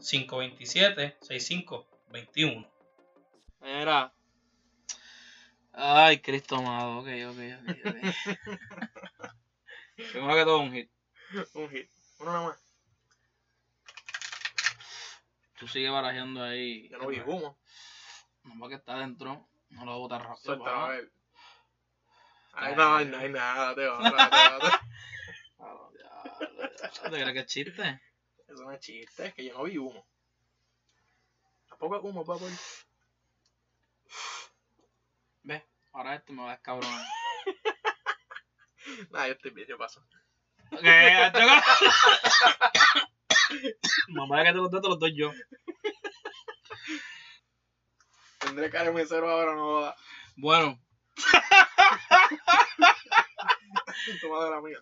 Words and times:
787-527-6521. 0.00 2.68
Era. 3.62 4.12
Ay, 5.72 6.18
Cristo 6.18 6.56
amado. 6.56 6.98
Ok, 6.98 7.06
ok, 7.28 7.38
ok. 7.60 7.70
okay. 7.86 8.12
Primero 10.10 10.34
que 10.34 10.44
todo, 10.44 10.58
un 10.58 10.72
hit. 10.72 10.90
Un 11.54 11.70
hit. 11.70 11.90
Uno 12.18 12.32
nada 12.32 12.48
más. 12.48 12.58
Tú 15.58 15.68
sigues 15.68 15.90
barajeando 15.90 16.42
ahí. 16.42 16.88
Yo 16.88 16.98
no 16.98 17.08
vi 17.08 17.20
humo. 17.20 17.58
Nomás 18.44 18.68
que 18.68 18.74
está 18.76 18.94
adentro. 18.94 19.46
No 19.70 19.84
lo 19.84 19.92
voy 19.92 19.94
a 19.94 20.02
botar 20.02 20.22
rápido. 20.22 20.66
A 20.66 20.88
ver. 20.88 21.10
Ay, 22.52 22.74
no, 22.74 23.04
no 23.04 23.18
hay 23.18 23.28
nada, 23.28 23.74
te 23.74 23.86
va, 23.86 23.98
te 23.98 24.10
va, 24.10 24.30
te 24.30 24.66
va. 24.66 24.80
Ah, 25.58 25.90
diablo, 25.92 25.94
diablo. 26.70 27.02
¿Te 27.02 27.10
crees 27.10 27.32
que 27.32 27.38
es 27.40 27.46
chiste? 27.46 28.00
Eso 28.48 28.62
no 28.62 28.72
es 28.72 28.80
chiste, 28.80 29.26
es 29.26 29.34
que 29.34 29.44
yo 29.44 29.54
no 29.54 29.64
vi 29.64 29.76
humo. 29.76 30.06
Tampoco 31.68 31.96
es 31.96 32.04
humo, 32.04 32.24
papá. 32.24 32.46
Ve, 35.42 35.66
ahora 35.92 36.14
este 36.14 36.32
me 36.32 36.42
va 36.42 36.52
a 36.52 36.54
descabronar. 36.54 37.06
Nah, 39.10 39.26
yo 39.26 39.32
estoy 39.32 39.50
bien, 39.50 39.66
yo 39.66 39.76
paso. 39.76 40.00
Mamá, 44.08 44.42
que 44.44 44.52
te 44.52 44.58
los 44.58 44.70
doy, 44.70 44.80
te 44.82 44.88
los 44.88 44.98
doy 44.98 45.16
yo. 45.16 45.32
Tendré 48.38 48.70
cara 48.70 48.84
de 48.86 48.92
mesero 48.92 49.30
ahora, 49.30 49.54
no 49.54 49.72
va. 49.80 49.96
Bueno, 50.36 50.78
Toma 54.20 54.44
de 54.44 54.50
la 54.50 54.60
mía. 54.60 54.78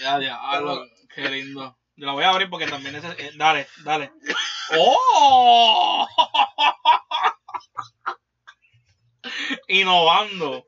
ya, 0.00 0.20
ya, 0.20 0.36
hablo, 0.36 0.84
qué 1.14 1.28
lindo. 1.28 1.76
Yo 1.96 2.06
la 2.06 2.12
voy 2.12 2.24
a 2.24 2.30
abrir 2.30 2.50
porque 2.50 2.66
también 2.66 2.96
es. 2.96 3.04
eh, 3.04 3.32
dale, 3.36 3.66
dale. 3.84 4.12
¡Oh! 4.78 6.06
Innovando. 9.68 10.64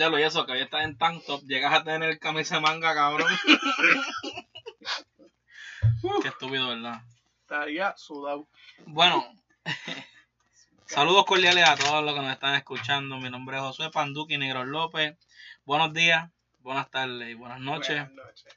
Ya 0.00 0.08
lo 0.08 0.18
y 0.18 0.22
eso, 0.22 0.46
que 0.46 0.52
hoy 0.52 0.62
estás 0.62 0.84
en 0.84 0.96
tank 0.96 1.22
top, 1.26 1.42
llegas 1.42 1.74
a 1.74 1.84
tener 1.84 2.18
camisa 2.18 2.54
de 2.54 2.62
manga, 2.62 2.94
cabrón. 2.94 3.30
Qué 6.22 6.28
estúpido, 6.28 6.68
¿verdad? 6.68 7.02
Estaría 7.42 7.94
sudado. 7.98 8.48
Bueno, 8.86 9.30
saludos 10.86 11.26
cordiales 11.26 11.68
a 11.68 11.76
todos 11.76 12.02
los 12.02 12.14
que 12.14 12.20
nos 12.22 12.32
están 12.32 12.54
escuchando. 12.54 13.18
Mi 13.18 13.28
nombre 13.28 13.58
es 13.58 13.62
Josué 13.62 13.90
Panduki 13.90 14.38
Negro 14.38 14.64
López. 14.64 15.18
Buenos 15.66 15.92
días, 15.92 16.30
buenas 16.60 16.90
tardes 16.90 17.28
y 17.28 17.34
buenas 17.34 17.60
noches. 17.60 18.08
Buenas 18.08 18.26
noches. 18.26 18.56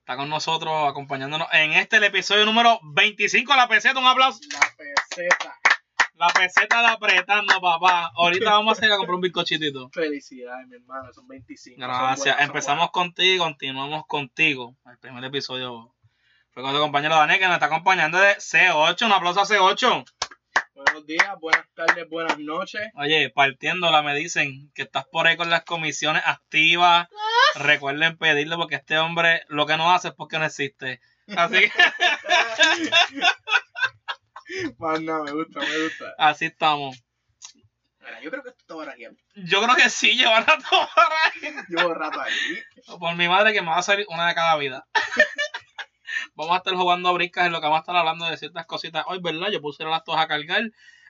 Está 0.00 0.16
con 0.16 0.28
nosotros 0.28 0.90
acompañándonos 0.90 1.46
en 1.52 1.74
este 1.74 1.98
el 1.98 2.04
episodio 2.04 2.44
número 2.46 2.80
25 2.82 3.52
de 3.52 3.56
la 3.56 3.68
peseta. 3.68 4.00
Un 4.00 4.06
aplauso. 4.06 4.40
La 4.50 4.74
peseta. 4.76 5.61
La 6.22 6.28
peseta 6.28 6.82
de 6.82 6.86
apretando, 6.86 7.60
papá. 7.60 8.12
Ahorita 8.14 8.52
vamos 8.52 8.80
a 8.80 8.86
ir 8.86 8.92
a 8.92 8.96
comprar 8.96 9.16
un 9.16 9.22
bizcochitito. 9.22 9.90
Felicidades, 9.92 10.68
mi 10.68 10.76
hermano. 10.76 11.12
Son 11.12 11.26
25. 11.26 11.74
son 11.74 11.88
Gracias. 11.88 12.36
buenos, 12.36 12.44
Empezamos 12.44 12.90
contigo 12.92 13.44
continuamos 13.44 14.06
contigo. 14.06 14.76
El 14.86 14.98
primer 14.98 15.24
episodio 15.24 15.92
fue 16.52 16.62
con 16.62 16.72
tu 16.72 16.78
compañero 16.78 17.16
Daniel 17.16 17.40
que 17.40 17.46
nos 17.46 17.54
está 17.54 17.66
acompañando 17.66 18.18
de 18.18 18.36
C8. 18.36 19.04
Un 19.04 19.12
aplauso 19.12 19.40
a 19.40 19.46
C8. 19.46 19.80
buenos. 19.80 20.04
Buenos 20.76 21.06
días, 21.06 21.40
buenas 21.40 21.66
tardes, 21.74 22.08
buenas 22.08 22.38
noches. 22.38 22.82
Oye, 22.94 23.28
partiéndola 23.30 24.02
me 24.02 24.14
dicen 24.14 24.70
que 24.76 24.82
estás 24.82 25.04
por 25.10 25.26
ahí 25.26 25.36
con 25.36 25.50
las 25.50 25.64
comisiones 25.64 26.22
activas. 26.24 27.08
Recuerden 27.56 28.16
pedirle 28.16 28.54
porque 28.54 28.76
este 28.76 28.96
hombre 28.96 29.42
lo 29.48 29.66
que 29.66 29.76
no 29.76 29.90
hace 29.90 30.08
es 30.08 30.14
porque 30.14 30.38
no 30.38 30.44
existe. 30.44 31.00
Así 31.36 31.62
que 31.62 31.72
Más 34.78 35.00
nada, 35.00 35.24
me 35.24 35.32
gusta, 35.32 35.60
me 35.60 35.82
gusta. 35.84 36.14
así 36.18 36.46
estamos. 36.46 37.02
Mira, 38.00 38.20
yo 38.20 38.30
creo 38.30 38.42
que 38.42 38.48
esto 38.48 38.60
está 38.60 38.74
barajeando. 38.74 39.20
Yo 39.36 39.62
creo 39.62 39.76
que 39.76 39.88
sí, 39.88 40.16
llevar 40.16 40.42
a 40.42 40.58
todo 40.58 40.88
por 40.94 41.04
ahí. 41.22 41.54
Llevo 41.68 41.94
rato 41.94 42.20
ahí. 42.20 42.62
Por 42.98 43.14
mi 43.14 43.28
madre 43.28 43.52
que 43.52 43.62
me 43.62 43.68
va 43.68 43.78
a 43.78 43.82
salir 43.82 44.06
una 44.08 44.26
de 44.28 44.34
cada 44.34 44.56
vida. 44.56 44.86
Vamos 46.34 46.54
a 46.54 46.58
estar 46.58 46.74
jugando 46.74 47.08
a 47.08 47.12
briscas 47.12 47.46
en 47.46 47.52
lo 47.52 47.60
que 47.60 47.66
vamos 47.66 47.78
a 47.78 47.80
estar 47.80 47.96
hablando 47.96 48.24
de 48.26 48.36
ciertas 48.36 48.66
cositas. 48.66 49.04
Hoy, 49.06 49.20
¿verdad? 49.20 49.48
Yo 49.50 49.60
puse 49.60 49.84
las 49.84 50.02
dos 50.04 50.16
a 50.16 50.26
cargar. 50.26 50.62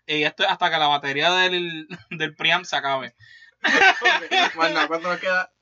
Y 0.06 0.24
esto 0.24 0.42
es 0.42 0.50
hasta 0.50 0.70
que 0.70 0.78
la 0.78 0.88
batería 0.88 1.30
del, 1.30 1.86
del 2.10 2.34
Priam 2.34 2.64
se 2.64 2.76
acabe. 2.76 3.14
Más 4.56 4.72
nada, 4.72 4.88
¿cuánto 4.88 5.08
nos 5.08 5.20
queda? 5.20 5.52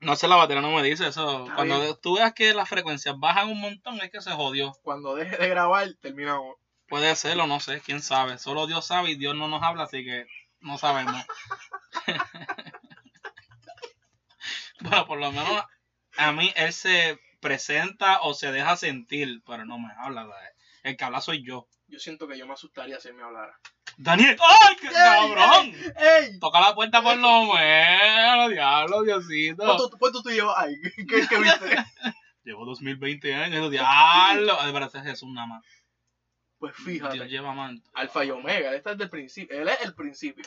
No 0.00 0.16
sé, 0.16 0.28
la 0.28 0.36
batería 0.36 0.60
no 0.62 0.72
me 0.72 0.82
dice 0.82 1.06
eso. 1.06 1.44
Está 1.44 1.54
Cuando 1.54 1.80
bien. 1.80 1.96
tú 2.02 2.16
veas 2.16 2.32
que 2.34 2.52
las 2.54 2.68
frecuencias 2.68 3.14
bajan 3.18 3.48
un 3.48 3.60
montón, 3.60 4.00
es 4.00 4.10
que 4.10 4.20
se 4.20 4.32
jodió. 4.32 4.72
Cuando 4.82 5.14
deje 5.14 5.36
de 5.36 5.48
grabar, 5.48 5.88
terminamos. 6.00 6.56
Puede 6.92 7.16
ser 7.16 7.40
o 7.40 7.46
no 7.46 7.58
sé, 7.58 7.80
quién 7.80 8.02
sabe. 8.02 8.36
Solo 8.36 8.66
Dios 8.66 8.86
sabe 8.86 9.12
y 9.12 9.14
Dios 9.14 9.34
no 9.34 9.48
nos 9.48 9.62
habla, 9.62 9.84
así 9.84 10.04
que 10.04 10.26
no 10.60 10.76
sabemos. 10.76 11.24
bueno, 14.82 15.06
por 15.06 15.18
lo 15.18 15.32
menos 15.32 15.64
a 16.18 16.32
mí 16.32 16.52
él 16.54 16.70
se 16.74 17.18
presenta 17.40 18.20
o 18.20 18.34
se 18.34 18.52
deja 18.52 18.76
sentir, 18.76 19.42
pero 19.46 19.64
no 19.64 19.78
me 19.78 19.88
habla. 19.96 20.28
El 20.82 20.98
que 20.98 21.04
habla 21.04 21.22
soy 21.22 21.42
yo. 21.42 21.66
Yo 21.86 21.98
siento 21.98 22.28
que 22.28 22.36
yo 22.36 22.46
me 22.46 22.52
asustaría 22.52 23.00
si 23.00 23.08
él 23.08 23.14
me 23.14 23.22
hablara. 23.22 23.58
Daniel, 23.96 24.36
¡ay, 24.38 24.76
qué 24.78 24.88
cabrón! 24.88 25.74
¡Ey! 25.96 26.38
Toca 26.40 26.60
la 26.60 26.74
puerta 26.74 27.02
por 27.02 27.16
lo 27.16 27.54
menos, 27.54 28.50
diablo, 28.50 29.02
Diosito. 29.02 29.64
¿Cuánto, 29.64 29.98
cuánto 29.98 30.22
tú 30.22 30.28
llevas 30.28 30.58
ahí? 30.58 30.74
¿Qué, 31.08 31.26
qué 31.26 31.38
viste? 31.38 31.74
Llevo 32.44 32.66
2020 32.66 33.34
años, 33.34 33.70
diablo. 33.70 34.60
Ay, 34.60 34.72
pero 34.74 34.86
ese 34.86 34.98
es 34.98 35.04
Jesús 35.04 35.30
nada 35.32 35.46
más. 35.46 35.64
Pues 36.62 36.74
Dios 36.76 36.86
fíjate. 36.86 37.28
lleva 37.28 37.52
más. 37.54 37.72
Alfa 37.92 38.24
y 38.24 38.30
Omega, 38.30 38.68
él 38.68 38.76
está 38.76 38.90
desde 38.90 39.02
el 39.02 39.10
principio. 39.10 39.60
Él 39.60 39.68
es 39.68 39.80
el 39.80 39.96
principio. 39.96 40.44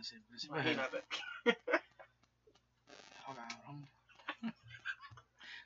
Es. 0.00 0.14
Imagínate. 0.44 1.04
Oh, 3.26 3.34
cabrón. 3.34 3.90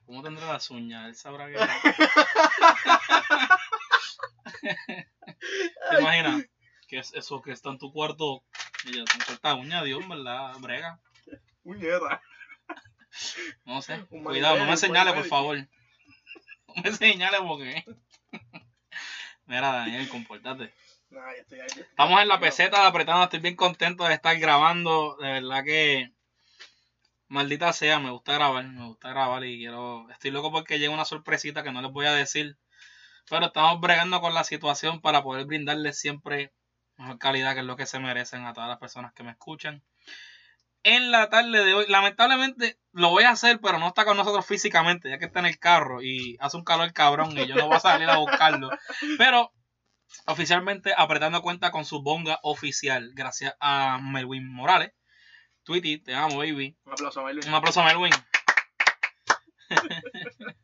¿Cómo 0.05 0.25
tendrá 0.25 0.49
las 0.49 0.69
uñas? 0.73 1.07
Él 1.07 1.15
sabrá 1.15 1.47
que. 1.47 1.55
¿Te 5.91 6.01
imaginas? 6.01 6.47
Que 6.89 6.99
es 6.99 7.15
eso 7.15 7.41
que 7.41 7.53
está 7.53 7.71
en 7.71 7.79
tu 7.79 7.93
cuarto 7.93 8.43
y 8.85 8.97
ya 8.97 9.05
te 9.05 9.25
corta 9.25 9.55
uña, 9.55 9.85
Dios, 9.85 10.09
¿verdad? 10.09 10.57
Brega. 10.59 10.99
Puñeta. 11.63 12.21
No 13.65 13.81
sé. 13.81 14.05
Cuidado, 14.07 14.59
no 14.59 14.67
me 14.67 14.77
señales, 14.77 15.15
por 15.15 15.27
favor. 15.27 15.59
No 16.67 16.75
me 16.83 16.91
señales 16.91 17.41
porque. 17.43 17.85
Mira, 19.47 19.73
Daniel, 19.73 20.09
estoy 21.39 21.61
ahí. 21.61 21.69
Estamos 21.77 22.21
en 22.23 22.29
la 22.29 22.41
peseta 22.41 22.81
de 22.81 22.87
apretando, 22.87 23.25
estoy 23.25 23.41
bien 23.41 23.57
contento 23.57 24.05
de 24.05 24.15
estar 24.15 24.39
grabando. 24.39 25.17
De 25.21 25.33
verdad 25.33 25.65
que. 25.65 26.13
Maldita 27.29 27.73
sea, 27.73 27.99
me 27.99 28.11
gusta 28.11 28.35
grabar, 28.35 28.65
me 28.65 28.87
gusta 28.87 29.09
grabar 29.11 29.45
y 29.45 29.59
quiero. 29.59 30.09
Estoy 30.11 30.31
loco 30.31 30.53
porque 30.53 30.79
llega 30.79 30.93
una 30.93 31.05
sorpresita 31.05 31.63
que 31.63 31.73
no 31.73 31.81
les 31.81 31.91
voy 31.91 32.07
a 32.07 32.13
decir. 32.13 32.59
Pero 33.31 33.47
estamos 33.47 33.81
bregando 33.81 34.21
con 34.21 34.35
la 34.35 34.45
situación 34.45 35.01
para 35.01 35.23
poder 35.23 35.47
brindarles 35.47 35.99
siempre 35.99 36.53
mejor 36.97 37.19
calidad, 37.19 37.55
que 37.55 37.61
es 37.61 37.67
lo 37.67 37.77
que 37.77 37.87
se 37.87 37.99
merecen 37.99 38.45
a 38.45 38.53
todas 38.53 38.69
las 38.69 38.79
personas 38.79 39.13
que 39.13 39.23
me 39.23 39.31
escuchan. 39.31 39.83
En 40.85 41.13
la 41.13 41.31
tarde 41.31 41.65
de 41.65 41.75
hoy, 41.75 41.87
lamentablemente 41.89 42.79
lo 42.93 43.11
voy 43.11 43.25
a 43.25 43.31
hacer, 43.31 43.61
pero 43.61 43.79
no 43.79 43.89
está 43.89 44.05
con 44.05 44.17
nosotros 44.17 44.45
físicamente, 44.45 45.09
ya 45.09 45.19
que 45.19 45.27
está 45.27 45.41
en 45.41 45.47
el 45.47 45.59
carro 45.59 46.03
y 46.03 46.37
hace 46.41 46.57
un 46.57 46.65
calor 46.65 46.93
cabrón 46.93 47.39
y 47.39 47.47
yo 47.47 47.55
no 47.55 47.69
voy 47.69 47.77
a 47.77 47.81
salir 47.81 48.09
a 48.11 48.19
buscarlo. 48.19 48.71
Pero 49.17 49.53
oficialmente 50.27 50.93
apretando 50.97 51.41
cuenta 51.43 51.71
con 51.71 51.85
su 51.85 52.03
bonga 52.03 52.41
oficial, 52.43 53.13
gracias 53.15 53.55
a 53.61 53.99
Melwin 54.03 54.53
Morales. 54.53 54.93
Tweety, 55.63 55.99
te 55.99 56.15
amo, 56.15 56.39
baby. 56.39 56.77
Un 56.85 56.93
aplauso 56.93 57.21
a 57.21 57.25
Melvin. 57.25 57.49
Un 57.49 57.55
aplauso 57.55 57.81
a 57.81 57.85
Melwin. 57.85 58.13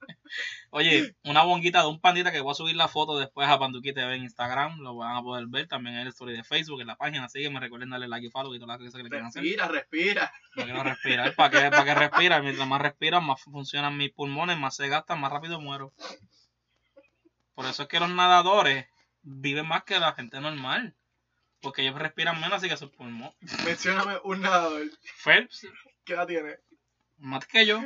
Oye, 0.71 1.15
una 1.25 1.43
bonguita 1.43 1.83
de 1.83 1.89
un 1.89 2.01
pandita 2.01 2.33
que 2.33 2.41
voy 2.41 2.53
a 2.53 2.55
subir 2.55 2.77
la 2.77 2.89
foto 2.89 3.19
después 3.19 3.49
a 3.49 3.59
Panduki 3.59 3.93
TV 3.93 4.15
en 4.15 4.23
Instagram. 4.23 4.79
Lo 4.81 4.97
van 4.97 5.17
a 5.17 5.23
poder 5.23 5.47
ver 5.47 5.67
también 5.67 5.97
en 5.97 6.03
el 6.03 6.09
story 6.09 6.37
de 6.37 6.45
Facebook, 6.45 6.81
en 6.81 6.87
la 6.89 6.97
página. 6.97 7.25
Así 7.25 7.41
que 7.43 7.51
me 7.51 7.61
recuerden 7.61 7.91
darle 7.91 8.09
like 8.09 8.27
y 8.27 8.31
follow 8.31 8.55
y 8.55 8.59
todas 8.59 8.79
las 8.81 8.87
cosas 8.87 8.99
que 8.99 9.03
le 9.05 9.09
quieran 9.11 9.27
hacer. 9.29 9.43
Respira, 9.43 9.69
respira. 9.69 10.33
No 10.57 10.65
quiero 10.65 10.83
respirar. 10.83 11.35
¿Para 11.35 11.51
qué, 11.51 11.71
para 11.71 11.85
que 11.85 11.95
respira? 11.95 12.41
Mientras 12.43 12.67
más 12.69 12.81
respiran, 12.81 13.25
más 13.25 13.41
funcionan 13.43 13.97
mis 13.97 14.11
pulmones, 14.13 14.59
más 14.59 14.77
se 14.77 14.89
gastan, 14.89 15.21
más 15.21 15.33
rápido 15.33 15.61
muero. 15.61 15.93
Por 17.55 17.67
eso 17.67 17.83
es 17.83 17.89
que 17.89 18.01
los 18.01 18.11
nadadores 18.11 18.87
viven 19.23 19.67
más 19.67 19.85
que 19.85 19.99
la 19.99 20.13
gente 20.15 20.41
normal. 20.41 20.95
Porque 21.61 21.83
ellos 21.83 21.99
respiran 21.99 22.41
menos, 22.41 22.59
así 22.59 22.69
que 22.69 22.77
sus 22.77 22.91
pulmones. 22.91 23.35
Mencióname 23.65 24.19
un 24.23 24.43
nadador. 24.43 24.87
Phelps, 25.25 25.67
¿Qué 26.05 26.13
edad 26.13 26.27
tiene? 26.27 26.57
más 27.17 27.45
que 27.47 27.67
yo. 27.67 27.81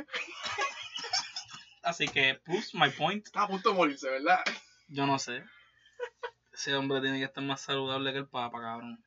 Así 1.83 2.07
que, 2.07 2.35
plus 2.45 2.73
my 2.73 2.89
point. 2.89 3.25
Está 3.25 3.43
a 3.43 3.47
punto 3.47 3.69
de 3.69 3.75
morirse, 3.75 4.09
¿verdad? 4.09 4.39
Yo 4.87 5.05
no 5.05 5.19
sé. 5.19 5.43
Ese 6.53 6.75
hombre 6.75 7.01
tiene 7.01 7.19
que 7.19 7.25
estar 7.25 7.43
más 7.43 7.61
saludable 7.61 8.13
que 8.13 8.19
el 8.19 8.27
Papa, 8.27 8.61
cabrón. 8.61 9.03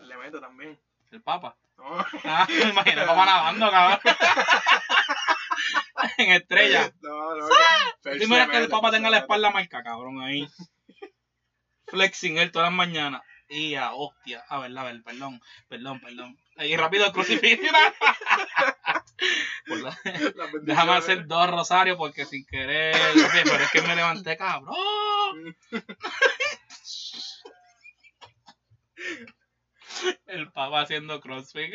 Le 0.00 0.16
meto 0.16 0.40
también. 0.40 0.78
El 1.10 1.22
Papa. 1.22 1.56
No. 1.76 2.06
Ah, 2.24 2.46
me 2.48 2.70
imagino 2.70 3.00
el 3.00 3.06
Papa 3.06 3.26
nadando, 3.26 3.70
cabrón. 3.70 4.00
en 6.18 6.32
estrella. 6.32 6.92
No, 7.00 7.34
no. 7.34 7.46
Primero 8.02 8.46
le 8.46 8.50
que 8.50 8.58
el 8.58 8.68
Papa 8.68 8.90
tenga 8.90 9.10
la 9.10 9.18
espalda 9.18 9.50
marca, 9.50 9.82
cabrón, 9.82 10.20
ahí. 10.20 10.48
Flexing 11.88 12.38
él 12.38 12.52
todas 12.52 12.66
las 12.66 12.76
mañanas. 12.76 13.22
Y 13.48 13.74
a 13.74 13.92
hostia. 13.92 14.44
A 14.48 14.58
ver, 14.58 14.76
a 14.76 14.84
ver, 14.84 15.02
perdón, 15.02 15.40
perdón, 15.68 16.00
perdón. 16.00 16.38
Ahí 16.56 16.76
rápido 16.76 17.06
el 17.06 17.12
crucifijo. 17.12 17.62
Por 19.68 19.80
la-. 19.80 19.98
Déjame 20.62 20.92
hacer 20.92 21.26
dos 21.26 21.50
rosarios 21.50 21.96
porque 21.96 22.24
sin 22.24 22.44
querer. 22.46 22.96
Oye, 22.96 23.42
pero 23.44 23.64
es 23.64 23.70
que 23.70 23.82
me 23.82 23.94
levanté, 23.94 24.36
cabrón. 24.36 25.56
El 30.26 30.50
papá 30.52 30.82
haciendo 30.82 31.20
crossfit. 31.20 31.74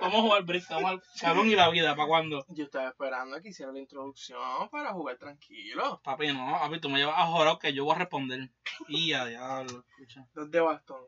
Vamos 0.00 0.18
a 0.18 0.22
jugar 0.22 0.42
brick, 0.44 0.68
vamos 0.68 0.90
al 0.92 1.02
cabrón 1.20 1.48
y 1.48 1.56
la 1.56 1.68
vida, 1.70 1.94
¿para 1.96 2.06
cuándo? 2.08 2.44
Yo 2.48 2.64
estaba 2.64 2.88
esperando 2.88 3.36
a 3.36 3.40
que 3.40 3.48
hiciera 3.48 3.72
la 3.72 3.80
introducción 3.80 4.68
para 4.70 4.92
jugar 4.92 5.16
tranquilo. 5.18 6.00
Papi, 6.04 6.28
no, 6.32 6.46
papi, 6.60 6.80
tú 6.80 6.88
me 6.88 6.98
llevas 7.00 7.18
a 7.18 7.26
jorar 7.26 7.58
que 7.58 7.72
yo 7.72 7.84
voy 7.84 7.94
a 7.96 7.98
responder. 7.98 8.48
Y 8.86 9.12
a 9.12 9.24
diablo, 9.26 9.84
escucha. 9.90 10.26
Dos 10.34 10.50
de 10.50 10.60
bastón. 10.60 11.02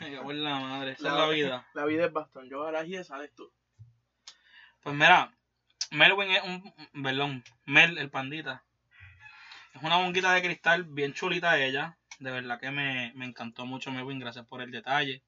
En 0.00 0.44
la 0.44 0.58
madre, 0.58 0.92
esa 0.92 1.08
es 1.08 1.14
La- 1.14 1.20
la 1.20 1.28
vida. 1.28 1.68
La 1.74 1.84
vida 1.84 2.06
es 2.06 2.12
bastón. 2.12 2.48
Yo 2.48 2.64
ahora 2.64 2.84
y 2.84 3.02
sales 3.04 3.32
tú. 3.34 3.52
Pues 4.82 4.96
mira, 4.96 5.32
Melwin 5.92 6.30
es 6.32 6.42
un. 6.42 6.74
Perdón, 7.02 7.44
Mel, 7.66 7.98
el 7.98 8.10
pandita. 8.10 8.64
Es 9.74 9.82
una 9.82 9.98
bonguita 9.98 10.32
de 10.32 10.42
cristal 10.42 10.82
bien 10.84 11.14
chulita 11.14 11.58
ella. 11.62 11.96
De 12.18 12.32
verdad 12.32 12.58
que 12.58 12.72
me, 12.72 13.12
me 13.14 13.26
encantó 13.26 13.64
mucho 13.64 13.92
Melwin, 13.92 14.18
gracias 14.18 14.44
por 14.46 14.60
el 14.60 14.72
detalle. 14.72 15.22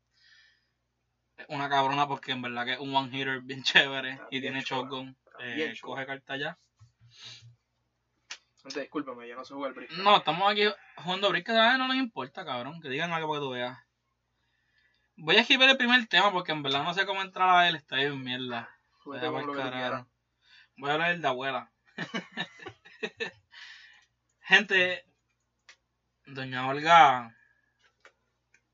Una 1.48 1.68
cabrona 1.68 2.06
porque 2.06 2.32
en 2.32 2.42
verdad 2.42 2.64
que 2.64 2.72
es 2.74 2.78
un 2.78 2.94
one 2.94 3.16
hitter 3.16 3.40
bien 3.40 3.62
chévere 3.62 4.12
Está 4.12 4.26
y 4.30 4.40
bien 4.40 4.52
tiene 4.54 4.60
shotgun. 4.60 5.16
Eh, 5.40 5.74
coge 5.80 6.06
carta 6.06 6.36
ya. 6.36 6.58
Antes, 8.62 8.82
discúlpame, 8.82 9.26
yo 9.26 9.36
no 9.36 9.44
sé 9.44 9.54
jugar 9.54 9.72
brick. 9.72 9.90
No, 9.92 10.18
estamos 10.18 10.50
aquí 10.50 10.64
jugando 10.96 11.30
brick 11.30 11.46
que 11.46 11.52
a 11.52 11.78
no 11.78 11.88
nos 11.88 11.96
importa, 11.96 12.44
cabrón. 12.44 12.80
Que 12.80 12.90
digan 12.90 13.12
algo 13.12 13.28
para 13.28 13.40
que 13.40 13.44
tú 13.46 13.50
veas. 13.50 13.78
Voy 15.16 15.36
a 15.36 15.40
escribir 15.40 15.68
el 15.68 15.76
primer 15.76 16.06
tema 16.06 16.30
porque 16.30 16.52
en 16.52 16.62
verdad 16.62 16.82
no 16.82 16.92
sé 16.92 17.06
cómo 17.06 17.22
entrar 17.22 17.48
a 17.50 17.68
él. 17.68 17.76
Está 17.76 17.96
bien 17.96 18.22
mierda. 18.22 18.70
Tú 19.02 19.12
carajo. 19.12 19.52
quieras. 19.52 20.06
Voy 20.76 20.90
a 20.90 20.94
hablar 20.94 21.18
de 21.18 21.28
abuela. 21.28 21.72
Gente, 24.40 25.04
doña 26.26 26.68
Olga, 26.68 27.36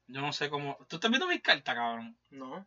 yo 0.08 0.20
no 0.20 0.32
sé 0.32 0.48
cómo. 0.50 0.76
¿Tú 0.88 0.96
estás 0.96 1.10
viendo 1.10 1.26
mis 1.26 1.42
cartas, 1.42 1.74
cabrón? 1.74 2.16
No. 2.30 2.66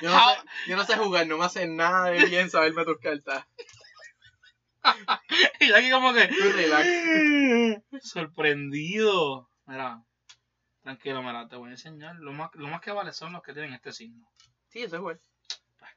yo, 0.00 0.10
no 0.10 0.16
How- 0.16 0.34
sé, 0.34 0.42
yo 0.68 0.76
no 0.76 0.84
sé 0.84 0.96
jugar, 0.96 1.26
no 1.26 1.38
me 1.38 1.44
hace 1.44 1.66
nada 1.66 2.10
de 2.10 2.24
bien 2.26 2.50
saberme 2.50 2.84
tus 2.84 2.98
cartas. 2.98 3.46
y 5.60 5.68
yo 5.68 5.76
aquí 5.76 5.90
como 5.90 6.12
que. 6.12 6.26
Relax. 6.26 6.88
Sorprendido. 8.02 9.48
Mira, 9.66 10.02
tranquilo, 10.82 11.22
mira, 11.22 11.48
te 11.48 11.56
voy 11.56 11.68
a 11.68 11.72
enseñar. 11.72 12.16
Lo 12.16 12.32
más, 12.32 12.50
lo 12.54 12.68
más 12.68 12.80
que 12.80 12.90
vale 12.92 13.12
son 13.12 13.32
los 13.32 13.42
que 13.42 13.52
tienen 13.52 13.72
este 13.74 13.92
signo. 13.92 14.28
Sí, 14.68 14.82
eso 14.82 15.10
es 15.10 15.18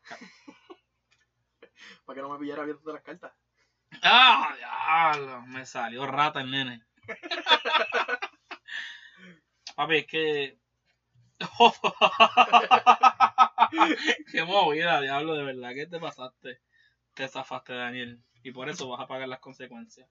ca- 0.03 0.17
Para 2.05 2.15
que 2.15 2.21
no 2.21 2.29
me 2.29 2.39
pillara 2.39 2.63
viendo 2.63 2.93
las 2.93 3.01
cartas. 3.03 3.33
¡Ah! 4.03 4.53
diablo! 4.57 5.41
Me 5.47 5.65
salió 5.65 6.05
rata 6.05 6.41
el 6.41 6.51
nene. 6.51 6.83
Papi, 9.75 9.97
es 9.97 10.07
que. 10.07 10.57
Qué 14.31 14.43
movida, 14.43 15.01
diablo, 15.01 15.35
de 15.35 15.43
verdad 15.43 15.73
que 15.73 15.87
te 15.87 15.99
pasaste. 15.99 16.61
Te 17.13 17.27
zafaste, 17.27 17.73
Daniel. 17.73 18.21
Y 18.43 18.51
por 18.51 18.69
eso 18.69 18.87
vas 18.87 19.01
a 19.01 19.07
pagar 19.07 19.27
las 19.27 19.39
consecuencias. 19.39 20.07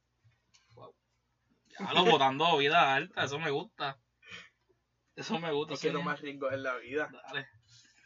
Wow. 0.74 0.94
Diablo, 1.66 2.04
botando 2.04 2.58
vida 2.58 2.94
alta, 2.94 3.24
eso 3.24 3.38
me 3.38 3.50
gusta. 3.50 3.98
Eso 5.16 5.38
me 5.38 5.52
gusta. 5.52 5.74
Lo 5.90 6.02
más 6.02 6.20
rico 6.20 6.50
es 6.50 6.58
la 6.58 6.76
vida. 6.76 7.08
Dale. 7.10 7.48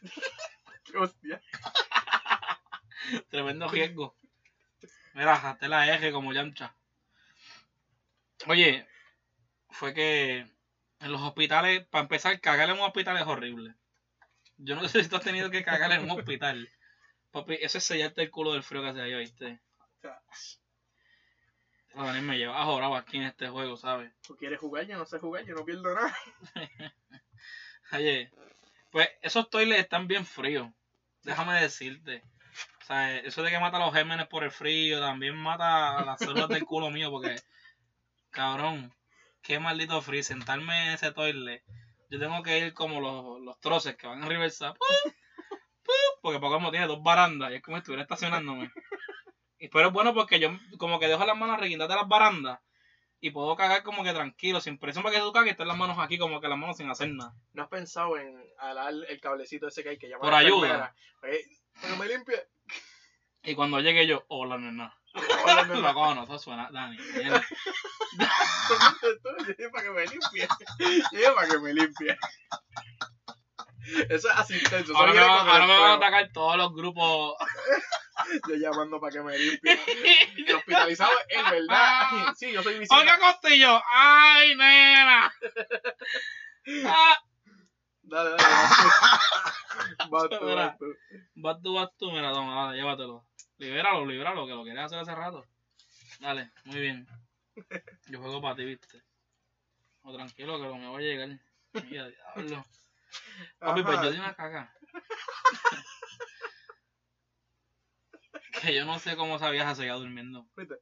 Qué 0.83 0.97
hostia. 0.97 1.41
Tremendo 3.29 3.67
riesgo. 3.67 4.15
Mira, 5.13 5.35
jaste 5.35 5.67
la 5.67 5.93
eje 5.93 6.11
como 6.11 6.33
yancha. 6.33 6.75
Oye, 8.47 8.87
fue 9.69 9.93
que 9.93 10.45
en 10.99 11.11
los 11.11 11.21
hospitales, 11.21 11.85
para 11.87 12.03
empezar, 12.03 12.39
cagar 12.41 12.69
en 12.69 12.75
un 12.77 12.85
hospital 12.85 13.17
es 13.17 13.23
horrible. 13.23 13.75
Yo 14.57 14.75
no 14.75 14.81
sé 14.89 15.03
si 15.03 15.09
tú 15.09 15.15
has 15.17 15.23
tenido 15.23 15.49
que 15.49 15.63
cagar 15.63 15.91
en 15.91 16.03
un 16.03 16.11
hospital. 16.11 16.69
Papi, 17.31 17.57
eso 17.61 17.77
es 17.77 17.83
sellarte 17.83 18.23
el 18.23 18.31
culo 18.31 18.53
del 18.53 18.63
frío 18.63 18.81
que 18.81 18.89
hace 18.89 19.01
ahí, 19.01 19.13
¿viste? 19.15 19.59
A 21.95 22.05
Daniel 22.05 22.25
me 22.25 22.37
lleva 22.37 22.59
a 22.59 22.65
jorar 22.65 22.93
aquí 22.93 23.17
en 23.17 23.23
este 23.23 23.49
juego, 23.49 23.75
¿sabes? 23.77 24.11
¿Tú 24.25 24.35
quieres 24.35 24.59
jugar? 24.59 24.85
Yo 24.85 24.97
no 24.97 25.05
sé 25.05 25.19
jugar, 25.19 25.45
yo 25.45 25.55
no 25.55 25.65
pierdo 25.65 25.93
nada. 25.93 26.15
Oye, 27.91 28.31
pues 28.91 29.09
esos 29.21 29.49
toilets 29.49 29.81
están 29.81 30.07
bien 30.07 30.25
fríos. 30.25 30.69
Déjame 31.23 31.61
decirte. 31.61 32.23
O 32.81 32.85
sea, 32.85 33.17
eso 33.17 33.43
de 33.43 33.51
que 33.51 33.59
mata 33.59 33.77
a 33.77 33.79
los 33.81 33.93
gérmenes 33.93 34.27
por 34.27 34.43
el 34.43 34.51
frío 34.51 34.99
también 34.99 35.35
mata 35.35 35.99
a 35.99 36.05
las 36.05 36.19
células 36.19 36.49
del 36.49 36.65
culo 36.65 36.89
mío 36.89 37.11
porque, 37.11 37.35
cabrón, 38.29 38.93
qué 39.41 39.59
maldito 39.59 40.01
frío. 40.01 40.23
Sentarme 40.23 40.87
en 40.87 40.93
ese 40.93 41.11
toilet, 41.11 41.63
yo 42.09 42.19
tengo 42.19 42.41
que 42.43 42.57
ir 42.59 42.73
como 42.73 42.99
los, 42.99 43.41
los 43.41 43.59
troces 43.59 43.95
que 43.95 44.07
van 44.07 44.23
a 44.23 44.27
reversa. 44.27 44.73
¡pum! 44.73 45.11
¡pum! 45.83 46.21
Porque 46.21 46.39
Pokémon 46.39 46.71
tiene 46.71 46.87
dos 46.87 47.01
barandas 47.03 47.51
y 47.51 47.55
es 47.55 47.61
como 47.61 47.77
si 47.77 47.79
estuviera 47.79 48.03
estacionándome. 48.03 48.71
Y 49.59 49.67
pero 49.67 49.87
es 49.87 49.93
bueno 49.93 50.13
porque 50.13 50.39
yo 50.39 50.51
como 50.77 50.99
que 50.99 51.07
dejo 51.07 51.25
las 51.25 51.37
manos 51.37 51.59
reguindadas 51.59 51.95
de 51.95 52.01
las 52.01 52.07
barandas 52.07 52.59
y 53.21 53.31
puedo 53.31 53.55
cagar 53.55 53.83
como 53.83 54.03
que 54.03 54.13
tranquilo, 54.13 54.61
sin 54.61 54.77
presión 54.77 55.03
para 55.03 55.15
que 55.15 55.21
tú 55.21 55.33
cagues, 55.33 55.51
estén 55.51 55.67
las 55.67 55.77
manos 55.77 55.97
aquí 55.99 56.17
como 56.17 56.39
que 56.39 56.47
las 56.47 56.57
manos 56.57 56.77
sin 56.77 56.89
hacer 56.89 57.09
nada. 57.09 57.33
¿No 57.53 57.63
has 57.63 57.69
pensado 57.69 58.17
en 58.17 58.41
alar 58.57 58.93
el 59.07 59.19
cablecito 59.19 59.67
ese 59.67 59.83
que 59.83 59.89
hay 59.89 59.97
que 59.97 60.07
llamar 60.07 60.21
Por 60.21 60.33
a 60.33 60.41
la 60.41 60.47
ayuda. 60.47 60.95
Oye, 61.21 61.45
pero 61.81 61.97
me 61.97 62.07
limpie. 62.07 62.47
Y 63.43 63.55
cuando 63.55 63.79
llegue 63.79 64.07
yo, 64.07 64.23
hola 64.29 64.57
nena. 64.57 64.97
Hola, 65.13 65.65
nena. 65.65 65.79
Loco, 65.79 66.15
no, 66.15 66.23
eso 66.23 66.39
suena, 66.39 66.69
Dani. 66.71 66.97
Yo 66.97 67.03
dije 69.47 69.69
para 69.69 69.83
que 69.83 69.91
me 69.91 70.05
limpie. 70.07 70.47
Yo 70.79 70.87
dije 71.11 71.31
para 71.35 71.47
que 71.47 71.59
me 71.59 71.73
limpie. 71.73 72.17
Eso 74.09 74.29
es 74.29 74.35
asistencia. 74.37 74.95
Ahora 74.95 75.13
me, 75.13 75.19
ahora 75.19 75.65
me 75.65 75.79
van 75.79 75.91
a 75.91 75.93
atacar 75.95 76.31
todos 76.31 76.57
los 76.57 76.73
grupos. 76.73 77.35
Yo 78.47 78.55
llamando 78.55 78.99
para 78.99 79.13
que 79.13 79.21
me 79.21 79.37
limpie. 79.37 79.79
El 80.47 80.55
hospitalizado 80.55 81.11
es 81.27 81.51
verdad. 81.51 82.33
Sí, 82.35 82.51
yo 82.51 82.61
soy 82.61 82.73
Olga 82.73 82.79
visita. 82.81 83.19
Costillo, 83.19 83.81
ay 83.91 84.55
nena. 84.55 85.33
Ah, 86.85 87.17
Dale, 88.03 88.31
dale. 88.31 88.43
Vas 90.09 90.29
tú. 90.29 90.35
Vas 90.35 90.39
tú, 90.39 90.45
vas 90.55 90.77
tú. 90.77 90.85
vas 91.35 91.61
tú, 91.61 91.73
vas 91.73 91.89
tú, 91.97 92.11
mira, 92.11 92.33
toma, 92.33 92.65
dale, 92.65 92.77
llévatelo. 92.77 93.28
Libéralo, 93.59 94.05
libéralo, 94.05 94.47
que 94.47 94.53
lo 94.53 94.63
querías 94.63 94.85
hacer 94.85 94.99
hace 94.99 95.13
rato. 95.13 95.45
Dale, 96.19 96.51
muy 96.63 96.79
bien. 96.79 97.07
Yo 98.07 98.19
juego 98.19 98.41
para 98.41 98.55
ti, 98.55 98.63
viste. 98.63 99.03
O 100.01 100.13
tranquilo, 100.13 100.57
que 100.57 100.63
lo 100.63 100.75
me 100.77 100.87
va 100.87 100.97
a 100.97 101.01
llegar. 101.01 101.37
Mira, 101.89 102.07
diablo. 102.07 102.65
Papi, 103.59 103.83
pues 103.83 104.01
yo 104.01 104.11
di 104.11 104.17
una 104.17 104.33
caga. 104.33 104.73
que 108.61 108.73
yo 108.73 108.85
no 108.85 108.97
sé 108.97 109.17
cómo 109.17 109.37
sabías 109.39 109.67
a 109.67 109.75
seguir 109.75 109.93
durmiendo. 109.93 110.47
¿Viste? 110.55 110.75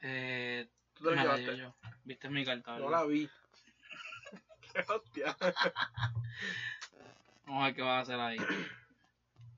Eh, 0.00 0.68
Tú 0.94 1.04
te 1.04 1.10
lo 1.10 1.16
me 1.16 1.24
la 1.24 1.36
llevé 1.38 1.56
yo. 1.56 1.74
Viste 2.04 2.28
mi 2.28 2.44
carta. 2.44 2.78
No 2.78 2.90
la 2.90 3.04
vi. 3.04 3.28
Hostia. 4.88 5.36
Vamos 7.46 7.62
a 7.62 7.66
ver 7.66 7.74
qué 7.74 7.82
vas 7.82 7.96
a 7.96 8.00
hacer 8.00 8.20
ahí. 8.20 8.36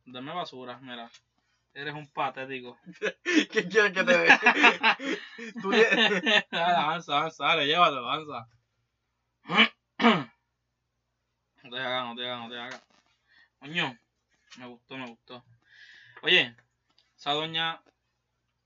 Dame 0.05 0.33
basura, 0.33 0.79
mira. 0.79 1.11
Eres 1.79 1.95
un 1.95 2.09
patético. 2.09 2.77
¿Qué 3.53 3.69
quieres 3.69 3.93
que 3.93 4.03
te 4.03 4.19
dé? 4.19 4.29
Tú 5.63 5.71
le- 5.71 5.87
avanza, 6.51 7.17
avanza, 7.19 7.45
dale, 7.47 7.67
llévatelo, 7.67 8.11
avanza. 8.11 8.49
No 11.63 11.71
te 11.71 11.79
hagas, 11.79 12.05
no 12.07 12.15
te 12.17 12.25
hagas, 12.27 12.41
no 12.41 12.49
te 12.51 12.59
hagas. 12.59 12.83
Coño, 13.61 13.97
me 14.59 14.67
gustó, 14.67 14.97
me 14.97 15.07
gustó. 15.07 15.45
Oye, 16.23 16.57
esa 17.17 17.33
doña 17.33 17.81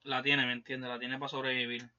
la 0.05 0.23
tiene, 0.23 0.47
¿me 0.47 0.53
entiendes? 0.53 0.89
La 0.91 0.99
tiene 0.99 1.19
para 1.19 1.29
sobrevivir. 1.29 1.91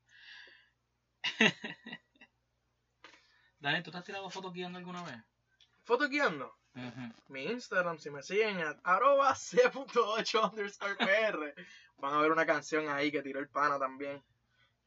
Dani, 3.60 3.84
¿tú 3.84 3.92
te 3.92 3.98
has 3.98 4.04
tirado 4.04 4.30
fotos 4.30 4.54
guiando 4.54 4.78
alguna 4.80 5.04
vez? 5.04 5.18
¿Foto 5.84 6.08
guiando? 6.10 6.56
Mi 7.28 7.46
Instagram, 7.46 7.98
si 7.98 8.10
me 8.10 8.24
siguen 8.24 8.58
arroba 8.84 9.36
c.8 9.36 10.52
underscore 10.52 10.96
pr, 10.96 11.54
van 11.98 12.14
a 12.14 12.22
ver 12.22 12.32
una 12.32 12.46
canción 12.46 12.90
ahí 12.90 13.12
que 13.12 13.22
tiró 13.22 13.40
el 13.40 13.48
pana 13.50 13.78
también. 13.78 14.22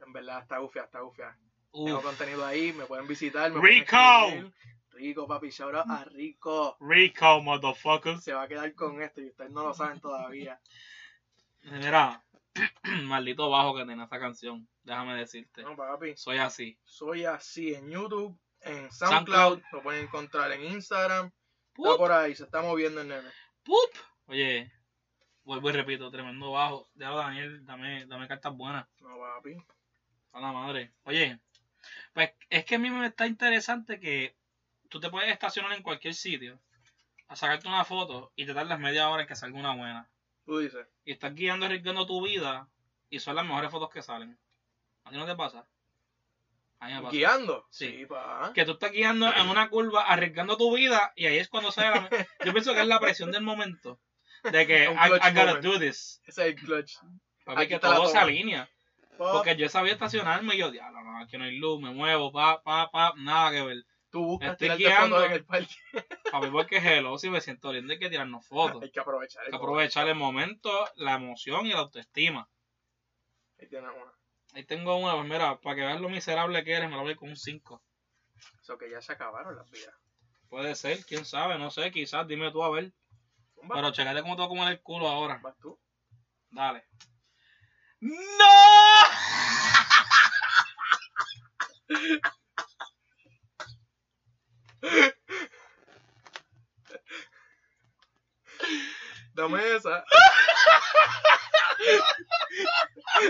En 0.05 0.13
verdad, 0.13 0.43
está 0.43 0.59
gufia, 0.59 0.83
está 0.83 1.01
gufia. 1.01 1.37
Tengo 1.73 2.03
contenido 2.03 2.45
ahí, 2.45 2.73
me 2.73 2.87
pueden 2.87 3.07
visitar. 3.07 3.51
Me 3.53 3.61
Rico. 3.61 3.97
pueden. 3.97 4.55
Rico, 4.91 5.27
papi, 5.27 5.51
shout 5.51 5.75
out 5.75 5.87
a 5.91 6.05
Rico. 6.05 6.77
Rico, 6.81 7.41
motherfuckers. 7.43 8.25
Se 8.25 8.33
va 8.33 8.43
a 8.43 8.49
quedar 8.49 8.75
con 8.75 9.03
esto 9.03 9.21
y 9.21 9.27
ustedes 9.29 9.51
no 9.51 9.65
lo 9.65 9.75
saben 9.75 10.01
todavía. 10.01 10.59
Mira, 11.63 12.23
maldito 13.05 13.51
bajo 13.51 13.77
que 13.77 13.85
tiene 13.85 14.05
esa 14.05 14.19
canción. 14.19 14.67
Déjame 14.83 15.17
decirte. 15.17 15.63
No, 15.63 15.77
papi, 15.77 16.17
Soy 16.17 16.39
así. 16.39 16.79
soy 16.85 17.25
así 17.27 17.75
en 17.75 17.91
YouTube, 17.91 18.39
en 18.63 18.91
SoundCloud. 18.91 19.59
SoundCloud, 19.59 19.63
lo 19.73 19.83
pueden 19.83 20.05
encontrar 20.05 20.53
en 20.53 20.65
Instagram. 20.65 21.31
Está 21.77 21.91
Pup, 21.91 21.97
por 21.99 22.13
ahí, 22.13 22.35
se 22.35 22.45
está 22.45 22.63
moviendo 22.63 23.01
el 23.01 23.09
nene. 23.09 23.29
pup. 23.63 23.91
Oye, 24.27 24.73
vuelvo 25.45 25.71
y 25.71 25.73
repito, 25.73 26.11
tremendo 26.11 26.53
bajo. 26.53 26.89
Ya 26.95 27.11
Daniel, 27.11 27.65
dame, 27.65 28.07
dame 28.07 28.29
cartas 28.29 28.57
buenas. 28.57 28.87
No, 29.01 29.19
papi. 29.19 29.57
A 30.33 30.41
la 30.41 30.53
madre. 30.53 30.93
Oye, 31.05 31.39
pues 32.13 32.31
es 32.51 32.65
que 32.65 32.77
a 32.77 32.79
mí 32.79 32.91
me 32.91 33.07
está 33.07 33.27
interesante 33.27 34.01
que 34.01 34.37
tú 34.89 35.01
te 35.01 35.11
puedes 35.11 35.31
estacionar 35.31 35.73
en 35.73 35.83
cualquier 35.83 36.15
sitio 36.15 36.59
a 37.29 37.37
sacarte 37.37 37.69
una 37.69 37.85
foto 37.85 38.33
y 38.37 38.47
te 38.47 38.55
tardas 38.55 38.79
media 38.79 39.09
hora 39.09 39.23
en 39.23 39.29
que 39.29 39.37
salga 39.37 39.59
una 39.59 39.75
buena. 39.75 40.09
Tú 40.45 40.59
dices. 40.59 40.87
Y 41.05 41.13
estás 41.13 41.35
guiando, 41.35 41.67
arriesgando 41.67 42.07
tu 42.07 42.25
vida 42.25 42.69
y 43.11 43.19
son 43.19 43.37
las 43.37 43.45
mejores 43.45 43.71
fotos 43.71 43.91
que 43.91 44.03
salen. 44.03 44.39
¿A 45.05 45.11
ti 45.11 45.17
no 45.17 45.27
te 45.27 45.37
pasa? 45.37 45.59
A 45.59 45.63
mí 45.63 45.67
me 45.67 45.67
pasa. 45.67 45.67
¿Guiando? 47.11 47.67
Sí. 47.71 48.07
pa. 48.07 48.53
que 48.55 48.65
tú 48.65 48.73
estás 48.73 48.93
guiando 48.93 49.33
en 49.33 49.49
una 49.49 49.69
curva, 49.71 50.03
arriesgando 50.03 50.57
tu 50.57 50.75
vida, 50.77 51.13
y 51.17 51.27
ahí 51.27 51.39
es 51.39 51.49
cuando 51.49 51.73
sale 51.73 52.01
la... 52.01 52.27
Yo 52.45 52.53
pienso 52.53 52.75
que 52.75 52.81
es 52.81 52.87
la 52.87 53.01
presión 53.01 53.33
del 53.33 53.43
momento. 53.43 53.99
De 54.45 54.67
que 54.67 54.85
I, 54.85 55.09
gotta 55.09 55.33
moment. 55.33 55.65
do 55.65 55.79
this. 55.79 56.21
Ese 56.27 56.43
es 56.43 56.49
el 56.49 56.55
clutch. 56.55 56.93
Papi, 57.45 57.63
Aquí 57.63 57.69
que 57.69 57.79
todo 57.79 58.07
se 58.07 58.19
alinea. 58.19 58.69
Porque 59.17 59.57
yo 59.57 59.69
sabía 59.69 59.93
estacionarme 59.93 60.55
y 60.55 60.59
yo, 60.59 60.71
diablo, 60.71 61.03
no, 61.03 61.23
aquí 61.23 61.39
no 61.39 61.45
hay 61.45 61.57
luz, 61.57 61.81
me 61.81 61.91
muevo, 61.91 62.31
pa, 62.33 62.63
pa, 62.63 62.91
pa, 62.91 63.15
nada 63.17 63.51
que 63.51 63.63
ver. 63.63 63.85
tú 64.11 64.25
buscas 64.25 64.53
estoy 64.53 64.77
guiando. 64.77 65.25
en 65.25 65.33
el 65.33 65.45
parque. 65.45 65.75
Papi, 66.33 66.49
porque 66.49 66.77
hello, 66.77 67.17
si 67.17 67.31
me 67.31 67.41
siento 67.41 67.73
lindo 67.73 67.93
hay 67.93 67.99
que 67.99 68.11
tirarnos 68.11 68.47
fotos. 68.47 68.83
Hay 68.83 68.91
que 68.91 69.01
aprovechar. 69.01 69.45
Hay 69.45 69.51
que 69.51 69.57
aprovechar 69.57 70.07
el 70.09 70.17
momento, 70.17 70.71
la 70.97 71.15
emoción 71.15 71.67
y 71.67 71.71
la 71.71 71.79
autoestima. 71.79 72.49
Ahí 73.59 73.69
tienes 73.69 73.91
una. 73.91 74.16
Ahí 74.57 74.65
tengo 74.65 74.97
una, 74.97 75.13
pues 75.13 75.29
mira, 75.29 75.61
para 75.61 75.77
que 75.77 75.83
veas 75.83 76.01
lo 76.01 76.09
miserable 76.09 76.65
que 76.65 76.73
eres, 76.73 76.89
me 76.89 76.97
la 76.97 77.03
voy 77.03 77.15
con 77.15 77.29
un 77.29 77.37
5. 77.37 77.83
Eso 78.63 78.79
que 78.79 78.91
ya 78.91 79.03
se 79.03 79.13
acabaron 79.13 79.55
las 79.55 79.71
vidas. 79.71 79.95
Puede 80.49 80.75
ser, 80.75 81.05
quién 81.05 81.27
sabe, 81.27 81.59
no 81.59 81.71
sé, 81.71 81.91
quizás, 81.91 82.27
dime 82.27 82.51
tú 82.51 82.65
a 82.65 82.71
ver. 82.71 82.91
Zumba, 83.55 83.75
Pero 83.75 83.93
checate 83.93 84.23
cómo 84.23 84.35
te 84.35 84.41
va 84.41 84.47
a 84.47 84.49
comer 84.49 84.69
el 84.69 84.81
culo 84.81 85.09
ahora. 85.09 85.39
vas 85.43 85.59
tú. 85.59 85.79
Dale. 86.49 86.87
¡No! 88.01 88.15
Dame 99.35 99.77
esa. 99.77 100.05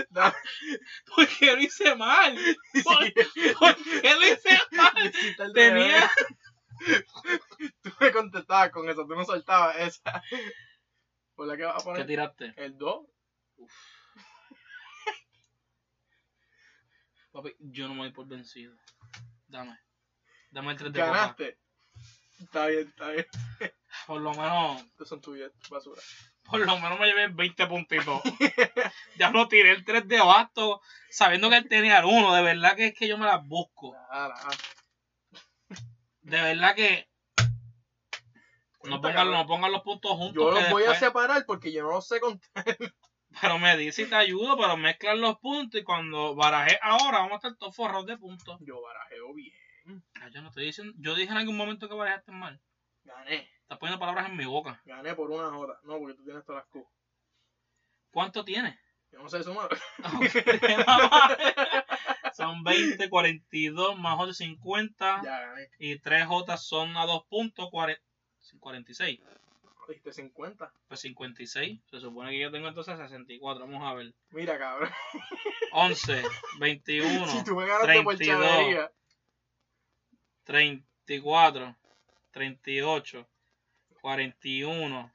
Dame. 0.09 0.35
¿Por 1.15 1.27
qué 1.27 1.55
lo 1.55 1.61
hice 1.61 1.95
mal? 1.95 2.37
¿Por, 2.83 3.13
qué 3.13 4.15
lo 4.15 4.27
hice 4.27 4.59
mal? 4.71 5.53
Tenía-. 5.53 6.11
Tú 7.81 7.91
me 7.99 8.11
contestabas 8.11 8.71
con 8.71 8.87
eso, 8.89 9.05
tú 9.07 9.15
no 9.15 9.25
soltabas 9.25 9.77
esa. 9.77 10.21
¿Por 11.35 11.47
la 11.47 11.57
que 11.57 11.63
vas 11.63 11.75
a 11.75 11.77
¿Qué 11.79 11.83
poner? 11.83 12.07
tiraste? 12.07 12.53
El 12.57 12.77
2. 12.77 13.05
Papi, 17.31 17.55
yo 17.59 17.87
no 17.87 17.93
me 17.93 18.01
voy 18.01 18.11
por 18.11 18.27
vencido. 18.27 18.75
Dame. 19.47 19.79
Dame 20.51 20.71
el 20.71 20.77
3 20.77 20.93
de 20.93 20.99
copa. 20.99 21.11
Ganaste. 21.11 21.59
Está 22.39 22.67
bien, 22.67 22.87
está 22.87 23.09
bien. 23.09 23.25
Por 24.05 24.21
lo 24.21 24.31
menos, 24.31 24.81
Estos 24.83 25.09
son 25.09 25.21
tuyas, 25.21 25.51
basura. 25.69 26.01
Por 26.49 26.59
lo 26.59 26.79
menos 26.79 26.99
me 26.99 27.07
llevé 27.07 27.27
20 27.27 27.67
puntitos. 27.67 28.21
ya 29.17 29.31
no 29.31 29.47
tiré 29.47 29.71
el 29.71 29.85
3 29.85 30.07
de 30.07 30.17
abasto 30.17 30.81
sabiendo 31.09 31.49
que 31.49 31.57
él 31.57 31.67
tenía 31.67 31.99
el 31.99 32.05
1. 32.05 32.33
De 32.33 32.41
verdad 32.41 32.75
que 32.75 32.87
es 32.87 32.93
que 32.93 33.07
yo 33.07 33.17
me 33.17 33.25
las 33.25 33.45
busco. 33.45 33.95
De 36.21 36.41
verdad 36.41 36.75
que 36.75 37.09
no 38.83 39.01
pongan, 39.01 39.31
no 39.31 39.45
pongan 39.45 39.71
los 39.71 39.81
puntos 39.81 40.11
juntos. 40.11 40.35
Yo 40.35 40.51
los 40.51 40.69
voy 40.69 40.83
a 40.83 40.95
separar 40.95 41.45
porque 41.45 41.71
yo 41.71 41.83
no 41.83 41.91
los 41.91 42.07
sé 42.07 42.19
contar. 42.19 42.63
Pero 43.41 43.59
me 43.59 43.75
dice 43.77 44.03
y 44.03 44.05
te 44.05 44.15
ayudo, 44.15 44.57
pero 44.57 44.77
mezclan 44.77 45.19
los 45.19 45.37
puntos 45.37 45.79
y 45.79 45.83
cuando 45.83 46.33
barajé 46.33 46.79
ahora 46.81 47.19
vamos 47.19 47.33
a 47.33 47.35
estar 47.35 47.55
todos 47.55 47.75
forrados 47.75 48.07
de 48.07 48.17
puntos. 48.17 48.57
Yo 48.61 48.81
barajeo 48.81 49.33
bien. 49.33 49.53
Ah, 50.15 50.29
Yo 50.33 50.41
no 50.41 50.47
estoy 50.47 50.65
diciendo, 50.65 50.93
yo 50.97 51.13
dije 51.13 51.31
en 51.31 51.37
algún 51.37 51.57
momento 51.57 51.87
que 51.87 51.93
barajaste 51.93 52.31
mal. 52.31 52.59
Gané. 53.03 53.51
Estás 53.67 53.79
poniendo 53.79 53.99
palabras 53.99 54.29
en 54.29 54.37
mi 54.37 54.45
boca. 54.45 54.81
Gané 54.85 55.13
por 55.13 55.29
una 55.29 55.49
jota. 55.49 55.77
No, 55.83 55.99
porque 55.99 56.13
tú 56.13 56.23
tienes 56.23 56.45
todas 56.45 56.63
las 56.63 56.69
Q. 56.69 56.87
¿Cuánto 58.11 58.45
tienes? 58.45 58.79
Yo 59.11 59.19
no 59.19 59.27
sé 59.27 59.43
sumar. 59.43 59.67
son 62.33 62.63
20, 62.63 63.09
42 63.09 63.99
más 63.99 64.15
8, 64.21 64.33
50. 64.35 65.21
ya 65.21 65.41
gané. 65.41 65.69
Y 65.79 65.99
3 65.99 66.27
J 66.27 66.55
son 66.55 66.95
a 66.95 67.05
2 67.05 67.25
puntos, 67.25 67.69
40, 67.69 68.01
46. 68.57 69.19
Dijiste 69.89 70.13
50. 70.13 70.71
Pues 70.87 71.01
56. 71.01 71.81
Se 71.91 71.99
supone 71.99 72.31
que 72.31 72.39
yo 72.39 72.49
tengo 72.49 72.69
entonces 72.69 72.97
64. 72.97 73.67
Vamos 73.67 73.83
a 73.83 73.95
ver. 73.95 74.13
Mira, 74.29 74.57
cabrón. 74.57 74.91
11, 75.73 76.23
21, 76.59 77.27
si 77.31 77.43
tú 77.43 77.57
me 77.57 77.67
ganaste 77.67 78.01
por 78.01 78.15
32. 78.15 78.47
chavería. 78.47 78.91
34, 80.45 81.75
38, 82.31 83.27
41, 84.01 85.11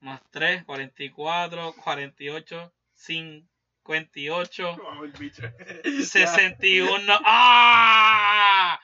más 0.00 0.20
3, 0.30 0.64
44, 0.64 1.74
48, 1.82 2.72
58, 2.94 4.76
Vamos, 4.82 5.04
el 5.04 5.12
bicho. 5.12 5.42
61. 5.84 7.20
¡Ah! 7.24 8.80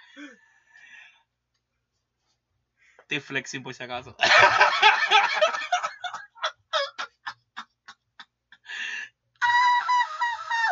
Estoy 3.01 3.21
flexing 3.21 3.63
por 3.63 3.75
si 3.75 3.83
acaso. 3.83 4.17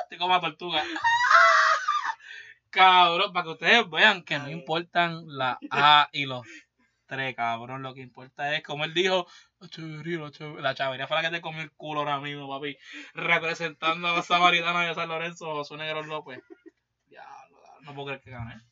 Estoy 0.02 0.18
como 0.18 0.30
una 0.30 0.40
tortuga. 0.40 0.84
Cabrón, 2.70 3.32
para 3.32 3.44
que 3.44 3.50
ustedes 3.50 3.90
vean 3.90 4.22
que 4.22 4.38
no 4.38 4.48
importan 4.50 5.24
la 5.26 5.58
A 5.70 6.08
y 6.12 6.26
los 6.26 6.46
3, 7.08 7.34
cabrón. 7.34 7.82
Lo 7.82 7.94
que 7.94 8.00
importa 8.00 8.54
es, 8.54 8.62
como 8.62 8.84
él 8.84 8.94
dijo, 8.94 9.26
la 9.58 9.68
chavería, 9.68 10.18
la 10.20 10.30
chavería. 10.30 10.62
La 10.62 10.74
chavería 10.74 11.06
fue 11.08 11.16
la 11.16 11.22
que 11.22 11.36
te 11.36 11.40
comió 11.40 11.62
el 11.62 11.72
culo 11.72 12.00
ahora 12.00 12.20
mismo, 12.20 12.48
papi. 12.48 12.78
Representando 13.14 14.08
a 14.08 14.16
la 14.16 14.22
Samaritana 14.22 14.86
de 14.86 14.94
San 14.94 15.08
Lorenzo, 15.08 15.46
José 15.46 15.76
Negro 15.76 16.04
López. 16.04 16.40
Diablo, 17.06 17.60
no 17.80 17.94
puedo 17.94 18.06
creer 18.06 18.20
que 18.20 18.30
gané. 18.30 18.62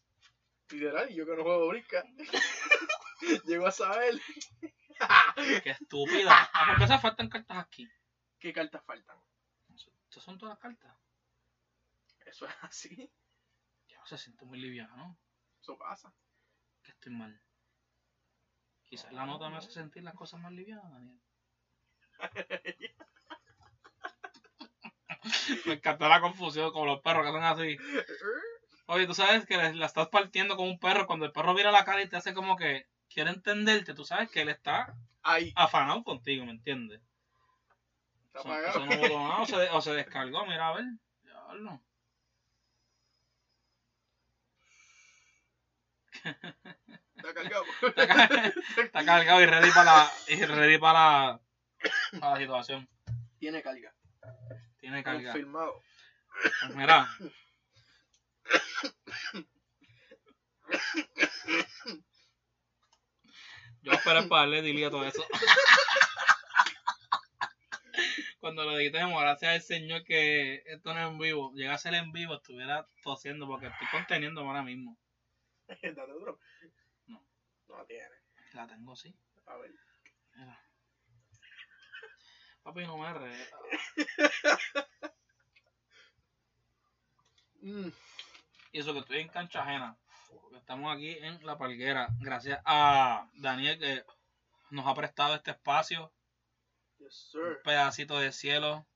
Literal, 0.70 1.08
yo 1.08 1.26
que 1.26 1.36
no 1.36 1.42
juego 1.42 1.68
brisca. 1.68 2.04
Llego 3.46 3.66
a 3.66 3.72
saber. 3.72 4.14
Qué 5.64 5.70
estúpida. 5.70 6.48
Ah, 6.52 6.66
¿Por 6.68 6.78
qué 6.78 6.86
se 6.86 6.98
faltan 6.98 7.28
cartas 7.28 7.58
aquí? 7.58 7.88
¿Qué 8.38 8.52
cartas 8.52 8.84
faltan? 8.84 9.18
Estas 10.08 10.22
son 10.22 10.38
todas 10.38 10.54
las 10.54 10.58
cartas. 10.60 10.96
Eso 12.24 12.46
es 12.46 12.54
así. 12.62 13.10
Ya 13.88 14.04
se 14.06 14.18
siente 14.18 14.44
muy 14.44 14.58
liviano. 14.58 15.18
Eso 15.60 15.78
pasa. 15.78 16.12
Que 16.82 16.92
estoy 16.92 17.12
mal. 17.12 17.40
Quizás 18.86 19.12
la 19.12 19.26
nota 19.26 19.50
me 19.50 19.56
hace 19.56 19.70
sentir 19.70 20.02
las 20.04 20.14
cosas 20.14 20.40
más 20.40 20.52
livianas, 20.52 20.90
Daniel. 20.90 21.20
me 25.66 25.74
encantó 25.74 26.08
la 26.08 26.20
confusión, 26.20 26.72
como 26.72 26.86
los 26.86 27.00
perros 27.00 27.26
que 27.26 27.32
son 27.32 27.42
así. 27.42 27.76
Oye, 28.86 29.06
tú 29.06 29.14
sabes 29.14 29.44
que 29.46 29.56
la, 29.56 29.86
estás 29.86 30.08
partiendo 30.08 30.56
con 30.56 30.68
un 30.68 30.78
perro. 30.78 31.06
Cuando 31.06 31.26
el 31.26 31.32
perro 31.32 31.54
mira 31.54 31.72
la 31.72 31.84
cara 31.84 32.02
y 32.02 32.08
te 32.08 32.16
hace 32.16 32.32
como 32.32 32.56
que 32.56 32.86
quiere 33.08 33.30
entenderte, 33.30 33.94
tú 33.94 34.04
sabes 34.04 34.30
que 34.30 34.42
él 34.42 34.48
está 34.48 34.94
Ahí. 35.22 35.52
afanado 35.56 36.04
contigo, 36.04 36.44
¿me 36.44 36.52
entiendes? 36.52 37.00
Está 38.26 38.40
Eso, 38.40 38.48
apagado. 38.48 38.68
eso 38.68 38.86
no 38.86 38.96
botó 38.98 39.18
nada, 39.18 39.42
o 39.42 39.46
se, 39.46 39.70
o 39.70 39.80
se 39.80 39.92
descargó, 39.94 40.46
mira, 40.46 40.68
a 40.68 40.74
ver. 40.74 40.84
Diablo. 41.22 41.80
Está 47.28 47.34
cargado. 47.34 47.64
Está, 47.82 48.06
ca- 48.06 48.52
está 48.82 49.04
cargado 49.04 49.40
y 49.42 49.46
ready 49.46 49.70
para 49.72 49.84
la, 49.84 50.12
y 50.28 50.44
ready 50.44 50.78
para 50.78 50.92
la, 50.98 51.40
para 52.20 52.32
la 52.34 52.38
situación. 52.38 52.88
Tiene 53.38 53.62
carga. 53.62 53.94
Tiene 54.78 55.02
carga. 55.02 55.32
Confirmado. 55.32 55.82
Pues 56.62 56.76
mira. 56.76 57.08
Yo 63.82 63.92
esperé 63.92 64.22
para 64.24 64.42
darle 64.42 64.62
delete 64.62 64.86
a 64.86 64.90
todo 64.90 65.04
eso. 65.06 65.24
Cuando 68.40 68.64
lo 68.64 68.78
editemos, 68.78 69.20
gracias 69.20 69.52
al 69.54 69.62
Señor 69.62 70.04
que 70.04 70.62
esto 70.66 70.92
no 70.94 71.00
es 71.00 71.06
en 71.08 71.18
vivo. 71.18 71.52
Llega 71.54 71.74
a 71.74 71.78
ser 71.78 71.94
en 71.94 72.12
vivo, 72.12 72.34
estuviera 72.34 72.88
tosiendo 73.02 73.46
porque 73.46 73.66
estoy 73.66 73.88
conteniendo 73.90 74.40
ahora 74.40 74.62
mismo. 74.62 74.98
Otro. 75.68 76.38
No. 77.68 77.78
No 77.78 77.84
tiene. 77.84 78.16
La 78.52 78.66
tengo 78.66 78.92
así. 78.92 79.14
A 79.46 79.56
ver. 79.56 79.70
Mira. 80.34 80.62
Papi, 82.62 82.86
no 82.86 82.98
me 82.98 83.12
re. 83.12 83.48
Mm. 87.60 87.88
Y 88.72 88.78
eso 88.80 88.92
que 88.92 89.00
estoy 89.00 89.18
en 89.20 89.28
cancha 89.28 89.62
ajena. 89.62 89.96
Porque 90.40 90.58
estamos 90.58 90.94
aquí 90.94 91.16
en 91.20 91.44
la 91.44 91.58
palguera. 91.58 92.08
Gracias 92.20 92.60
a 92.64 93.28
Daniel 93.34 93.78
que 93.78 94.04
nos 94.70 94.86
ha 94.86 94.94
prestado 94.94 95.34
este 95.34 95.52
espacio. 95.52 96.12
Yes, 96.98 97.34
Un 97.34 97.42
sir. 97.42 97.62
pedacito 97.64 98.18
de 98.18 98.32
cielo. 98.32 98.86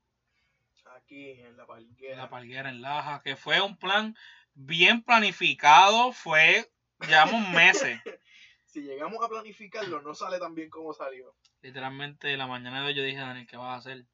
Aquí 0.97 1.31
en 1.41 1.57
la 1.57 1.63
en 1.63 1.67
palguera. 1.69 2.17
la 2.17 2.31
palguera 2.31 2.69
en 2.69 2.83
Laja. 2.83 3.23
Que 3.23 3.37
fue 3.37 3.61
un 3.61 3.77
plan 3.77 4.17
bien 4.55 5.03
planificado. 5.03 6.13
Fue. 6.13 6.71
Llevamos 7.01 7.49
meses. 7.51 8.01
Si 8.73 8.83
llegamos 8.83 9.23
a 9.25 9.29
planificarlo, 9.29 10.01
no 10.01 10.15
sale 10.15 10.39
tan 10.39 10.55
bien 10.55 10.71
como 10.71 10.93
salió. 10.93 11.35
Literalmente 11.61 12.37
la 12.37 12.47
mañana 12.47 12.81
de 12.81 12.87
hoy 12.87 12.95
yo 12.95 13.03
dije, 13.03 13.19
Daniel, 13.19 13.47
¿qué 13.47 13.57
vas 13.57 13.67
a 13.69 13.75
hacer? 13.77 14.05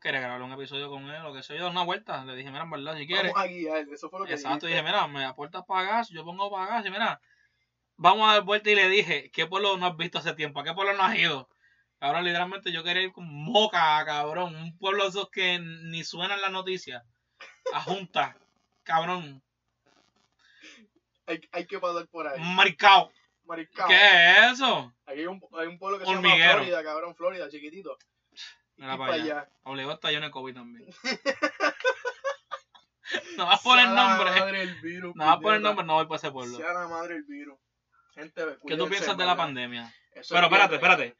Quería 0.00 0.20
grabar 0.20 0.42
un 0.42 0.52
episodio 0.52 0.88
con 0.88 1.10
él, 1.10 1.22
lo 1.24 1.32
que 1.32 1.42
sea, 1.42 1.56
yo 1.56 1.68
una 1.68 1.82
vuelta. 1.82 2.24
Le 2.24 2.36
dije, 2.36 2.50
mira, 2.50 2.62
en 2.62 2.70
verdad, 2.70 2.96
si 2.96 3.06
quieres. 3.06 3.32
Vamos 3.32 3.48
a 3.48 3.52
guiar. 3.52 3.88
Eso 3.88 4.08
fue 4.08 4.20
lo 4.20 4.26
que 4.26 4.34
Exacto, 4.34 4.66
dijiste. 4.66 4.68
dije, 4.68 4.82
mira, 4.82 5.08
me 5.08 5.24
aportas 5.24 5.64
para 5.66 5.82
gas, 5.82 6.08
yo 6.10 6.24
pongo 6.24 6.50
para 6.50 6.66
gas, 6.70 6.86
y 6.86 6.90
mira, 6.90 7.20
vamos 7.96 8.28
a 8.28 8.34
dar 8.34 8.44
vuelta 8.44 8.70
y 8.70 8.76
le 8.76 8.88
dije, 8.88 9.30
¿qué 9.32 9.46
pueblo 9.46 9.76
no 9.76 9.86
has 9.86 9.96
visto 9.96 10.18
hace 10.18 10.34
tiempo? 10.34 10.60
¿A 10.60 10.64
qué 10.64 10.72
pueblo 10.72 10.92
no 10.92 11.02
has 11.02 11.18
ido? 11.18 11.48
Ahora 11.98 12.22
literalmente 12.22 12.70
yo 12.70 12.84
quería 12.84 13.02
ir 13.02 13.12
con 13.12 13.26
Moca, 13.26 14.04
cabrón, 14.04 14.54
un 14.54 14.78
pueblo 14.78 15.02
de 15.04 15.08
esos 15.08 15.30
que 15.30 15.58
ni 15.58 16.04
suena 16.04 16.34
en 16.34 16.42
la 16.42 16.50
noticia. 16.50 17.02
A 17.72 17.80
Junta, 17.82 18.36
cabrón, 18.84 19.42
Hay, 21.26 21.40
hay 21.50 21.66
que 21.66 21.80
pasar 21.80 22.06
por 22.06 22.28
ahí. 22.28 22.40
marcado. 22.40 23.10
¿Qué 23.88 24.38
es 24.38 24.52
eso? 24.52 24.92
Aquí 25.06 25.20
hay 25.20 25.26
un, 25.26 25.40
hay 25.58 25.66
un 25.66 25.78
pueblo 25.78 25.98
que 25.98 26.04
se 26.04 26.10
llama 26.10 26.28
Hormiguero. 26.28 26.54
Florida, 26.54 26.82
cabrón. 26.82 27.14
Florida, 27.14 27.48
chiquitito. 27.48 27.96
Mira 28.76 28.98
para 28.98 29.10
para 29.10 29.22
allá. 29.22 29.40
allá. 29.40 29.50
Obligó 29.62 29.92
está 29.92 30.10
lleno 30.10 30.26
de 30.26 30.32
COVID 30.32 30.54
también. 30.54 30.86
no 33.36 33.46
vas 33.46 33.60
a 33.60 33.62
poner 33.62 33.88
nombre. 33.88 34.30
madre 34.30 34.62
el 34.62 34.80
virus. 34.80 35.14
No 35.14 35.24
vas 35.24 35.36
a 35.36 35.40
poner 35.40 35.60
nombre, 35.60 35.86
no 35.86 35.94
voy 35.94 36.06
para 36.06 36.16
ese 36.16 36.30
pueblo. 36.30 36.56
Sea 36.56 36.72
la 36.72 36.88
madre 36.88 37.16
el 37.16 37.24
virus. 37.24 37.58
Gente, 38.14 38.42
¿Qué 38.66 38.76
tú 38.76 38.88
piensas 38.88 39.16
de 39.16 39.22
en 39.22 39.28
la 39.28 39.36
pandemia? 39.36 39.94
Eso 40.12 40.34
Pero 40.34 40.46
espérate, 40.46 40.74
espérate. 40.76 41.16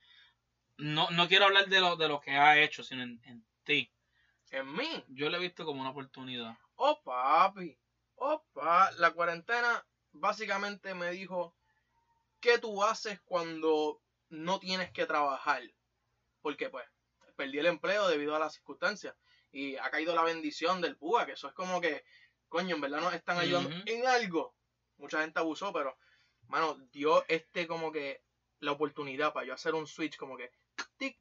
No, 0.78 1.10
no 1.10 1.28
quiero 1.28 1.46
hablar 1.46 1.66
de 1.66 1.80
lo, 1.80 1.96
de 1.96 2.08
lo 2.08 2.20
que 2.20 2.32
ha 2.32 2.58
hecho, 2.58 2.82
sino 2.82 3.02
en, 3.02 3.20
en 3.24 3.46
ti. 3.64 3.92
En 4.50 4.72
mí. 4.74 5.04
Yo 5.08 5.28
lo 5.28 5.36
he 5.36 5.40
visto 5.40 5.64
como 5.64 5.80
una 5.80 5.90
oportunidad. 5.90 6.56
Oh, 6.76 7.00
papi. 7.02 7.78
Oh, 8.16 8.44
pa. 8.52 8.90
La 8.92 9.12
cuarentena 9.12 9.86
básicamente 10.12 10.94
me 10.94 11.10
dijo, 11.10 11.55
¿qué 12.46 12.58
tú 12.58 12.84
haces 12.84 13.20
cuando 13.24 14.00
no 14.28 14.60
tienes 14.60 14.92
que 14.92 15.04
trabajar? 15.04 15.62
Porque 16.40 16.70
pues 16.70 16.86
perdí 17.34 17.58
el 17.58 17.66
empleo 17.66 18.06
debido 18.06 18.36
a 18.36 18.38
las 18.38 18.54
circunstancias. 18.54 19.16
Y 19.50 19.74
ha 19.76 19.90
caído 19.90 20.14
la 20.14 20.22
bendición 20.22 20.80
del 20.80 20.96
PUA, 20.96 21.26
que 21.26 21.32
eso 21.32 21.48
es 21.48 21.54
como 21.54 21.80
que, 21.80 22.04
coño, 22.48 22.76
en 22.76 22.80
verdad 22.80 23.00
nos 23.00 23.14
están 23.14 23.38
ayudando 23.38 23.70
en 23.86 24.06
algo. 24.06 24.54
Mucha 24.96 25.22
gente 25.22 25.40
abusó, 25.40 25.72
pero, 25.72 25.98
mano, 26.46 26.76
dio 26.92 27.24
este 27.26 27.66
como 27.66 27.90
que 27.90 28.22
la 28.60 28.72
oportunidad 28.72 29.32
para 29.32 29.46
yo 29.46 29.54
hacer 29.54 29.74
un 29.74 29.88
switch 29.88 30.16
como 30.16 30.36
que, 30.36 30.52
tic, 30.98 31.18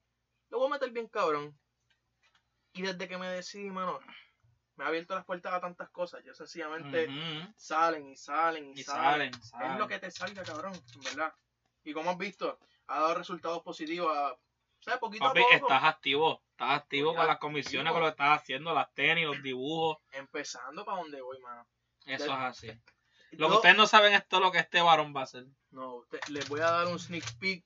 lo 0.49 0.59
voy 0.59 0.67
a 0.67 0.73
meter 0.73 0.91
bien 0.91 1.07
cabrón. 1.07 1.57
Y 2.73 2.83
desde 2.83 3.07
que 3.07 3.17
me 3.17 3.29
decidí, 3.29 3.71
mano, 3.71 3.99
me 4.75 4.83
ha 4.83 4.87
abierto 4.87 5.15
las 5.15 5.25
puertas 5.25 5.53
a 5.53 5.59
tantas 5.61 5.89
cosas. 5.89 6.23
Yo 6.23 6.33
sencillamente 6.33 7.07
salen 7.55 8.09
y 8.09 8.17
salen 8.17 8.73
y, 8.75 8.79
Y 8.81 8.83
salen. 8.83 9.33
salen, 9.33 9.43
salen. 9.43 9.71
Es 9.73 9.79
lo 9.79 9.87
que 9.87 9.99
te 9.99 10.11
salga, 10.11 10.43
cabrón, 10.43 10.73
en 10.95 11.01
verdad. 11.01 11.33
Y 11.83 11.93
como 11.93 12.11
has 12.11 12.17
visto, 12.17 12.59
ha 12.87 12.99
dado 12.99 13.15
resultados 13.15 13.61
positivos 13.63 14.15
a, 14.15 14.35
¿sabes? 14.81 14.99
Poquito 14.99 15.25
Papi, 15.25 15.39
a 15.41 15.43
poco. 15.43 15.55
estás 15.55 15.83
activo. 15.83 16.41
Estás 16.51 16.71
activo 16.81 17.13
con 17.15 17.27
las 17.27 17.37
comisiones, 17.37 17.87
activo. 17.91 17.93
con 17.93 18.01
lo 18.01 18.07
que 18.07 18.11
estás 18.11 18.41
haciendo, 18.41 18.73
las 18.73 18.93
tenis, 18.93 19.25
los 19.25 19.41
dibujos. 19.43 19.97
Empezando 20.13 20.85
para 20.85 20.97
donde 20.99 21.21
voy, 21.21 21.39
mano. 21.39 21.67
Eso 22.05 22.23
Del- 22.25 22.31
es 22.33 22.37
así. 22.39 22.71
Lo 23.31 23.49
que 23.49 23.55
ustedes 23.55 23.75
no 23.75 23.85
saben 23.85 24.13
es 24.13 24.25
todo 24.29 24.39
lo 24.39 24.51
que 24.53 24.59
este 24.59 24.79
varón 24.81 25.13
va 25.13 25.21
a 25.21 25.23
hacer. 25.23 25.45
No, 25.71 25.95
usted- 25.95 26.19
les 26.29 26.47
voy 26.47 26.61
a 26.61 26.71
dar 26.71 26.87
un 26.87 26.97
sneak 26.99 27.37
peek. 27.37 27.65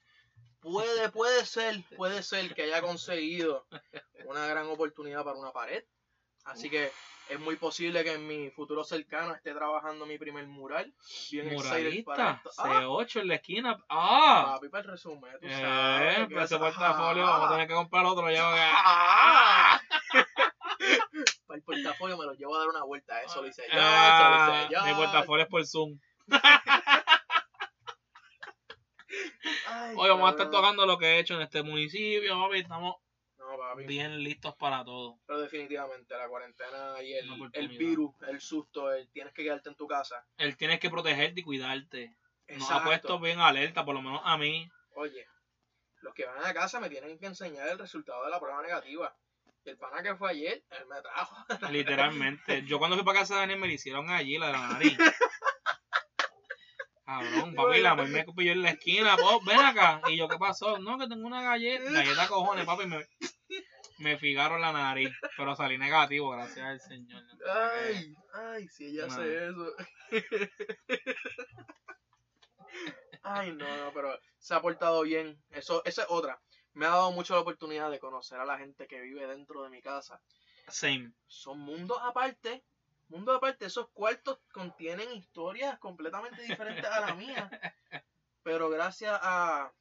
Puede, 0.62 1.10
puede 1.10 1.46
ser, 1.46 1.84
puede 1.96 2.24
ser 2.24 2.56
que 2.56 2.64
haya 2.64 2.82
conseguido 2.82 3.68
una 4.26 4.48
gran 4.48 4.66
oportunidad 4.68 5.24
para 5.24 5.38
una 5.38 5.52
pared. 5.52 5.84
Así 6.46 6.70
que 6.70 6.92
es 7.30 7.40
muy 7.40 7.56
posible 7.58 8.04
que 8.04 8.14
en 8.14 8.26
mi 8.28 8.50
futuro 8.50 8.84
cercano 8.84 9.36
esté 9.36 9.54
trabajando 9.54 10.06
mi 10.08 10.18
primer 10.18 10.48
mural. 10.48 10.92
Bien 11.32 11.48
para 11.56 11.58
Muralista. 11.70 12.42
Ah, 12.58 12.82
C8 12.82 13.22
en 13.22 13.28
la 13.28 13.36
esquina. 13.36 13.78
¡Ah! 13.88 14.54
papi, 14.56 14.70
para 14.70 14.84
el 14.84 14.90
resumen, 14.92 15.32
tú 15.40 15.46
Eh, 15.48 15.52
sabes. 15.62 16.18
que 16.28 16.34
pues 16.34 16.46
ese 16.46 16.56
es- 16.56 16.62
portafolio 16.62 17.26
Ah. 17.26 17.30
vamos 17.32 17.48
a 17.48 17.52
tener 17.52 17.68
que 17.68 17.74
comprar 17.76 18.06
otro. 18.06 18.32
Ya, 18.32 18.42
Ah. 18.86 19.82
Para 21.46 21.58
el 21.58 21.64
portafolio 21.64 22.18
me 22.18 22.26
lo 22.26 22.34
llevo 22.34 22.56
a 22.56 22.60
dar 22.60 22.68
una 22.70 22.84
vuelta. 22.84 23.22
Eso 23.22 23.42
lo 23.42 23.48
hice 23.48 23.64
yo, 23.72 23.74
Ah, 23.80 24.42
eso 24.46 24.52
lo 24.52 24.56
hice 24.62 24.74
yo. 24.74 24.86
mi 24.86 24.94
portafolio 25.04 25.44
es 25.44 25.50
por 25.50 25.66
Zoom. 25.68 26.00
Ay, 29.68 29.96
Hoy 29.98 30.10
vamos 30.10 30.28
a 30.28 30.32
estar 30.32 30.50
tocando 30.50 30.86
lo 30.86 30.98
que 30.98 31.06
he 31.06 31.20
hecho 31.20 31.36
en 31.36 31.42
este 31.42 31.62
municipio, 31.64 32.40
papi. 32.42 32.60
Estamos 32.60 32.96
papi. 33.60 33.86
bien 33.86 34.24
listos 34.24 34.56
para 34.56 34.84
todo. 34.84 35.20
Pero 35.28 35.40
definitivamente 35.42 36.18
la 36.18 36.28
cuarentena 36.28 37.02
y 37.04 37.14
el, 37.14 37.30
el 37.54 37.68
virus, 37.70 38.16
el 38.28 38.42
susto, 38.42 38.92
el 38.92 39.10
tienes 39.12 39.34
que 39.34 39.44
quedarte 39.44 39.70
en 39.70 39.76
tu 39.76 39.88
casa. 39.88 40.26
Él 40.38 40.58
tienes 40.58 40.80
que 40.80 40.90
protegerte 40.90 41.42
y 41.42 41.44
cuidarte. 41.44 42.16
Nos 42.48 42.62
ha 42.62 42.78
Exacto. 42.78 42.84
puesto 42.86 43.20
bien 43.20 43.40
alerta, 43.40 43.86
por 43.86 43.94
lo 43.94 44.02
menos 44.02 44.22
a 44.24 44.38
mí. 44.38 44.68
Oye, 44.96 45.26
los 46.02 46.14
que 46.14 46.26
van 46.26 46.44
a 46.44 46.54
casa 46.54 46.80
me 46.80 46.90
tienen 46.90 47.20
que 47.20 47.28
enseñar 47.28 47.68
el 47.68 47.78
resultado 47.78 48.24
de 48.26 48.32
la 48.32 48.40
prueba 48.40 48.62
negativa. 48.62 49.16
Y 49.66 49.70
el 49.70 49.78
pana 49.78 50.02
que 50.02 50.16
fue 50.16 50.32
ayer, 50.32 50.64
él 50.70 50.86
me 50.88 51.02
trajo. 51.02 51.36
Literalmente. 51.72 52.64
Yo 52.66 52.80
cuando 52.80 52.96
fui 52.96 53.06
para 53.06 53.20
casa 53.20 53.36
de 53.36 53.42
Daniel 53.42 53.60
me 53.60 53.68
lo 53.68 53.74
hicieron 53.74 54.10
allí, 54.10 54.38
la 54.38 54.48
de 54.48 54.54
la 54.54 54.68
nariz. 54.68 54.98
Cabrón, 57.06 57.56
papi, 57.56 57.82
la 57.82 57.96
mujer 57.96 58.28
me 58.28 58.34
pilló 58.34 58.52
en 58.52 58.62
la 58.62 58.70
esquina, 58.70 59.16
ven 59.44 59.60
acá. 59.60 60.00
Y 60.10 60.18
yo, 60.18 60.28
¿qué 60.28 60.38
pasó? 60.38 60.78
No, 60.78 60.98
que 61.00 61.08
tengo 61.08 61.26
una 61.26 61.42
galleta. 61.42 61.92
Galleta 61.92 62.28
cojones, 62.28 62.66
papi, 62.66 62.86
me, 62.86 63.04
me 64.00 64.18
fijaron 64.18 64.62
la 64.62 64.72
nariz. 64.72 65.12
Pero 65.38 65.56
salí 65.56 65.78
negativo, 65.78 66.32
gracias 66.32 66.66
al 66.66 66.80
Señor. 66.80 67.24
Ay, 67.48 68.16
ay, 68.34 68.68
si 68.70 68.86
ella 68.88 69.06
hace 69.06 69.20
Madre. 69.20 69.48
eso. 69.48 69.76
Ay, 73.24 73.52
no, 73.54 73.78
no, 73.78 73.94
pero 73.94 74.18
se 74.38 74.54
ha 74.56 74.62
portado 74.62 75.02
bien. 75.04 75.42
Eso, 75.52 75.84
esa 75.86 76.04
es 76.04 76.08
otra. 76.10 76.42
Me 76.74 76.86
ha 76.86 76.90
dado 76.90 77.12
mucho 77.12 77.34
la 77.34 77.42
oportunidad 77.42 77.92
de 77.92 78.00
conocer 78.00 78.40
a 78.40 78.46
la 78.46 78.58
gente 78.58 78.88
que 78.88 79.02
vive 79.02 79.28
dentro 79.28 79.64
de 79.64 79.70
mi 79.70 79.82
casa. 79.82 80.22
Same. 80.68 81.12
Son 81.28 81.60
mundos 81.60 81.98
aparte. 82.02 82.64
Mundos 83.10 83.38
aparte. 83.38 83.66
Esos 83.66 83.90
cuartos 83.90 84.40
contienen 84.52 85.12
historias 85.12 85.78
completamente 85.80 86.42
diferentes 86.44 86.86
a 86.86 87.02
la 87.02 87.16
mía. 87.16 87.50
Pero 88.44 88.70
gracias 88.70 89.20
a, 89.22 89.72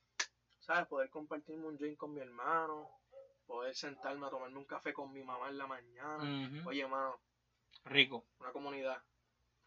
¿sabes? 0.60 0.86
Poder 0.86 1.10
compartirme 1.10 1.66
un 1.66 1.76
drink 1.76 1.96
con 1.96 2.12
mi 2.12 2.20
hermano. 2.20 2.90
Poder 3.48 3.74
sentarme 3.74 4.26
a 4.26 4.30
tomarme 4.30 4.58
un 4.58 4.66
café 4.66 4.92
con 4.92 5.10
mi 5.10 5.24
mamá 5.24 5.48
en 5.48 5.56
la 5.56 5.66
mañana. 5.66 6.62
Oye, 6.66 6.86
mano, 6.86 7.18
Rico, 7.84 8.26
una 8.40 8.52
comunidad. 8.52 9.02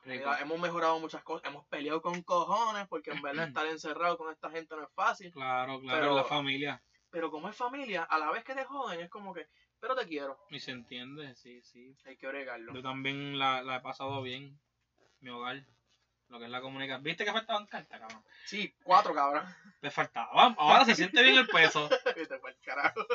rico. 0.04 0.30
Mira, 0.30 0.40
hemos 0.40 0.60
mejorado 0.60 1.00
muchas 1.00 1.24
cosas. 1.24 1.50
Hemos 1.50 1.66
peleado 1.66 2.00
con 2.00 2.22
cojones 2.22 2.88
porque 2.88 3.10
en 3.10 3.24
verdad 3.24 3.48
estar 3.58 3.66
encerrado 3.66 4.20
con 4.20 4.32
esta 4.32 4.52
gente 4.52 4.76
no 4.76 4.84
es 4.84 4.94
fácil. 4.94 5.32
Claro, 5.34 5.80
claro, 5.82 6.00
Pero- 6.00 6.16
la 6.16 6.24
familia. 6.26 6.84
Pero 7.10 7.32
como 7.32 7.50
es 7.50 7.56
familia, 7.58 8.04
a 8.04 8.20
la 8.20 8.32
vez 8.32 8.44
que 8.44 8.54
te 8.54 8.64
joden, 8.64 9.02
es 9.02 9.10
como 9.10 9.34
que, 9.34 9.46
pero 9.80 9.96
te 9.96 10.08
quiero. 10.08 10.38
Y 10.50 10.60
se 10.62 10.72
entiende, 10.72 11.36
sí, 11.36 11.62
sí. 11.64 11.98
Hay 12.06 12.16
que 12.18 12.28
bregarlo. 12.28 12.74
Yo 12.74 12.82
también 12.84 13.38
la, 13.40 13.64
la 13.64 13.78
he 13.78 13.82
pasado 13.82 14.22
bien. 14.22 14.62
mi 15.20 15.30
hogar, 15.32 15.66
lo 16.32 16.40
que 16.40 16.46
es 16.46 16.52
la 16.52 16.62
comunicación. 16.62 17.04
¿Viste 17.04 17.26
que 17.26 17.32
faltaban 17.32 17.68
cartas, 17.68 18.00
cabrón? 18.00 18.24
Sí, 18.46 18.74
cuatro 18.84 19.14
cabrón. 19.14 19.44
Me 19.82 19.92
faltaban. 19.92 20.56
Ahora 20.58 20.86
se 20.86 20.96
siente 20.96 21.22
bien 21.22 21.38
el 21.38 21.48
peso. 21.48 21.90
Vete 22.16 22.40
pa'l 22.40 22.58
carajo. 22.64 23.06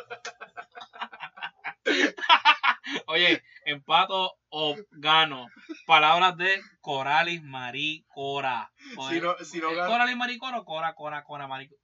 Oye, 3.07 3.43
empato 3.65 4.37
o 4.51 4.77
gano. 4.91 5.49
Palabras 5.87 6.37
de 6.37 6.61
Coralis 6.81 7.43
Maricora. 7.43 8.71
Si 9.09 9.21
no, 9.21 9.37
si 9.39 9.61
no 9.61 9.75
gano. 9.75 9.89
Coralis 9.91 10.17
Maricora 10.17 10.59
o 10.59 10.65
Cora, 10.65 10.95
Cora, 10.95 11.25
Cora, 11.25 11.49
Maricora. 11.49 11.81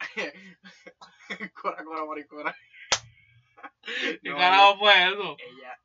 Cora, 1.54 1.84
cora, 1.84 2.04
maricora. 2.04 2.56
¿Qué 3.82 4.18
No, 4.24 4.36
carajo 4.36 4.78
fue 4.78 4.92
eso? 5.08 5.36
Ella. 5.38 5.78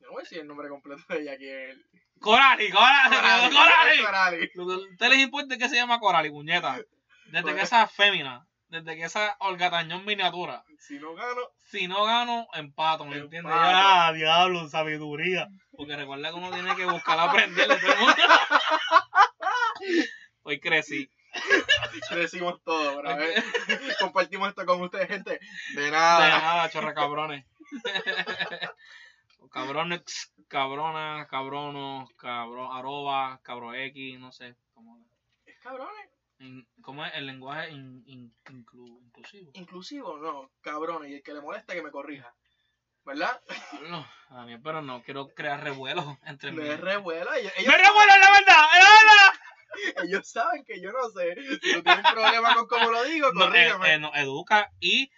no 0.00 0.10
voy 0.10 0.20
a 0.20 0.22
decir 0.22 0.40
el 0.40 0.46
nombre 0.46 0.68
completo 0.68 1.02
de 1.08 1.22
ella 1.22 1.32
aquí. 1.32 1.48
El... 1.48 1.84
Coralis. 2.22 2.72
Corali. 2.72 4.50
Lo 4.54 4.66
que 4.66 4.72
a 4.72 4.76
ustedes 4.76 5.10
les 5.12 5.20
importa 5.20 5.56
que 5.58 5.68
se 5.68 5.76
llama 5.76 5.98
Coralis, 6.00 6.32
puñeta. 6.32 6.78
Desde 7.26 7.54
que 7.54 7.60
esa 7.62 7.86
fémina, 7.88 8.46
desde 8.68 8.96
que 8.96 9.04
esa 9.04 9.36
Olgatañón 9.40 10.04
miniatura. 10.04 10.64
Si 10.78 10.98
no 10.98 11.14
gano, 11.14 11.40
Si 11.70 11.86
no 11.88 12.04
gano, 12.04 12.46
empato, 12.54 13.04
¿me 13.04 13.16
entiendes? 13.16 13.52
Ah, 13.54 14.12
diablo, 14.14 14.68
sabiduría. 14.68 15.48
Porque 15.76 15.96
recuerda 15.96 16.30
que 16.30 16.34
uno 16.36 16.50
tiene 16.50 16.74
que 16.76 16.84
buscar 16.86 17.18
aprenderle. 17.18 17.78
Hoy 20.42 20.60
crecí. 20.60 21.10
decimos 22.14 22.62
todo, 22.64 22.96
pero 22.96 23.08
a 23.10 23.14
ver, 23.16 23.42
compartimos 24.00 24.48
esto 24.50 24.66
con 24.66 24.82
ustedes, 24.82 25.08
gente. 25.08 25.40
De 25.74 25.82
De 25.82 25.90
nada. 25.90 26.28
nada, 26.40 26.70
chorre 26.70 26.92
cabrones. 26.94 27.44
cabrones, 29.50 30.32
cabronas, 30.48 31.26
cabronos, 31.28 32.10
cabro, 32.16 32.72
arroba, 32.72 33.40
cabro 33.42 33.74
X, 33.74 34.18
no 34.18 34.32
sé. 34.32 34.56
¿Cómo, 34.74 34.98
Es 35.46 35.58
cabrones. 35.60 36.08
in- 36.38 36.66
cómo 36.82 37.04
es 37.04 37.14
el 37.14 37.26
lenguaje 37.26 37.70
in- 37.70 38.02
in- 38.06 38.34
inclu- 38.46 39.00
inclusivo? 39.04 39.50
Inclusivo, 39.54 40.16
no, 40.18 40.50
cabrones. 40.60 41.10
Y 41.10 41.14
el 41.14 41.22
que 41.22 41.34
le 41.34 41.40
molesta 41.40 41.74
que 41.74 41.82
me 41.82 41.90
corrija. 41.90 42.34
¿Verdad? 43.04 43.40
No, 43.90 44.06
a 44.30 44.44
mí, 44.46 44.56
pero 44.58 44.80
no 44.80 45.02
quiero 45.02 45.28
crear 45.34 45.62
revuelo 45.62 46.18
entre 46.26 46.52
mí. 46.52 46.58
Me 46.62 46.76
revuela. 46.76 47.36
Ellos, 47.36 47.52
¡Me 47.56 47.62
ellos, 47.62 47.74
revuelo, 47.76 48.12
la 48.20 48.30
verdad! 48.30 48.64
¡Es 48.76 48.84
la 48.84 48.90
verdad! 48.90 49.40
ellos 50.04 50.28
saben 50.30 50.64
que 50.64 50.80
yo 50.80 50.92
no 50.92 51.08
sé. 51.10 51.34
Si 51.60 51.72
tú 51.74 51.82
tienes 51.82 52.04
un 52.04 52.12
problema 52.12 52.54
con 52.54 52.66
cómo 52.68 52.90
lo 52.90 53.02
digo, 53.04 53.32
No, 53.32 53.52
eh, 53.54 53.72
eh, 53.86 53.98
nos 53.98 54.14
educa 54.16 54.70
y 54.78 55.10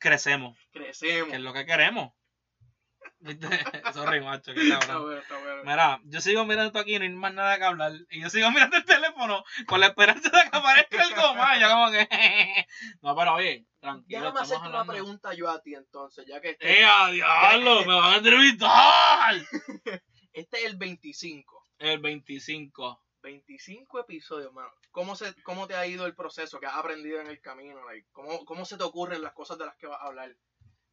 crecemos, 0.00 0.56
Crecemos. 0.72 1.28
que 1.30 1.36
es 1.36 1.40
lo 1.42 1.52
que 1.52 1.66
queremos. 1.66 2.12
¿Viste? 3.20 3.48
Sorry, 3.94 4.20
macho, 4.20 4.54
que 4.54 4.62
Está 4.62 4.78
cabrón. 4.78 5.02
bueno, 5.04 5.20
está 5.20 5.38
bueno. 5.38 5.62
Mira, 5.64 6.00
yo 6.04 6.20
sigo 6.20 6.44
mirando 6.44 6.68
esto 6.68 6.78
aquí 6.78 6.94
y 6.94 6.98
no 6.98 7.04
hay 7.04 7.10
más 7.10 7.34
nada 7.34 7.58
que 7.58 7.64
hablar. 7.64 7.92
Y 8.10 8.20
yo 8.20 8.30
sigo 8.30 8.50
mirando 8.52 8.76
el 8.76 8.84
teléfono 8.84 9.44
con 9.66 9.80
la 9.80 9.86
esperanza 9.88 10.30
de 10.30 10.50
que 10.50 10.56
aparezca 10.56 11.02
algo 11.02 11.34
más. 11.34 11.60
Yo 11.60 11.68
como 11.68 11.90
que... 11.90 12.08
No, 13.02 13.16
pero 13.16 13.34
oye, 13.34 13.66
tranquilo. 13.80 14.20
Déjame 14.20 14.40
hacerte 14.40 14.68
una 14.68 14.84
pregunta 14.84 15.34
yo 15.34 15.50
a 15.50 15.60
ti 15.60 15.74
entonces, 15.74 16.26
ya 16.26 16.40
que 16.40 16.50
este, 16.50 16.80
¡Eh, 16.80 16.84
a 16.84 17.10
diablo! 17.10 17.84
¡Me 17.84 17.94
van 17.94 18.14
a 18.14 18.16
entrevistar! 18.18 19.34
este 20.32 20.58
es 20.58 20.64
el 20.64 20.76
25. 20.76 21.64
El 21.78 21.98
25. 22.00 23.02
25 23.22 24.00
episodios, 24.00 24.52
mano. 24.52 24.70
¿Cómo, 24.90 25.16
se, 25.16 25.34
¿Cómo 25.42 25.66
te 25.66 25.74
ha 25.74 25.86
ido 25.86 26.06
el 26.06 26.14
proceso? 26.14 26.60
¿Qué 26.60 26.66
has 26.66 26.76
aprendido 26.76 27.20
en 27.20 27.28
el 27.28 27.40
camino? 27.40 27.84
Like, 27.84 28.06
¿cómo, 28.12 28.44
¿Cómo 28.44 28.64
se 28.64 28.76
te 28.76 28.84
ocurren 28.84 29.22
las 29.22 29.32
cosas 29.32 29.58
de 29.58 29.66
las 29.66 29.76
que 29.76 29.86
vas 29.86 30.00
a 30.00 30.06
hablar? 30.06 30.34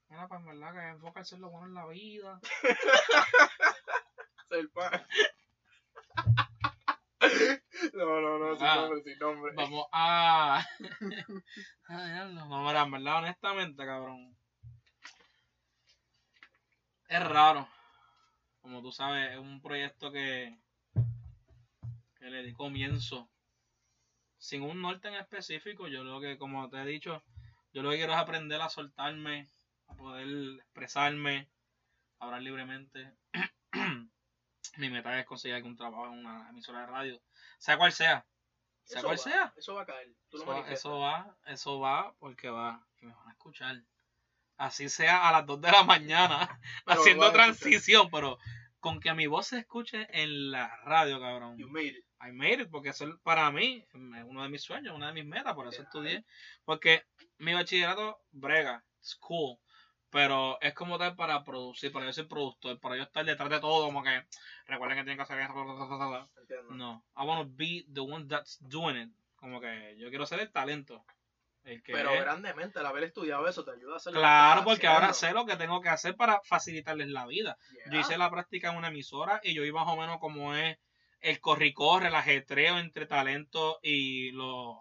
Mira, 0.09 0.27
pues 0.27 0.39
en 0.39 0.45
verdad 0.47 0.73
que 0.73 0.87
enfocarse 0.89 1.35
en 1.35 1.41
lo 1.41 1.49
bueno 1.49 1.67
en 1.67 1.73
la 1.73 1.87
vida. 1.87 2.39
Ser 4.49 4.69
pan. 4.71 5.05
No, 7.93 8.21
no, 8.21 8.39
no, 8.39 8.55
sin 8.57 8.65
Ah. 8.67 8.75
nombre, 8.77 9.01
sin 9.03 9.17
nombre. 9.19 9.51
Vamos 9.55 9.85
a. 9.91 10.65
No, 11.89 12.63
mira, 12.65 12.81
en 12.83 12.91
verdad, 12.91 13.17
honestamente, 13.19 13.85
cabrón. 13.85 14.35
Es 17.07 17.23
raro. 17.27 17.67
Como 18.61 18.81
tú 18.81 18.91
sabes, 18.91 19.31
es 19.33 19.37
un 19.37 19.61
proyecto 19.61 20.11
que. 20.11 20.57
que 22.17 22.25
le 22.29 22.43
di 22.43 22.53
comienzo. 22.53 23.29
Sin 24.37 24.63
un 24.63 24.81
norte 24.81 25.07
en 25.09 25.15
específico. 25.15 25.87
Yo 25.87 26.03
lo 26.03 26.19
que, 26.19 26.37
como 26.37 26.69
te 26.69 26.81
he 26.81 26.85
dicho, 26.85 27.23
yo 27.73 27.83
lo 27.83 27.91
que 27.91 27.97
quiero 27.97 28.13
es 28.13 28.19
aprender 28.19 28.61
a 28.61 28.69
soltarme, 28.69 29.47
a 29.87 29.95
poder 29.95 30.27
expresarme, 30.59 31.49
hablar 32.19 32.41
libremente. 32.41 33.13
Mi 34.77 34.89
meta 34.89 35.17
es 35.19 35.25
conseguir 35.25 35.55
algún 35.55 35.75
trabajo 35.75 36.07
en 36.07 36.19
una 36.25 36.49
emisora 36.49 36.81
de 36.81 36.87
radio, 36.87 37.21
sea 37.57 37.77
cual 37.77 37.91
sea. 37.91 38.25
Sea 38.83 38.99
Eso 38.99 39.07
cual 39.07 39.17
va, 39.17 39.23
sea. 39.23 39.53
Eso 39.55 39.75
va 39.75 39.81
a 39.83 39.85
caer. 39.85 40.09
Tú 40.29 40.37
lo 40.37 40.43
Eso, 40.43 40.51
manifiestas. 40.51 40.79
eso 40.79 40.99
va, 40.99 41.37
eso 41.45 41.79
va 41.79 42.15
porque 42.19 42.49
va. 42.49 42.85
Y 43.01 43.05
me 43.05 43.13
van 43.13 43.27
a 43.29 43.31
escuchar. 43.31 43.81
Así 44.57 44.89
sea 44.89 45.27
a 45.27 45.31
las 45.31 45.45
2 45.45 45.61
de 45.61 45.71
la 45.71 45.83
mañana, 45.83 46.61
haciendo 46.85 47.25
lo 47.25 47.31
transición, 47.31 48.09
pero 48.09 48.37
con 48.79 48.99
que 48.99 49.13
mi 49.13 49.27
voz 49.27 49.47
se 49.47 49.59
escuche 49.59 50.07
en 50.11 50.51
la 50.51 50.75
radio, 50.83 51.19
cabrón. 51.19 51.57
You 51.57 51.67
made 51.67 51.87
it. 51.87 52.05
I 52.21 52.31
made 52.31 52.61
it, 52.61 52.69
porque 52.69 52.89
eso 52.89 53.07
es 53.07 53.15
para 53.23 53.51
mí 53.51 53.85
es 53.91 54.23
uno 54.25 54.43
de 54.43 54.49
mis 54.49 54.63
sueños, 54.63 54.95
una 54.95 55.07
de 55.07 55.13
mis 55.13 55.25
metas, 55.25 55.53
por 55.53 55.67
eso 55.67 55.81
estudié. 55.81 56.23
Porque 56.63 57.03
mi 57.37 57.53
bachillerato 57.53 58.21
brega, 58.31 58.83
it's 58.99 59.15
cool, 59.15 59.59
pero 60.15 60.57
es 60.61 60.73
como 60.73 60.97
tal 60.97 61.13
para 61.17 61.43
producir, 61.43 61.91
para 61.91 62.05
yo 62.05 62.13
ser 62.13 62.25
productor, 62.25 62.79
para 62.79 62.95
yo 62.95 63.03
estar 63.03 63.25
detrás 63.25 63.49
de 63.49 63.59
todo, 63.59 63.83
como 63.83 64.01
que 64.01 64.23
recuerden 64.65 64.97
que 64.97 65.03
tienen 65.03 65.17
que 65.17 65.23
hacer 65.23 65.41
eso, 65.41 66.29
no, 66.69 67.03
I 67.17 67.25
want 67.25 67.41
to 67.41 67.53
be 67.53 67.85
the 67.93 67.99
one 67.99 68.25
that's 68.29 68.57
doing 68.61 68.95
it. 68.95 69.09
Como 69.35 69.59
que 69.59 69.97
yo 69.99 70.07
quiero 70.07 70.25
ser 70.25 70.39
el 70.39 70.53
talento. 70.53 71.03
El 71.65 71.83
que 71.83 71.91
Pero 71.91 72.11
es- 72.11 72.21
grandemente, 72.21 72.79
el 72.79 72.85
haber 72.85 73.03
estudiado 73.03 73.45
eso 73.45 73.65
te 73.65 73.71
ayuda 73.71 73.95
a 73.95 73.97
hacer 73.97 74.13
Claro, 74.13 74.63
porque 74.63 74.87
ahora 74.87 75.11
sé 75.11 75.33
lo 75.33 75.45
que 75.45 75.57
tengo 75.57 75.81
que 75.81 75.89
hacer 75.89 76.15
para 76.15 76.39
facilitarles 76.43 77.09
la 77.09 77.25
vida. 77.25 77.57
Yeah. 77.73 77.91
Yo 77.91 77.99
hice 77.99 78.17
la 78.17 78.31
práctica 78.31 78.71
en 78.71 78.77
una 78.77 78.87
emisora 78.87 79.41
y 79.43 79.53
yo 79.53 79.63
vi 79.63 79.73
más 79.73 79.89
o 79.89 79.97
menos 79.97 80.19
cómo 80.21 80.55
es 80.55 80.77
el 81.19 81.41
corri-corre, 81.41 82.07
el 82.07 82.15
ajetreo 82.15 82.79
entre 82.79 83.05
talento 83.05 83.79
y 83.83 84.31
los 84.31 84.77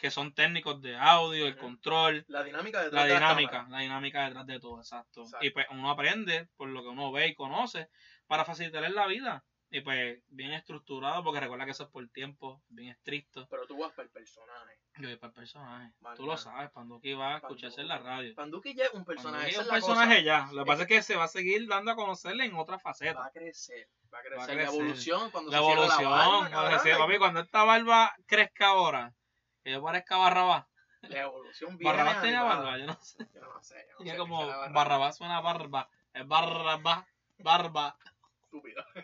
que 0.00 0.10
son 0.10 0.32
técnicos 0.34 0.80
de 0.80 0.96
audio, 0.96 1.46
el 1.46 1.52
Ujú. 1.54 1.60
control, 1.62 2.24
La 2.28 2.42
dinámica 2.42 2.82
detrás 2.82 3.02
la 3.02 3.06
de 3.06 3.14
dinámica, 3.14 3.66
la 3.68 3.78
dinámica 3.80 4.24
detrás 4.24 4.46
de 4.46 4.58
todo, 4.58 4.78
exacto. 4.80 5.22
Exacto. 5.22 5.46
Y 5.46 5.50
pues 5.50 5.66
uno 5.70 5.90
aprende 5.90 6.48
por 6.56 6.68
lo 6.68 6.82
que 6.82 6.88
uno 6.88 7.12
ve 7.12 7.28
y 7.28 7.34
conoce 7.34 7.88
para 8.26 8.44
facilitarles 8.44 8.92
la 8.92 9.06
vida. 9.06 9.44
Y 9.72 9.82
pues 9.82 10.20
bien 10.26 10.52
estructurado, 10.52 11.22
porque 11.22 11.38
recuerda 11.38 11.64
que 11.64 11.70
eso 11.70 11.84
es 11.84 11.90
por 11.90 12.08
tiempo, 12.08 12.60
bien 12.70 12.88
estricto. 12.88 13.46
Pero 13.48 13.66
tú 13.68 13.78
vas 13.78 13.92
para 13.92 14.02
el 14.06 14.10
personaje. 14.10 14.80
Yo 14.96 15.06
voy 15.06 15.16
para 15.16 15.28
el 15.28 15.34
personaje. 15.34 15.92
Bacán. 16.00 16.16
Tú 16.16 16.26
lo 16.26 16.36
sabes, 16.36 16.70
Panduki 16.72 17.12
va 17.12 17.34
a 17.34 17.38
escucharse 17.38 17.80
en 17.82 17.86
la 17.86 17.98
radio. 17.98 18.34
Panduki 18.34 18.74
ya 18.74 18.86
es 18.86 18.94
un 18.94 19.04
personaje. 19.04 19.50
Es 19.50 19.58
un 19.58 19.66
la 19.68 19.72
personaje 19.74 20.14
cosa. 20.16 20.24
ya. 20.24 20.48
Lo 20.52 20.64
que 20.64 20.68
pasa 20.68 20.82
es 20.82 20.88
que 20.88 21.02
se 21.02 21.14
va 21.14 21.24
a 21.24 21.28
seguir 21.28 21.68
dando 21.68 21.92
a 21.92 21.94
conocerle 21.94 22.46
en 22.46 22.56
otra 22.56 22.76
Va 22.76 22.80
faceta. 22.80 23.24
a 23.24 23.30
crecer. 23.30 23.86
Va 24.12 24.18
a 24.18 24.22
crecer. 24.22 24.38
Va 24.40 24.44
a 24.44 24.46
La 24.48 24.54
crecer. 24.54 24.74
evolución, 24.74 25.30
cuando 25.30 25.50
La 25.52 25.58
se 25.58 25.62
evolución. 25.62 26.02
la 26.02 26.10
barba, 26.10 26.50
cuando 26.50 26.78
se- 26.80 26.96
papi, 26.96 27.18
cuando 27.18 27.40
esta 27.40 27.62
barba 27.62 28.12
crezca 28.26 28.66
ahora, 28.70 29.14
que 29.62 29.72
yo 29.72 29.82
parezca 29.82 30.16
Barrabás. 30.16 30.66
La 31.02 31.22
evolución 31.22 31.78
viene 31.78 31.92
Barrabás 31.92 32.22
tenía 32.22 32.42
barba, 32.42 32.78
yo 32.78 32.86
no 32.86 32.98
sé. 33.00 33.26
Yo 33.34 33.40
no 33.40 33.62
sé. 33.62 33.86
yo 33.88 34.04
no 34.04 34.10
sé 34.10 34.16
como 34.18 34.46
barba. 34.46 34.68
Barrabás 34.68 35.16
suena 35.16 35.40
barba. 35.40 35.88
Es 36.12 36.26
Barrabás, 36.26 37.06
barba. 37.38 37.96
Estúpido. 38.42 38.84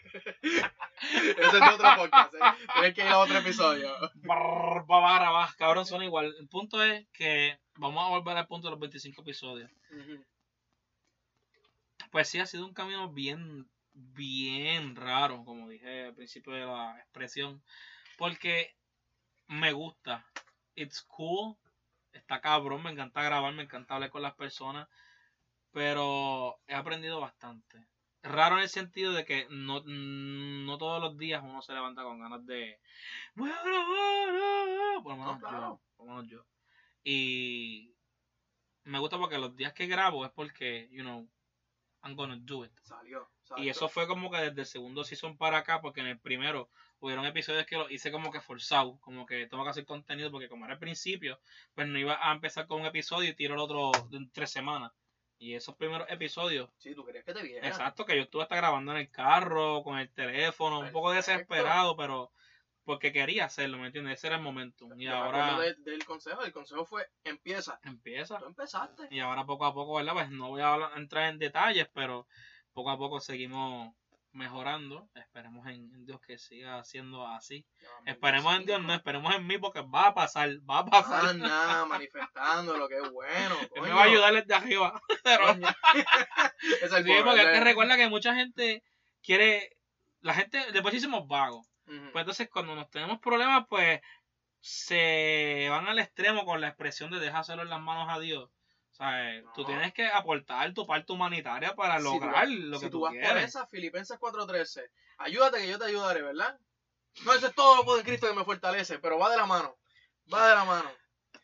Ese 1.00 1.40
es 1.40 1.52
de 1.52 1.74
otro 1.74 1.88
podcast. 1.96 2.34
¿eh? 2.34 2.38
Tienes 2.74 2.94
que 2.94 3.00
ir 3.02 3.08
a 3.08 3.18
otro 3.18 3.38
episodio. 3.38 3.94
Barba, 4.14 5.00
Barrabás. 5.00 5.54
Cabrón, 5.54 5.86
suena 5.86 6.04
igual. 6.04 6.34
El 6.38 6.48
punto 6.48 6.82
es 6.82 7.06
que 7.12 7.58
vamos 7.76 8.04
a 8.04 8.10
volver 8.10 8.36
al 8.36 8.46
punto 8.46 8.66
de 8.66 8.72
los 8.72 8.80
25 8.80 9.22
episodios. 9.22 9.70
Pues 12.10 12.28
sí, 12.28 12.38
ha 12.38 12.46
sido 12.46 12.66
un 12.66 12.74
camino 12.74 13.10
bien, 13.10 13.68
bien 13.92 14.96
raro, 14.96 15.44
como 15.44 15.68
dije 15.68 16.06
al 16.06 16.14
principio 16.14 16.52
de 16.52 16.64
la 16.66 16.98
expresión, 16.98 17.62
porque 18.16 18.74
me 19.48 19.72
gusta, 19.72 20.24
it's 20.74 21.02
cool, 21.02 21.56
está 22.12 22.40
cabrón, 22.40 22.82
me 22.82 22.90
encanta 22.90 23.22
grabar, 23.22 23.52
me 23.54 23.62
encanta 23.62 23.94
hablar 23.94 24.10
con 24.10 24.22
las 24.22 24.34
personas, 24.34 24.88
pero 25.72 26.58
he 26.66 26.74
aprendido 26.74 27.20
bastante. 27.20 27.86
Raro 28.22 28.56
en 28.56 28.62
el 28.62 28.68
sentido 28.68 29.12
de 29.12 29.24
que 29.24 29.46
no, 29.50 29.82
no 29.84 30.78
todos 30.78 31.00
los 31.00 31.16
días 31.16 31.42
uno 31.44 31.62
se 31.62 31.72
levanta 31.74 32.02
con 32.02 32.18
ganas 32.18 32.44
de... 32.44 32.80
"Voy 33.34 33.50
a 33.50 33.62
grabar", 33.62 35.02
Por 35.02 35.12
lo 35.12 35.16
menos 35.16 35.40
No, 35.40 35.50
yo, 35.50 35.80
por 35.96 36.06
lo 36.06 36.12
menos 36.14 36.28
yo. 36.28 36.44
Y 37.04 37.94
me 38.84 38.98
gusta 38.98 39.18
porque 39.18 39.38
los 39.38 39.54
días 39.54 39.72
que 39.74 39.86
grabo 39.86 40.24
es 40.24 40.32
porque, 40.32 40.88
you 40.90 41.02
know, 41.02 41.28
I'm 42.02 42.16
gonna 42.16 42.36
do 42.40 42.64
it. 42.64 42.72
Salió. 42.82 43.28
Y 43.56 43.68
eso 43.68 43.88
fue 43.88 44.08
como 44.08 44.30
que 44.30 44.38
desde 44.38 44.60
el 44.62 44.66
segundo 44.66 45.04
season 45.04 45.36
para 45.36 45.58
acá, 45.58 45.80
porque 45.80 46.00
en 46.00 46.08
el 46.08 46.18
primero 46.18 46.68
hubieron 47.00 47.26
episodios 47.26 47.66
que 47.66 47.76
lo 47.76 47.90
hice 47.90 48.10
como 48.10 48.30
que 48.32 48.40
forzado, 48.40 48.98
como 49.00 49.26
que 49.26 49.46
tengo 49.46 49.64
que 49.64 49.70
hacer 49.70 49.84
contenido, 49.84 50.30
porque 50.30 50.48
como 50.48 50.64
era 50.64 50.74
el 50.74 50.80
principio, 50.80 51.38
pues 51.74 51.86
no 51.86 51.98
iba 51.98 52.18
a 52.20 52.32
empezar 52.32 52.66
con 52.66 52.80
un 52.80 52.86
episodio 52.86 53.28
y 53.30 53.34
tiro 53.34 53.54
el 53.54 53.60
otro 53.60 53.92
en 54.12 54.30
tres 54.30 54.50
semanas. 54.50 54.92
Y 55.38 55.54
esos 55.54 55.76
primeros 55.76 56.08
episodios, 56.10 56.70
Sí, 56.78 56.94
tú 56.94 57.04
querías 57.04 57.24
que 57.24 57.34
te 57.34 57.42
viera. 57.42 57.68
exacto, 57.68 58.06
que 58.06 58.16
yo 58.16 58.22
estuve 58.22 58.42
hasta 58.44 58.56
grabando 58.56 58.92
en 58.92 58.98
el 58.98 59.10
carro, 59.10 59.82
con 59.82 59.98
el 59.98 60.10
teléfono, 60.10 60.80
un 60.80 60.90
poco 60.92 61.12
desesperado, 61.12 61.94
pero 61.96 62.32
porque 62.84 63.12
quería 63.12 63.44
hacerlo, 63.46 63.78
¿me 63.78 63.88
entiendes? 63.88 64.14
Ese 64.18 64.28
era 64.28 64.36
el 64.36 64.42
momento. 64.42 64.88
Y 64.96 65.04
Yo 65.04 65.14
ahora 65.14 65.58
del, 65.58 65.82
del 65.84 66.04
consejo. 66.06 66.42
El 66.44 66.52
consejo 66.52 66.86
fue, 66.86 67.06
empieza. 67.24 67.78
empieza. 67.82 68.38
Tú 68.38 68.46
empezaste. 68.46 69.08
Y 69.10 69.18
ahora 69.18 69.44
poco 69.44 69.66
a 69.66 69.74
poco, 69.74 69.96
¿verdad? 69.96 70.12
Pues 70.14 70.30
no 70.30 70.48
voy 70.48 70.62
a 70.62 70.72
hablar- 70.72 70.92
entrar 70.96 71.28
en 71.28 71.38
detalles, 71.38 71.88
pero 71.92 72.26
poco 72.72 72.90
a 72.90 72.96
poco 72.96 73.20
seguimos 73.20 73.92
mejorando. 74.36 75.08
Esperemos 75.14 75.66
en, 75.66 76.04
Dios 76.04 76.20
que 76.20 76.38
siga 76.38 76.84
siendo 76.84 77.26
así. 77.26 77.66
Esperemos 78.04 78.54
en 78.54 78.66
Dios, 78.66 78.82
no 78.82 78.94
esperemos 78.94 79.34
en 79.34 79.46
mí 79.46 79.58
porque 79.58 79.80
va 79.82 80.08
a 80.08 80.14
pasar, 80.14 80.50
va 80.68 80.80
a 80.80 80.86
pasar. 80.86 81.24
Ah, 81.26 81.32
nada, 81.32 81.84
manifestando 81.86 82.76
lo 82.76 82.88
que 82.88 82.98
es 82.98 83.10
bueno. 83.10 83.56
Él 83.60 83.70
me 83.74 83.80
coño. 83.80 83.96
va 83.96 84.02
a 84.02 84.04
ayudar 84.04 84.34
desde 84.34 84.54
arriba. 84.54 85.00
Coño. 85.46 85.66
Es 86.82 86.92
el 86.92 87.04
sí, 87.04 87.12
porque 87.24 87.42
es 87.42 87.48
que 87.48 87.60
recuerda 87.60 87.96
que 87.96 88.08
mucha 88.08 88.34
gente 88.34 88.82
quiere, 89.22 89.76
la 90.20 90.34
gente, 90.34 90.72
después 90.72 90.94
hicimos 90.94 91.26
vagos. 91.26 91.66
Pues 91.84 92.22
entonces 92.22 92.48
cuando 92.50 92.74
nos 92.74 92.90
tenemos 92.90 93.20
problemas, 93.20 93.64
pues 93.68 94.00
se 94.60 95.68
van 95.70 95.86
al 95.86 96.00
extremo 96.00 96.44
con 96.44 96.60
la 96.60 96.68
expresión 96.68 97.12
de 97.12 97.20
déjaselo 97.20 97.62
en 97.62 97.70
las 97.70 97.80
manos 97.80 98.08
a 98.08 98.18
Dios. 98.18 98.50
O 98.96 98.98
sea, 98.98 99.30
eh, 99.34 99.44
tú 99.54 99.60
No. 99.60 99.66
tienes 99.66 99.92
que 99.92 100.06
aportar 100.06 100.72
tu 100.72 100.86
parte 100.86 101.12
humanitaria 101.12 101.74
para 101.74 101.98
Si 101.98 102.04
tú 102.04 102.12
lograr 102.14 102.48
lo 102.48 102.78
si 102.78 102.86
que 102.86 102.90
tú 102.90 102.96
tú, 102.98 103.02
vas 103.02 103.12
por 103.12 103.20
quieres. 103.20 103.44
esa, 103.44 103.66
Filipenses 103.66 104.18
4.13, 104.18 104.90
ayúdate 105.18 105.58
que 105.58 105.68
yo 105.68 105.78
te 105.78 105.84
ayudaré, 105.84 106.22
¿verdad? 106.22 106.58
No, 107.26 107.32
eso 107.34 107.48
es 107.48 107.54
todo 107.54 107.76
lo 107.76 107.84
puedo 107.84 107.98
en 107.98 108.06
Cristo 108.06 108.26
que 108.26 108.32
me 108.34 108.44
fortalece, 108.44 108.98
pero 108.98 109.18
va 109.18 109.30
de 109.30 109.36
la 109.36 109.44
mano. 109.44 109.76
Va 110.32 110.48
de 110.48 110.54
la 110.54 110.64
mano. 110.64 110.90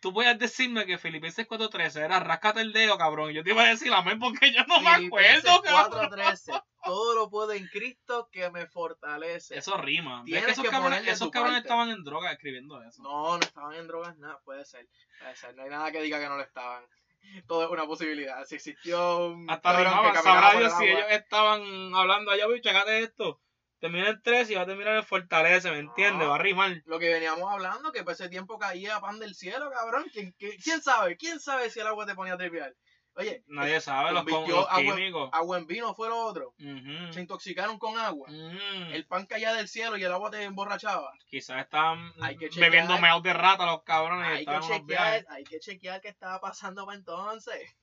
Tú 0.01 0.15
puedes 0.15 0.37
decirme 0.39 0.87
que 0.87 0.97
Filipenses 0.99 1.47
4.13 1.47 1.97
era 2.05 2.19
rascate 2.21 2.63
el 2.63 2.73
dedo, 2.73 2.97
cabrón. 2.99 3.33
Yo 3.33 3.45
te 3.45 3.51
iba 3.51 3.63
a 3.63 3.67
decir 3.69 3.93
amén 3.93 4.19
porque 4.19 4.51
yo 4.53 4.65
no 4.65 4.81
me 4.81 4.89
acuerdo, 4.89 5.63
cabrón. 5.63 6.11
4.13, 6.11 6.63
todo 6.85 7.15
lo 7.15 7.29
puedo 7.31 7.53
en 7.53 7.69
Cristo 7.69 8.29
que 8.33 8.51
me 8.51 8.67
fortalece. 8.67 9.59
Eso 9.59 9.77
rima. 9.77 10.23
¿Ves 10.23 10.25
Tienes 10.25 10.45
que 10.47 10.51
esos 10.53 10.65
que 10.65 10.71
cabrones, 10.71 11.07
esos 11.07 11.31
cabrones 11.31 11.61
estaban 11.63 11.91
en 11.91 12.03
droga 12.03 12.33
escribiendo 12.33 12.83
eso? 12.83 13.03
No, 13.03 13.37
no 13.37 13.41
estaban 13.45 13.75
en 13.75 13.87
drogas, 13.87 14.17
nada, 14.17 14.41
puede 14.45 14.65
ser. 14.65 14.89
Puede 15.21 15.37
ser. 15.37 15.55
No 15.55 15.63
hay 15.65 15.71
nada 15.71 15.93
que 15.93 16.01
diga 16.03 16.19
que 16.19 16.29
no 16.29 16.37
lo 16.37 16.43
estaban. 16.43 16.85
Todo 17.47 17.65
es 17.65 17.71
una 17.71 17.87
posibilidad. 17.87 18.45
Si 18.45 18.55
existió 18.57 19.29
un 19.29 19.51
Hasta 19.51 19.73
cabrón 19.73 19.93
rimaba. 19.93 20.09
que 20.09 20.15
caminaba 20.15 20.41
Sabrá 20.41 20.53
por 20.53 20.61
Dios 20.61 20.73
el 20.73 20.79
si 20.79 20.93
ellos 20.93 21.11
estaban 21.11 21.95
hablando 21.95 22.31
allá, 22.31 22.47
voy, 22.47 22.61
checate 22.61 23.01
esto. 23.01 23.41
Termina 23.79 24.11
en 24.11 24.23
3 24.23 24.49
y 24.51 24.55
va 24.55 24.63
a 24.63 24.67
terminar 24.67 24.95
en 24.95 25.03
Fortalece, 25.05 25.71
¿me 25.71 25.79
entiendes? 25.79 26.23
No. 26.23 26.31
Va 26.31 26.37
a 26.37 26.39
rimar. 26.39 26.83
Lo 26.85 27.01
que 27.01 27.13
veníamos 27.13 27.51
hablando, 27.53 27.91
que 27.91 28.05
por 28.05 28.13
ese 28.13 28.29
tiempo 28.29 28.57
caía 28.57 29.01
pan 29.01 29.19
del 29.19 29.35
cielo, 29.35 29.71
cabrón. 29.73 30.05
¿Quién, 30.13 30.33
quién, 30.39 30.53
quién 30.63 30.81
sabe? 30.81 31.17
¿Quién 31.17 31.41
sabe 31.41 31.69
si 31.69 31.81
el 31.81 31.89
agua 31.89 32.07
te 32.07 32.15
ponía 32.15 32.37
a? 32.37 32.75
Oye, 33.15 33.45
Nadie 33.47 33.79
sabe, 33.81 34.13
los, 34.13 34.25
con, 34.25 34.49
los 34.49 34.67
agua- 34.71 34.97
químicos. 34.97 35.29
agua 35.33 35.59
en 35.59 35.67
vino 35.67 35.93
fue 35.95 36.09
lo 36.09 36.19
otro. 36.25 36.55
Se 37.11 37.21
intoxicaron 37.21 37.79
con 37.79 37.99
agua. 37.99 38.29
El 38.31 39.07
pan 39.07 39.27
caía 39.27 39.53
del 39.53 39.69
cielo 39.69 39.97
y 39.99 40.05
el 40.05 40.13
agua 40.13 40.31
te 40.31 40.43
emborrachaba. 40.45 41.13
Quizás 41.27 41.61
estaban 41.63 42.13
bebiendo 42.57 42.99
meados 42.99 43.23
de 43.23 43.33
rata 43.35 43.67
los 43.67 43.83
cabrones 43.83 44.29
y 44.29 44.39
Hay 44.39 44.47
que, 44.47 44.67
chequear, 44.67 45.27
hay 45.29 45.45
que 45.45 45.61
chequear 45.61 46.01
qué 46.01 46.09
estaba 46.09 46.41
pasando 46.41 46.87
para 46.87 46.97
entonces. 46.97 47.77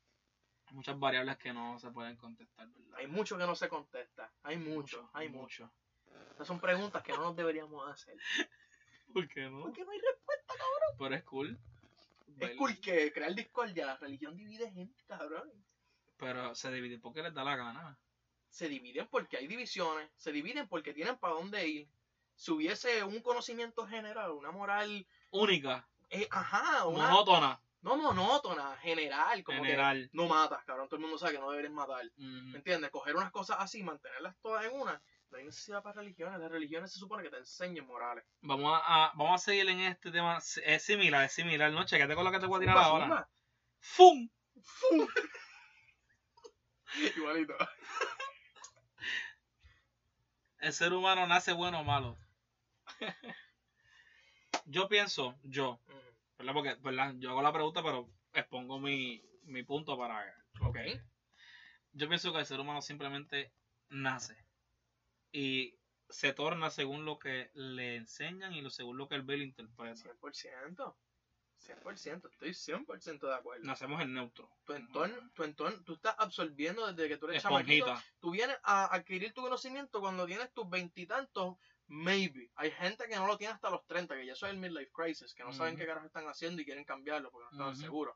Hay 0.66 0.76
muchas 0.76 0.98
variables 1.00 1.38
que 1.38 1.54
no 1.54 1.78
se 1.80 1.90
pueden 1.92 2.16
contestar, 2.16 2.68
¿verdad? 2.68 2.98
Hay 3.00 3.08
mucho 3.08 3.38
que 3.38 3.46
no 3.46 3.56
se 3.56 3.68
contesta. 3.70 4.32
Hay 4.44 4.58
mucho, 4.58 5.10
hay 5.14 5.30
mucho. 5.30 5.72
Esas 6.34 6.48
son 6.48 6.60
preguntas 6.60 7.04
que 7.04 7.12
no 7.12 7.20
nos 7.20 7.36
deberíamos 7.36 7.88
hacer. 7.92 8.16
¿Por 9.14 9.28
qué 9.28 9.42
no? 9.50 9.62
Porque 9.62 9.84
no 9.84 9.92
hay 9.92 10.00
respuesta. 10.00 10.54
Pero 10.98 11.16
es 11.16 11.24
cool. 11.24 11.60
Es 12.40 12.56
cool 12.56 12.80
que 12.80 13.12
crear 13.12 13.34
discordia. 13.34 13.86
La 13.86 13.98
religión 13.98 14.36
divide 14.36 14.72
gente, 14.72 15.04
cabrón. 15.08 15.52
Pero 16.18 16.54
se 16.56 16.72
divide 16.72 17.00
porque 17.00 17.24
les 17.24 17.34
da 17.34 17.44
la 17.44 17.56
gana. 17.56 17.98
Se 18.50 18.68
dividen 18.68 19.08
porque 19.08 19.38
hay 19.38 19.48
divisiones. 19.48 20.10
Se 20.16 20.32
dividen 20.32 20.68
porque 20.68 20.94
tienen 20.94 21.18
para 21.18 21.36
dónde 21.36 21.68
ir. 21.68 21.88
Si 22.36 22.52
hubiese 22.52 23.04
un 23.04 23.20
conocimiento 23.22 23.86
general, 23.86 24.32
una 24.32 24.52
moral, 24.52 25.06
Única, 25.32 25.88
eh, 26.10 26.28
ajá, 26.32 26.88
una, 26.88 27.10
monótona, 27.10 27.62
no 27.82 27.98
monótona, 27.98 28.78
general, 28.78 29.44
como 29.44 29.64
general. 29.64 30.10
que 30.10 30.18
no 30.18 30.28
matas, 30.28 30.64
cabrón. 30.66 30.88
Todo 30.88 30.96
el 30.98 31.02
mundo 31.02 31.18
sabe 31.18 31.34
que 31.34 31.40
no 31.40 31.52
deberes 31.52 31.72
matar. 31.72 32.04
¿Me 32.18 32.58
entiendes? 32.58 32.90
Coger 32.90 33.16
unas 33.16 33.32
cosas 33.32 33.58
así, 33.60 33.84
mantenerlas 33.84 34.36
todas 34.42 34.66
en 34.66 34.74
una. 34.74 35.02
No 35.32 35.38
hay 35.38 35.44
necesidad 35.46 35.84
para 35.84 36.02
religiones. 36.02 36.40
Las 36.40 36.52
religiones 36.52 36.92
se 36.92 37.00
supone 37.00 37.24
que 37.24 37.30
te 37.30 37.38
enseñen 37.38 37.86
morales. 37.86 38.24
Vamos 38.42 38.74
a, 38.74 39.06
a- 39.06 39.12
vamos 39.16 39.42
a 39.42 39.46
seguir 39.46 39.70
en 39.70 39.80
este 39.82 40.12
tema. 40.12 40.38
Es 40.38 40.84
similar, 40.84 41.26
es 41.26 41.34
similar, 41.34 41.72
¿no? 41.72 41.86
Chequete 41.86 42.16
con 42.16 42.26
lo 42.26 42.32
que 42.32 42.40
te 42.40 42.46
voy 42.48 42.58
a 42.58 42.60
tirar 42.62 42.78
ahora. 42.78 43.30
¡Fum! 43.80 44.28
¡Fu! 44.62 45.08
Igualito. 47.18 47.56
El 50.60 50.74
ser 50.74 50.94
humano 50.94 51.26
nace 51.28 51.54
bueno 51.54 51.80
o 51.80 51.84
malo. 51.84 52.18
yo 54.66 54.88
pienso, 54.90 55.38
yo, 55.44 55.80
¿verdad? 56.38 56.54
Porque, 56.54 56.76
¿verdad? 56.82 57.14
Yo 57.18 57.30
hago 57.30 57.42
la 57.42 57.54
pregunta, 57.54 57.82
pero 57.84 58.10
expongo 58.34 58.80
mi, 58.80 59.24
mi 59.44 59.64
punto 59.64 59.98
para. 59.98 60.26
Ok. 60.62 60.78
Yo 61.94 62.08
pienso 62.08 62.34
que 62.34 62.40
el 62.40 62.46
ser 62.46 62.60
humano 62.60 62.82
simplemente 62.82 63.54
nace 63.90 64.36
y 65.32 65.80
se 66.10 66.34
torna 66.34 66.70
según 66.70 67.06
lo 67.06 67.20
que 67.20 67.52
le 67.54 67.96
enseñan 67.96 68.54
y 68.54 68.62
lo 68.62 68.70
según 68.70 68.98
lo 68.98 69.08
que 69.08 69.16
él 69.16 69.22
ve 69.22 69.36
y 69.36 69.38
lo 69.40 69.44
interpreta. 69.44 69.96
100%. 69.96 70.96
100%. 71.60 72.30
Estoy 72.30 72.54
100% 72.54 73.28
de 73.28 73.36
acuerdo. 73.36 73.66
Nacemos 73.66 74.02
en 74.02 74.14
neutro. 74.14 74.50
Tu 74.66 74.74
entorno, 74.74 75.30
tu 75.34 75.44
entorno, 75.44 75.84
tú 75.84 75.94
estás 75.94 76.16
absorbiendo 76.18 76.92
desde 76.92 77.10
que 77.10 77.18
tú 77.18 77.28
eres 77.28 77.44
chamaquito. 77.44 77.94
Tú 78.20 78.32
vienes 78.32 78.58
a 78.64 78.94
adquirir 78.96 79.34
tu 79.34 79.42
conocimiento 79.42 80.00
cuando 80.00 80.26
tienes 80.26 80.52
tus 80.54 80.70
veintitantos, 80.70 81.58
maybe. 81.88 82.50
Hay 82.56 82.72
gente 82.72 83.08
que 83.08 83.16
no 83.16 83.28
lo 83.28 83.38
tiene 83.38 83.54
hasta 83.54 83.70
los 83.70 83.86
30, 83.86 84.16
que 84.16 84.26
ya 84.26 84.34
eso 84.34 84.48
es 84.48 84.54
el 84.54 84.60
midlife 84.60 84.92
crisis, 84.92 85.34
que 85.34 85.44
no 85.44 85.52
saben 85.52 85.76
qué 85.76 85.86
carajo 85.86 86.08
están 86.08 86.28
haciendo 86.28 86.62
y 86.62 86.66
quieren 86.66 86.86
cambiarlo 86.86 87.30
porque 87.30 87.46
no 87.46 87.52
están 87.52 87.74
Ujú. 87.74 87.82
seguros. 87.82 88.16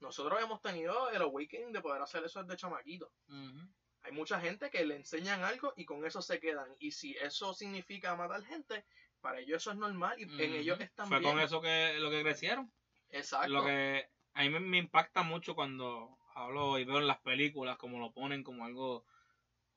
Nosotros 0.00 0.40
hemos 0.40 0.62
tenido 0.62 1.10
el 1.10 1.20
awakening 1.22 1.72
de 1.72 1.80
poder 1.80 2.00
hacer 2.00 2.24
eso 2.24 2.40
desde 2.42 2.56
chamaquito. 2.56 3.12
Ujú. 3.26 3.68
Hay 4.02 4.12
mucha 4.12 4.40
gente 4.40 4.70
que 4.70 4.84
le 4.84 4.96
enseñan 4.96 5.42
algo 5.44 5.72
y 5.76 5.84
con 5.84 6.04
eso 6.06 6.22
se 6.22 6.40
quedan. 6.40 6.74
Y 6.78 6.92
si 6.92 7.16
eso 7.16 7.52
significa 7.54 8.14
matar 8.16 8.44
gente, 8.44 8.84
para 9.20 9.40
ellos 9.40 9.62
eso 9.62 9.72
es 9.72 9.76
normal 9.76 10.18
y 10.18 10.22
en 10.42 10.54
ellos 10.54 10.80
están 10.80 11.08
Fue 11.08 11.18
bien. 11.18 11.32
con 11.32 11.40
eso 11.40 11.60
que 11.60 11.94
lo 11.98 12.10
que 12.10 12.22
crecieron. 12.22 12.72
Exacto. 13.10 13.48
Lo 13.48 13.64
que 13.64 14.08
a 14.34 14.42
mí 14.42 14.50
me, 14.50 14.60
me 14.60 14.78
impacta 14.78 15.22
mucho 15.22 15.54
cuando 15.54 16.16
hablo 16.34 16.78
y 16.78 16.84
veo 16.84 16.98
en 16.98 17.06
las 17.08 17.18
películas 17.18 17.76
como 17.76 17.98
lo 17.98 18.12
ponen 18.12 18.44
como 18.44 18.64
algo, 18.64 19.04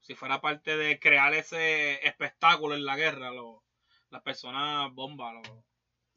si 0.01 0.13
fuera 0.15 0.39
parte 0.41 0.77
de 0.77 0.99
crear 0.99 1.33
ese 1.33 2.05
espectáculo 2.07 2.75
en 2.75 2.85
la 2.85 2.95
guerra, 2.95 3.31
lo- 3.31 3.63
las 4.11 4.21
personas 4.21 4.93
bomba, 4.93 5.33
lo- 5.33 5.41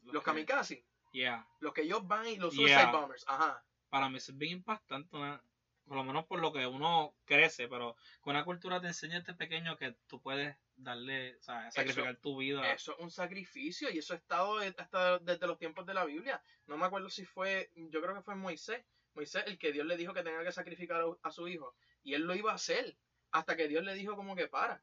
Los 0.03 0.21
que- 0.23 0.25
kamikaze, 0.25 0.85
Yeah. 1.11 1.47
los 1.59 1.73
que 1.73 1.81
ellos 1.81 2.05
van 2.07 2.27
y 2.27 2.35
los 2.35 2.53
suicide 2.53 2.75
Yeah. 2.77 2.91
bombers, 2.91 3.25
ajá. 3.27 3.63
Para 3.89 4.09
mí 4.09 4.17
eso 4.17 4.31
es 4.33 4.37
bien 4.37 4.53
impactante, 4.57 5.15
una- 5.15 5.41
por 5.87 5.97
lo 5.97 6.03
menos 6.03 6.25
por 6.25 6.39
lo 6.39 6.51
que 6.51 6.65
uno 6.65 7.13
crece, 7.25 7.67
pero 7.67 7.95
con 8.21 8.35
una 8.35 8.43
cultura 8.43 8.81
te 8.81 8.87
enseña 8.87 9.19
desde 9.19 9.33
pequeño 9.35 9.77
que 9.77 9.95
tú 10.07 10.19
puedes 10.21 10.55
darle, 10.75 11.35
o 11.37 11.41
sea, 11.43 11.71
sacrificar 11.71 12.15
tu 12.17 12.37
vida. 12.37 12.71
Eso 12.71 12.93
es 12.93 12.99
un 12.99 13.11
sacrificio 13.11 13.89
y 13.91 13.99
eso 13.99 14.13
ha 14.13 14.17
estado 14.17 14.57
de- 14.59 14.73
hasta 14.77 15.19
desde 15.19 15.47
los 15.47 15.57
tiempos 15.57 15.85
de 15.85 15.93
la 15.93 16.05
Biblia. 16.05 16.41
No 16.65 16.77
me 16.77 16.85
acuerdo 16.85 17.09
si 17.09 17.23
fue, 17.25 17.69
yo 17.75 18.01
creo 18.01 18.15
que 18.15 18.21
fue 18.21 18.35
Moisés. 18.35 18.83
Moisés, 19.13 19.43
el 19.47 19.57
que 19.57 19.71
Dios 19.71 19.85
le 19.85 19.95
dijo 19.95 20.13
que 20.13 20.23
tenía 20.23 20.43
que 20.43 20.51
sacrificar 20.51 21.03
a- 21.21 21.31
su 21.31 21.47
hijo. 21.47 21.73
Y 22.03 22.15
él 22.15 22.23
lo 22.23 22.35
iba 22.35 22.51
a 22.51 22.55
hacer 22.55 22.97
hasta 23.31 23.55
que 23.55 23.67
Dios 23.67 23.83
le 23.83 23.93
dijo 23.93 24.15
como 24.15 24.35
que 24.35 24.47
para. 24.47 24.81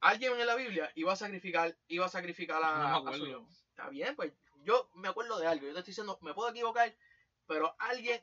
Alguien 0.00 0.38
en 0.38 0.46
la 0.46 0.54
Biblia 0.54 0.92
iba 0.94 1.12
a 1.12 1.16
sacrificar, 1.16 1.74
iba 1.88 2.04
a 2.06 2.08
sacrificar 2.10 2.62
a, 2.62 2.90
no 2.90 3.08
a 3.08 3.12
su 3.16 3.26
hijo. 3.26 3.48
Está 3.70 3.88
bien, 3.88 4.14
pues 4.14 4.32
yo 4.62 4.88
me 4.94 5.08
acuerdo 5.08 5.38
de 5.38 5.46
algo. 5.46 5.66
Yo 5.66 5.72
te 5.72 5.78
estoy 5.80 5.92
diciendo, 5.92 6.18
me 6.20 6.34
puedo 6.34 6.50
equivocar, 6.50 6.94
pero 7.46 7.74
alguien, 7.78 8.22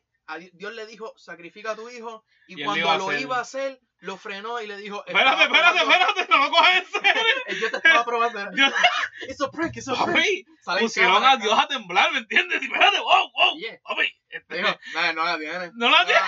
Dios 0.54 0.74
le 0.74 0.86
dijo, 0.86 1.14
sacrifica 1.18 1.72
a 1.72 1.76
tu 1.76 1.90
hijo. 1.90 2.26
Y, 2.48 2.62
Y 2.62 2.64
cuando 2.66 2.80
iba 2.80 2.98
lo 2.98 3.18
iba 3.18 3.38
a 3.38 3.42
hacer, 3.42 3.80
lo 4.00 4.18
frenó 4.18 4.62
y 4.62 4.68
le 4.68 4.78
dijo, 4.78 5.04
Espérate, 5.06 5.44
"Estaba 5.44 5.44
espérate, 5.74 5.80
espérate, 5.80 6.28
no 6.30 6.38
lo 6.38 6.50
coges 6.52 6.76
en 6.78 6.86
serio. 7.02 7.24
Yo 7.62 7.70
te 7.72 7.78
estaba 7.78 8.06
probando. 8.06 8.52
Dios- 8.52 8.74
It's 9.30 9.42
a 9.42 9.50
prank, 9.52 9.78
it's 9.78 9.88
a 9.88 9.94
prank. 9.96 10.18
Papi, 10.66 10.82
pusieron 10.82 11.24
a 11.24 11.38
Dios 11.38 11.58
a 11.58 11.68
temblar, 11.68 12.12
¿me 12.12 12.20
entiendes? 12.20 12.62
Y 12.62 12.66
Espérate, 12.66 13.00
wow, 13.00 13.32
wow. 13.34 13.58
Yeah. 13.58 13.80
Papi, 13.84 14.14
este- 14.30 14.58
Dijo, 14.58 14.78
no, 14.94 15.14
no 15.14 15.24
la 15.26 15.38
tiene. 15.38 15.72
no 15.76 15.90
la 15.90 16.06
tiene. 16.06 16.20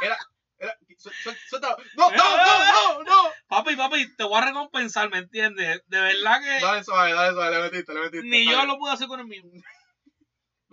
Era, 0.00 0.18
era. 0.58 0.78
No, 1.96 2.10
no, 2.10 2.16
no, 2.16 2.94
no, 2.94 3.02
no. 3.02 3.32
Papi, 3.48 3.76
papi, 3.76 4.16
te 4.16 4.24
voy 4.24 4.38
a 4.38 4.44
recompensar, 4.46 5.10
¿me 5.10 5.18
entiendes? 5.18 5.82
De 5.86 6.00
verdad 6.00 6.40
que 6.40 6.60
Dale 6.64 6.84
suave, 6.84 7.12
dale 7.12 7.32
suave, 7.34 7.56
le 7.56 7.62
metiste, 7.62 7.92
le 7.94 8.00
metiste. 8.00 8.26
ni 8.26 8.46
yo 8.50 8.64
lo 8.64 8.78
pude 8.78 8.92
hacer 8.92 9.08
con 9.08 9.20
el 9.20 9.26
mío. 9.26 9.42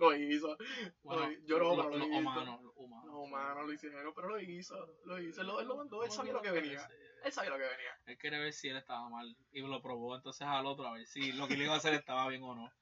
Lo 0.02 0.16
hizo. 0.16 0.56
Bueno, 1.04 1.30
yo 1.44 1.58
no, 1.58 1.64
lo, 1.64 1.76
pero 1.76 1.90
lo 1.90 1.98
lo 1.98 2.06
hizo. 2.06 2.18
humano, 2.18 2.60
lo 2.62 2.72
humano. 2.72 3.04
No, 3.06 3.26
mano, 3.26 3.62
lo 3.62 3.72
hicieron, 3.72 4.12
pero 4.14 4.28
lo 4.30 4.40
hizo. 4.40 4.74
Lo 5.04 5.20
hizo, 5.20 5.40
él 5.42 5.46
lo, 5.46 5.60
él 5.60 5.68
lo 5.68 5.76
mandó, 5.76 6.02
él 6.04 6.10
sabía 6.10 6.32
lo 6.32 6.42
que 6.42 6.50
venía. 6.50 6.88
Él 7.24 7.32
sabía 7.32 7.50
lo 7.50 7.56
que 7.56 7.62
venía. 7.62 7.98
Él 8.06 8.18
quería 8.18 8.40
ver 8.40 8.52
si 8.52 8.68
él 8.68 8.76
estaba 8.76 9.08
mal 9.08 9.36
y 9.52 9.60
lo 9.60 9.80
probó 9.80 10.16
entonces 10.16 10.44
al 10.46 10.66
otro 10.66 10.86
a 10.88 10.94
ver 10.94 11.06
si 11.06 11.30
lo 11.32 11.46
que 11.46 11.56
le 11.56 11.64
iba 11.64 11.74
a 11.74 11.76
hacer 11.76 11.94
estaba 11.94 12.26
bien 12.28 12.42
o 12.42 12.54
no. 12.54 12.72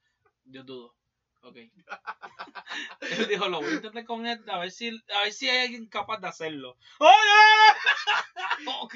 Yo 0.45 0.63
dudo. 0.63 0.95
Ok. 1.43 1.57
Él 3.01 3.27
dijo, 3.27 3.47
lo 3.49 3.61
voy 3.61 3.71
a 3.71 3.75
intentar 3.75 4.05
con 4.05 4.25
él, 4.27 4.43
a 4.47 4.59
ver 4.59 4.71
si, 4.71 4.89
a 4.89 5.23
ver 5.23 5.33
si 5.33 5.49
hay 5.49 5.65
alguien 5.65 5.87
capaz 5.87 6.19
de 6.19 6.27
hacerlo. 6.27 6.77
¡Oye! 6.99 7.09
ok. 8.81 8.95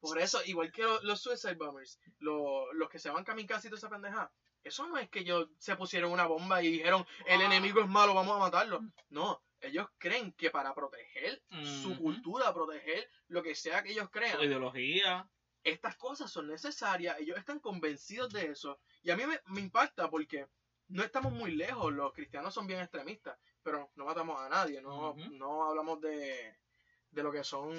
Por 0.00 0.18
eso, 0.18 0.40
igual 0.44 0.70
que 0.70 0.82
los, 0.82 1.02
los 1.04 1.20
Suicide 1.20 1.54
Bombers, 1.54 1.98
lo- 2.18 2.72
los 2.74 2.88
que 2.88 2.98
se 2.98 3.10
van 3.10 3.24
kamikaze 3.24 3.68
y 3.68 3.70
toda 3.70 3.78
esa 3.78 3.88
pendeja, 3.88 4.30
eso 4.64 4.86
no 4.86 4.98
es 4.98 5.08
que 5.08 5.20
ellos 5.20 5.48
se 5.58 5.76
pusieron 5.76 6.12
una 6.12 6.26
bomba 6.26 6.62
y 6.62 6.70
dijeron, 6.70 7.06
el 7.26 7.40
Ah. 7.40 7.44
enemigo 7.44 7.80
es 7.80 7.88
malo, 7.88 8.14
vamos 8.14 8.36
a 8.36 8.40
matarlo. 8.40 8.80
No, 9.08 9.42
ellos 9.60 9.86
creen 9.98 10.32
que 10.32 10.50
para 10.50 10.74
proteger 10.74 11.42
su 11.82 11.96
cultura, 11.98 12.52
proteger 12.52 13.08
lo 13.28 13.42
que 13.42 13.54
sea 13.54 13.82
que 13.82 13.92
ellos 13.92 14.08
crean, 14.10 14.36
Su 14.38 14.44
ideología. 14.44 15.28
estas 15.64 15.96
cosas 15.96 16.30
son 16.30 16.48
necesarias, 16.48 17.18
ellos 17.18 17.36
están 17.38 17.58
convencidos 17.60 18.32
de 18.32 18.46
eso. 18.46 18.78
Y 19.02 19.10
a 19.10 19.16
mí 19.16 19.26
me, 19.26 19.40
me 19.46 19.60
impacta 19.60 20.08
porque 20.10 20.46
no 20.88 21.02
estamos 21.02 21.32
muy 21.32 21.52
lejos, 21.52 21.92
los 21.92 22.12
cristianos 22.12 22.54
son 22.54 22.66
bien 22.66 22.80
extremistas, 22.80 23.38
pero 23.62 23.90
no 23.96 24.04
matamos 24.06 24.40
a 24.40 24.48
nadie, 24.48 24.80
no, 24.80 25.14
no 25.32 25.68
hablamos 25.68 26.00
de, 26.00 26.56
de 27.10 27.22
lo 27.22 27.30
que 27.32 27.44
son 27.44 27.74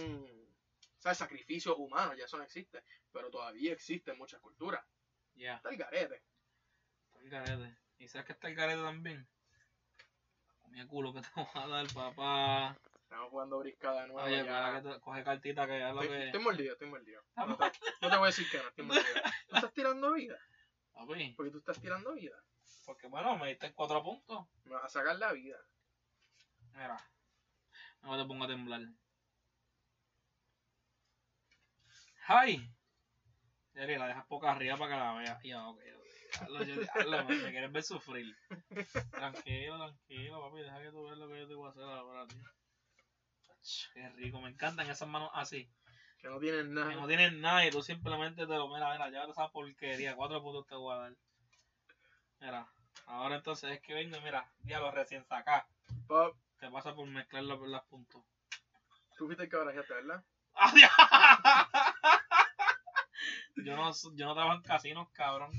¿sabes? 0.99 1.17
sacrificios 1.17 1.75
humanos, 1.77 2.15
ya 2.17 2.25
eso 2.25 2.37
no 2.37 2.43
existe, 2.43 2.83
pero 3.11 3.29
todavía 3.29 3.73
existe 3.73 4.11
en 4.11 4.17
muchas 4.17 4.39
culturas. 4.41 4.83
Ya. 5.35 5.55
Está 5.55 5.69
el 5.69 5.77
garete. 5.77 6.21
Está 7.23 7.23
el 7.23 7.29
garete. 7.45 7.77
¿Y 7.99 8.07
sabes 8.07 8.25
que 8.27 8.33
está 8.33 8.47
el 8.47 8.55
garete 8.55 8.81
también? 8.81 9.27
Comía 10.61 10.87
culo 10.87 11.13
que 11.13 11.21
te 11.21 11.27
voy 11.35 11.45
a 11.53 11.67
dar, 11.67 11.87
papá. 11.93 12.77
Estamos 13.03 13.29
jugando 13.31 13.59
briscada 13.59 14.01
de 14.03 14.07
nuevo. 14.09 14.21
Oye, 14.27 14.45
ya. 14.45 14.81
que 14.81 14.89
te 14.89 14.99
coge 14.99 15.23
cartita 15.23 15.65
que 15.65 15.77
es 15.77 15.93
lo 15.95 16.01
Estoy, 16.01 16.17
que. 16.17 16.25
estoy 16.27 16.41
mordido, 16.41 16.73
estoy 16.73 16.89
mordido. 16.89 17.21
Está 17.21 17.45
No 17.45 17.57
te, 17.57 17.65
no 18.01 18.09
te 18.09 18.17
voy 18.17 18.23
a 18.23 18.27
decir 18.27 18.49
que 18.51 18.57
no, 18.59 18.67
estoy 18.69 18.85
mordido. 18.85 19.05
¿Tú 19.49 19.55
estás 19.55 19.73
tirando 19.73 20.13
vida? 20.13 20.39
Papi, 20.93 21.33
Porque 21.35 21.51
tú 21.51 21.57
estás 21.59 21.79
tirando 21.81 22.13
vida. 22.13 22.35
porque 22.85 23.07
bueno, 23.07 23.37
me 23.37 23.49
diste 23.49 23.73
cuatro 23.73 24.03
puntos. 24.03 24.47
Me 24.65 24.75
vas 24.75 24.83
a 24.85 24.89
sacar 24.89 25.15
la 25.17 25.31
vida. 25.33 25.57
Mira. 26.73 26.97
No 28.01 28.17
te 28.21 28.27
pongo 28.27 28.45
a 28.45 28.47
temblar. 28.47 28.81
¡Ay! 32.27 32.71
Jerry, 33.73 33.97
la 33.97 34.07
dejas 34.07 34.25
poca 34.27 34.51
arriba 34.51 34.77
para 34.77 34.91
que 34.93 34.99
la 34.99 35.13
veas. 35.13 35.43
Ya, 35.43 35.67
ok, 35.67 35.79
man, 37.09 37.27
me 37.27 37.51
quieres 37.51 37.71
ver 37.71 37.83
sufrir. 37.83 38.35
Tranquilo, 39.11 39.77
tranquilo, 39.77 40.41
papi. 40.41 40.61
Deja 40.61 40.81
que 40.81 40.91
tú 40.91 41.03
veas 41.05 41.17
lo 41.17 41.27
que 41.29 41.39
yo 41.39 41.47
te 41.47 41.55
voy 41.55 41.67
a 41.67 41.71
hacer 41.71 41.83
ahora, 41.83 42.27
tío. 42.27 42.43
Qué 43.93 44.09
rico, 44.09 44.39
me 44.41 44.49
encantan 44.49 44.89
esas 44.89 45.07
manos 45.07 45.29
así. 45.33 45.69
Que 46.19 46.27
no 46.27 46.39
tienes 46.39 46.63
Que 46.65 46.69
nada. 46.69 46.95
no 46.95 47.07
tienen 47.07 47.41
nada 47.41 47.65
y 47.65 47.71
tú 47.71 47.81
simplemente 47.81 48.45
te 48.45 48.53
lo 48.53 48.67
mira, 48.67 48.91
mira, 48.91 49.09
llévate 49.09 49.31
esa 49.31 49.49
porquería. 49.49 50.15
Cuatro 50.15 50.41
puntos 50.41 50.67
te 50.67 50.75
voy 50.75 50.95
a 50.95 50.99
dar. 50.99 51.13
Mira, 52.41 52.67
ahora 53.05 53.35
entonces 53.35 53.71
es 53.71 53.81
que 53.81 53.93
vengo, 53.93 54.19
mira, 54.21 54.49
ya 54.63 54.79
lo 54.79 54.91
recién 54.91 55.25
sacá. 55.25 55.67
Pop, 56.07 56.37
Te 56.59 56.69
pasa 56.69 56.93
por 56.95 57.07
mezclar 57.07 57.43
los, 57.43 57.59
los 57.61 57.83
puntos. 57.85 58.23
tú 59.17 59.25
fuiste 59.25 59.43
el 59.43 59.49
que 59.49 59.57
barajaste, 59.57 59.93
¿verdad? 59.93 60.23
¡Adiós! 60.53 60.91
Yo 63.65 63.75
no, 63.75 63.91
yo 64.15 64.25
no 64.25 64.33
trabajo 64.33 64.55
en 64.55 64.61
casinos, 64.61 65.09
cabrón. 65.11 65.51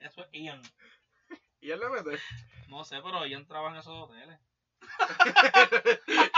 Eso 0.00 0.22
es 0.22 0.28
Ian. 0.32 0.62
Y 1.60 1.70
él 1.70 1.80
le 1.80 1.88
mete. 1.88 2.18
No 2.68 2.84
sé, 2.84 3.00
pero 3.02 3.24
Ian 3.26 3.46
trabaja 3.46 3.74
en 3.76 3.80
esos 3.80 3.94
hoteles. 3.94 4.38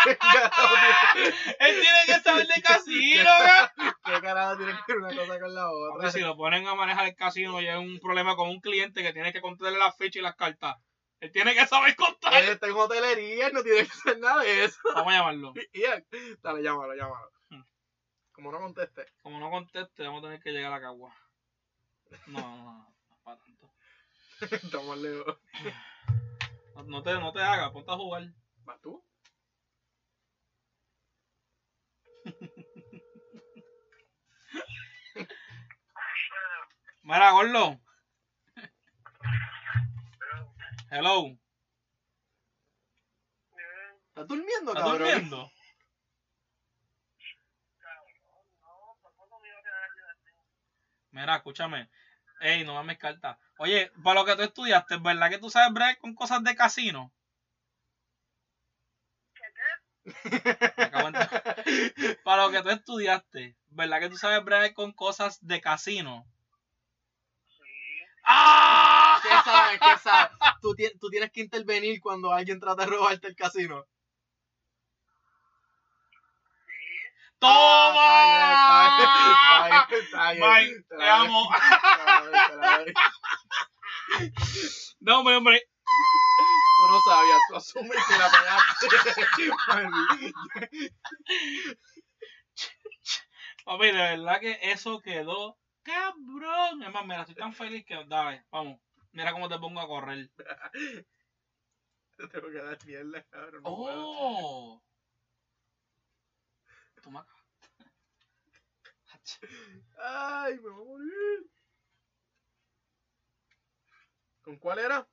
¿Qué 0.04 0.16
carajo 0.18 0.74
tiene- 1.14 1.34
Él 1.60 1.80
tiene 1.80 1.98
que 2.06 2.20
saber 2.20 2.46
de 2.46 2.62
casino. 2.62 3.30
¿Qué 4.04 4.20
carajo 4.20 4.56
tiene 4.58 4.72
que 4.86 4.92
ver 4.92 4.98
una 5.02 5.16
cosa 5.16 5.40
con 5.40 5.54
la 5.54 5.64
Porque 5.70 5.96
otra? 6.06 6.10
si 6.12 6.20
lo 6.20 6.36
ponen 6.36 6.66
a 6.68 6.74
manejar 6.74 7.06
el 7.06 7.16
casino 7.16 7.60
y 7.60 7.68
hay 7.68 7.78
un 7.78 7.98
problema 8.00 8.36
con 8.36 8.50
un 8.50 8.60
cliente 8.60 9.02
que 9.02 9.12
tiene 9.12 9.32
que 9.32 9.40
contarle 9.40 9.78
las 9.78 9.96
fichas 9.96 10.16
y 10.16 10.20
las 10.20 10.36
cartas. 10.36 10.76
Él 11.20 11.32
tiene 11.32 11.54
que 11.54 11.66
saber 11.66 11.96
contar. 11.96 12.34
Él 12.42 12.50
está 12.50 12.66
en 12.66 12.74
hotelería, 12.74 13.46
él 13.46 13.54
no 13.54 13.62
tiene 13.62 13.84
que 13.86 13.90
hacer 13.92 14.18
nada 14.18 14.42
de 14.42 14.64
eso. 14.64 14.78
Vamos 14.94 15.12
a 15.14 15.16
llamarlo. 15.16 15.54
Ian, 15.72 16.04
dale, 16.42 16.62
llámalo, 16.62 16.94
llámalo. 16.94 17.30
Como 18.34 18.50
no 18.50 18.58
conteste, 18.58 19.06
Como 19.22 19.38
no 19.38 19.48
conteste, 19.50 20.02
vamos 20.02 20.22
a 20.22 20.26
tener 20.26 20.40
que 20.42 20.50
llegar 20.50 20.72
a 20.72 20.80
Cagua. 20.80 21.14
No, 22.26 22.40
no, 22.40 22.56
no, 22.56 22.94
no 23.08 23.16
es 23.16 23.22
para 23.22 23.38
tanto. 23.38 23.72
estamos 24.66 24.98
lejos. 24.98 25.38
No, 26.74 26.82
no 26.82 27.02
te, 27.02 27.12
no 27.14 27.32
te 27.32 27.40
hagas, 27.40 27.70
ponte 27.70 27.92
a 27.92 27.96
jugar. 27.96 28.24
¿Vas 28.64 28.80
tú? 28.80 29.02
Mira, 37.02 37.30
Gordo. 37.32 37.80
Hello. 40.90 41.36
¿Estás 44.08 44.28
durmiendo, 44.28 44.72
¿Estás 44.72 44.84
cabrón? 44.84 44.98
durmiendo? 45.08 45.50
Mira, 51.14 51.36
escúchame. 51.36 51.88
Ey, 52.40 52.62
no 52.64 52.74
mames 52.74 52.98
carta. 52.98 53.38
Oye, 53.58 53.90
para 54.02 54.20
lo 54.20 54.26
que 54.26 54.36
tú 54.36 54.42
estudiaste, 54.42 54.98
¿verdad 54.98 55.30
que 55.30 55.38
tú 55.38 55.48
sabes 55.48 55.72
bregar 55.72 55.96
con 55.98 56.14
cosas 56.14 56.44
de 56.44 56.54
casino? 56.54 57.10
En- 60.76 61.14
Para 62.24 62.44
lo 62.46 62.50
que 62.50 62.62
tú 62.62 62.70
estudiaste, 62.70 63.56
¿verdad 63.68 64.00
que 64.00 64.08
tú 64.08 64.16
sabes 64.16 64.44
bregar 64.44 64.72
con 64.72 64.92
cosas 64.92 65.38
de 65.46 65.60
casino? 65.60 66.26
¡Ah! 68.24 69.20
¿Qué 69.22 69.28
sabes? 69.50 69.80
¿Qué 69.80 69.98
sabes? 70.02 70.30
Tú, 70.60 70.74
ti- 70.74 70.98
tú 71.00 71.08
tienes 71.10 71.30
que 71.30 71.40
intervenir 71.42 72.00
cuando 72.00 72.32
alguien 72.32 72.60
trata 72.60 72.84
de 72.84 72.90
robarte 72.90 73.28
el 73.28 73.36
casino. 73.36 73.84
¡Toma! 77.38 78.74
Bye, 80.38 80.84
te 80.88 81.08
amo. 81.08 81.48
No, 85.00 85.18
hombre, 85.18 85.36
hombre. 85.36 85.62
Tú 86.78 86.86
no 86.90 87.00
sabías, 87.00 87.40
tú 87.48 87.56
asumes 87.56 88.04
que 88.08 88.18
la 88.18 88.30
pegaste. 88.30 88.86
Papi, 93.64 93.86
de 93.86 93.92
verdad 93.92 94.40
que 94.40 94.58
eso 94.62 95.00
quedó 95.00 95.58
cabrón. 95.84 96.82
Es 96.82 96.92
más, 96.92 97.04
mira, 97.04 97.20
estoy 97.20 97.36
tan 97.36 97.54
feliz 97.54 97.84
que 97.86 98.02
dale, 98.06 98.44
vamos. 98.50 98.80
Mira 99.12 99.32
cómo 99.32 99.48
te 99.48 99.58
pongo 99.58 99.80
a 99.80 99.86
correr. 99.86 100.28
Te 102.16 102.28
tengo 102.28 102.48
que 102.48 102.62
dar 102.62 102.78
mierda, 102.86 103.24
cabrón. 103.24 103.62
no 103.64 103.76
puedo. 103.76 104.82
¡Oh! 107.04 107.10
Tú 107.10 107.10
me 107.10 107.18
acabas- 107.18 107.44
Ay, 109.98 110.54
me 110.58 110.70
voy 110.70 110.82
a 110.82 110.84
morir. 110.84 111.50
¿Con 114.42 114.56
cuál 114.58 114.78
era? 114.78 115.06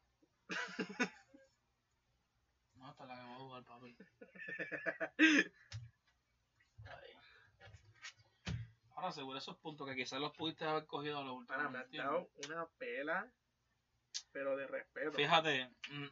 No, 2.75 2.87
hasta 2.89 3.05
la 3.05 3.15
que 3.15 3.21
voy 3.23 3.33
a 3.33 3.37
jugar, 3.37 3.63
papi. 3.63 3.97
Ay. 6.85 7.13
Ahora 8.95 9.11
seguro 9.11 9.37
esos 9.37 9.57
puntos 9.57 9.87
que 9.87 9.95
quizás 9.95 10.19
los 10.19 10.35
pudiste 10.35 10.65
haber 10.65 10.85
cogido 10.85 11.19
a 11.19 11.23
los 11.23 11.33
últimos. 11.37 11.71
Me 11.71 11.79
has 11.79 11.91
dado 11.91 12.29
una 12.45 12.65
pela, 12.77 13.31
pero 14.31 14.55
de 14.57 14.67
respeto. 14.67 15.11
Fíjate, 15.13 15.69
mm, 15.89 16.07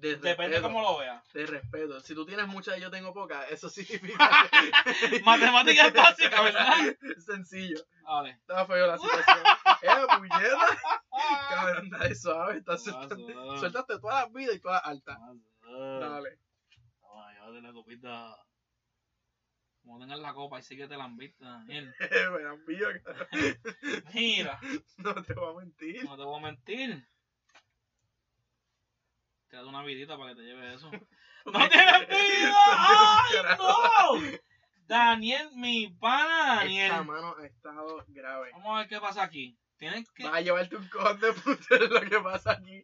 De 0.00 0.10
depende 0.16 0.34
respeto. 0.56 0.62
cómo 0.62 0.80
lo 0.82 0.98
veas. 0.98 1.32
De 1.32 1.46
respeto. 1.46 2.00
Si 2.00 2.14
tú 2.14 2.24
tienes 2.24 2.46
mucha 2.46 2.76
y 2.76 2.80
yo 2.80 2.90
tengo 2.90 3.12
poca, 3.12 3.46
eso 3.48 3.68
significa. 3.70 4.48
Matemáticas 5.24 5.92
básicas, 5.92 6.42
¿verdad? 6.44 6.72
Sencillo. 7.18 7.78
Vale. 8.02 8.30
Estaba 8.30 8.66
feo 8.66 8.86
la 8.86 8.98
situación. 8.98 9.38
¡Eh, 9.82 10.06
puñeta! 10.16 10.78
Cabrón, 11.50 11.90
dale 11.90 12.14
suave. 12.14 12.58
Estás 12.58 12.84
Suave, 12.84 13.08
soltando- 13.08 13.32
suave. 13.32 13.58
Sueltaste 13.58 13.98
todas 13.98 14.24
las 14.24 14.32
vidas 14.32 14.54
y 14.56 14.60
todas 14.60 14.82
las 14.82 14.90
altas. 14.90 15.18
Dale. 16.00 16.38
Toma, 17.00 17.32
llévate 17.32 17.60
la 17.62 17.72
copita. 17.72 18.36
Como 19.82 19.98
tengas 20.00 20.18
la 20.20 20.34
copa 20.34 20.58
y 20.58 20.62
sí 20.62 20.76
que 20.76 20.86
te 20.86 20.96
la 20.96 21.04
han 21.04 21.16
visto, 21.16 21.44
Daniel. 21.44 21.94
Me 21.98 22.42
la 22.42 22.52
envío, 22.52 22.88
cabrón. 23.02 23.28
Mira, 24.14 24.60
No 24.98 25.22
te 25.22 25.32
voy 25.34 25.54
a 25.54 25.58
mentir. 25.60 26.04
no 26.04 26.16
te 26.16 26.22
voy 26.24 26.38
a 26.38 26.42
mentir. 26.42 27.08
Te 29.48 29.56
da 29.56 29.66
una 29.66 29.82
vidita 29.82 30.18
para 30.18 30.30
que 30.30 30.36
te 30.36 30.42
lleve 30.42 30.74
eso. 30.74 30.90
¡No 31.46 31.68
tienes 31.68 32.08
vida! 32.08 32.54
¡Ay, 32.66 33.56
no! 33.58 34.38
Daniel, 34.86 35.50
mi 35.54 35.88
pana 35.88 36.56
Daniel. 36.56 36.90
Esta 36.90 37.02
mano 37.02 37.34
ha 37.38 37.46
estado 37.46 38.04
grave. 38.08 38.50
Vamos 38.52 38.74
a 38.74 38.78
ver 38.80 38.88
qué 38.88 39.00
pasa 39.00 39.22
aquí. 39.22 39.58
Tienes 39.78 40.10
que. 40.10 40.24
Vas 40.24 40.34
a 40.34 40.40
llevarte 40.40 40.76
un 40.76 40.88
cojón 40.88 41.20
de 41.20 41.32
puta 41.32 41.76
lo 41.76 42.00
que 42.00 42.20
pasa 42.20 42.52
aquí. 42.52 42.82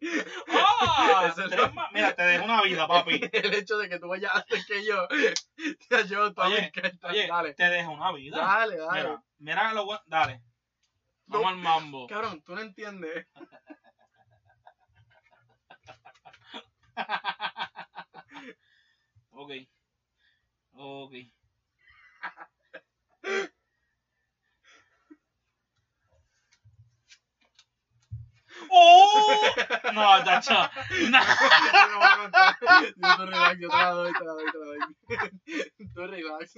¡Ah! 0.48 1.32
Es 1.36 1.36
lo-. 1.36 1.72
Mira, 1.92 2.14
te 2.14 2.22
dejo 2.22 2.44
una 2.44 2.62
vida, 2.62 2.86
papi. 2.86 3.20
El 3.32 3.54
hecho 3.54 3.76
de 3.78 3.88
que 3.88 3.98
tú 3.98 4.08
vayas 4.08 4.34
antes 4.34 4.66
que 4.66 4.86
yo 4.86 5.06
te 5.88 5.96
ayuda 5.96 6.32
toda 6.32 6.48
Oye. 6.48 6.72
Oye, 7.02 7.26
Dale. 7.26 7.54
te 7.54 7.64
dejo 7.64 7.90
una 7.90 8.12
vida. 8.12 8.38
Dale, 8.38 8.76
dale. 8.76 9.02
Mira, 9.02 9.22
mira 9.38 9.74
lo 9.74 9.84
bueno. 9.86 10.02
Dale. 10.06 10.42
Vamos 11.26 11.48
al 11.48 11.56
mambo. 11.56 12.06
Cabrón, 12.06 12.42
tú 12.42 12.54
no 12.54 12.60
entiendes. 12.60 13.26
Ok. 19.32 19.50
Ok. 20.76 21.14
¡Oh! 28.70 29.42
No, 29.94 30.24
tacho. 30.24 30.54
No. 31.10 31.18
Yo 31.20 31.88
te 31.88 31.94
voy 31.94 32.04
a 32.04 32.16
contar. 32.18 32.56
Yo 32.96 33.16
te 33.16 33.26
relax, 33.26 33.60
yo 33.60 33.68
te 33.68 33.76
la 33.76 33.90
doy, 33.90 34.12
te 34.12 34.24
la 34.24 34.32
doy, 34.32 34.52
te 34.52 34.58
la 34.58 34.66
doy. 34.66 35.90
Tú 35.94 36.06
relax. 36.06 36.54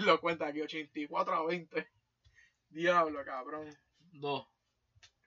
Lo 0.00 0.20
cuenta 0.20 0.46
aquí, 0.46 0.60
84 0.62 1.34
a 1.34 1.46
20. 1.46 1.88
Diablo, 2.70 3.24
cabrón. 3.24 3.68
Dos, 4.12 4.46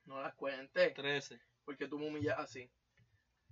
No 0.06 0.22
las 0.22 0.34
cuentes. 0.36 0.94
trece, 0.94 1.40
Porque 1.66 1.88
tú 1.88 1.98
me 2.00 2.08
humillas 2.08 2.38
así. 2.40 2.70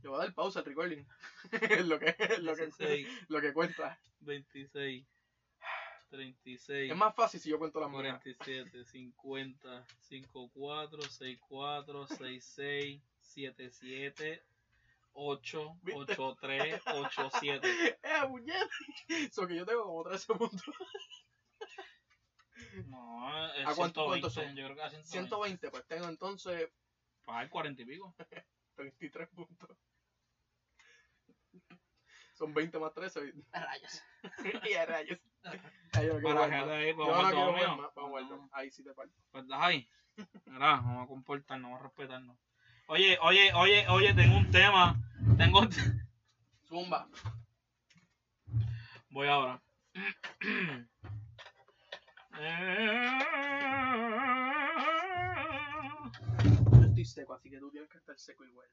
Le 0.02 0.10
voy 0.10 0.20
a 0.20 0.24
dar 0.24 0.34
pausa 0.34 0.60
al 0.60 0.66
recording. 0.66 1.06
Lo 1.88 2.00
que, 2.00 2.16
lo 2.40 2.56
que, 2.56 3.08
lo 3.28 3.42
que 3.42 3.54
cuenta. 3.54 4.00
veintiséis, 4.20 5.06
treinta 6.10 6.50
y 6.50 6.58
seis, 6.58 6.92
Es 6.92 6.98
más 6.98 7.16
fácil 7.16 7.40
si 7.40 7.50
yo 7.50 7.60
cuento 7.60 7.80
las 7.80 7.90
mías. 7.90 8.20
47, 8.22 8.84
50, 8.86 9.86
54, 10.00 11.02
64, 11.04 12.08
66, 12.08 13.02
77, 13.20 14.44
8, 15.14 15.80
¿Viste? 15.84 16.02
83, 16.02 16.82
87. 16.88 17.70
¡Eh, 17.70 17.98
puñeta! 18.28 18.70
Eso 19.08 19.46
que 19.48 19.56
yo 19.56 19.66
tengo 19.66 19.84
como 19.86 20.04
13 20.04 20.34
puntos. 20.34 20.64
No, 22.88 23.54
es 23.54 23.68
¿A 23.68 23.76
cuánto- 23.76 24.02
120, 24.06 24.22
cuántos 24.22 24.34
son? 24.34 24.56
Yo 24.56 24.64
creo 24.66 24.76
que 24.76 24.82
a 24.84 24.90
120. 24.90 25.10
120, 25.12 25.70
pues 25.72 25.86
tengo 25.88 26.08
entonces 26.08 26.70
Para 27.32 27.44
el 27.44 27.50
40 27.50 27.82
y 27.82 27.86
pico. 27.86 28.14
23 28.78 29.30
puntos. 29.30 29.70
Son 32.34 32.54
20 32.54 32.78
más 32.78 32.94
13. 32.94 33.34
Rayos. 33.54 34.04
y 34.70 34.74
a 34.74 34.86
rayos. 34.86 35.18
Ay, 35.94 36.08
yo 36.08 36.22
Para 36.22 36.48
más. 36.48 36.68
ahí, 36.68 36.90
Yo 36.90 37.08
vamos 37.08 37.86
a 37.86 37.90
jugar. 37.94 38.26
Ahí 38.52 38.70
sí 38.70 38.84
te 38.84 38.94
falta. 38.94 39.16
Pues 39.32 39.46
ahí. 39.50 39.90
Vamos 40.46 41.06
a 41.06 41.08
comportarnos, 41.08 41.72
vamos 41.72 41.80
a 41.80 41.84
respetarnos. 41.88 42.38
Oye, 42.88 43.18
oye, 43.22 43.54
oye, 43.54 43.88
oye, 43.88 44.14
tengo 44.14 44.38
un 44.38 44.52
tema. 44.52 45.02
Tengo 45.38 45.62
un 45.62 45.70
Zumba. 46.68 47.08
Voy 49.10 49.30
ahora. 49.30 49.64
Estoy 57.02 57.24
seco, 57.24 57.34
así 57.34 57.50
que 57.50 57.58
tú 57.60 57.72
tienes 57.72 57.90
que 57.90 57.98
estar 57.98 58.16
seco 58.20 58.44
igual. 58.44 58.68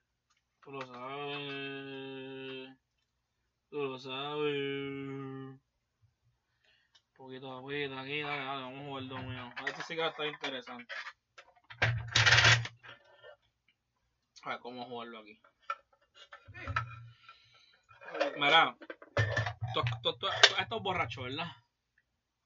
Tú 0.62 0.72
lo 0.72 0.82
sabes. 0.82 2.76
Tú 3.70 3.82
lo 3.84 3.98
sabes. 3.98 4.54
Un 4.54 5.60
poquito 7.16 7.46
de 7.46 7.56
agüita 7.56 8.00
aquí, 8.00 8.20
dale, 8.20 8.44
dale, 8.44 8.62
vamos 8.62 8.80
a 8.80 8.84
jugar 8.84 9.02
el 9.02 9.08
dominio. 9.08 9.52
Esto 9.66 9.82
sí 9.82 9.94
que 9.94 10.00
va 10.02 10.08
a 10.08 10.10
estar 10.10 10.26
interesante. 10.26 10.94
A 14.42 14.50
ver 14.50 14.58
cómo 14.60 14.84
jugarlo 14.84 15.18
aquí. 15.20 15.40
Mira, 18.36 18.76
tú, 19.74 19.80
tú, 20.02 20.12
tú- 20.12 20.18
tú 20.18 20.26
has 20.54 20.60
estado 20.60 20.80
borracho, 20.82 21.22
¿verdad? 21.22 21.46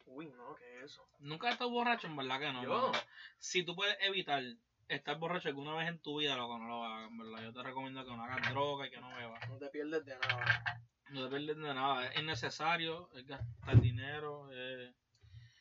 Uy, 0.07 0.27
no, 0.27 0.55
¿qué 0.55 0.79
es 0.79 0.93
eso? 0.93 1.05
Nunca 1.19 1.49
has 1.49 1.55
estado 1.55 1.71
borracho, 1.71 2.07
en 2.07 2.17
verdad 2.17 2.39
que 2.39 2.53
no. 2.53 2.63
Yo. 2.63 2.93
Si 3.41 3.65
tú 3.65 3.75
puedes 3.75 3.97
evitar 4.01 4.43
estar 4.89 5.19
borracho 5.19 5.49
alguna 5.49 5.75
vez 5.75 5.89
en 5.89 5.99
tu 6.01 6.19
vida, 6.19 6.37
loco, 6.37 6.59
no 6.59 6.69
lo 6.69 6.85
hagas, 6.85 7.11
verdad. 7.17 7.43
Yo 7.43 7.53
te 7.53 7.63
recomiendo 7.63 8.05
que 8.05 8.17
no 8.17 8.25
hagas 8.25 8.51
droga 8.51 8.87
y 8.87 8.91
que 8.91 9.01
no 9.01 9.15
bebas. 9.15 9.49
No 9.49 9.59
te 9.59 9.69
pierdes 9.69 10.05
de 10.05 10.19
nada. 10.19 10.65
No 11.11 11.25
te 11.25 11.37
pierdes 11.37 11.57
de 11.57 11.75
nada, 11.75 12.07
es 12.07 12.21
innecesario, 12.21 13.11
es 13.15 13.27
gastar 13.27 13.81
dinero, 13.81 14.51
es, 14.53 14.95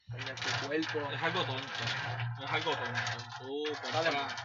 tu 0.08 0.68
cuerpo. 0.68 1.12
es 1.12 1.22
algo 1.22 1.44
tonto. 1.44 1.74
Es 2.44 2.52
algo 2.52 2.72
tonto. 2.72 3.02
Tú 3.40 3.64
Dale, 3.94 4.12
más. 4.12 4.36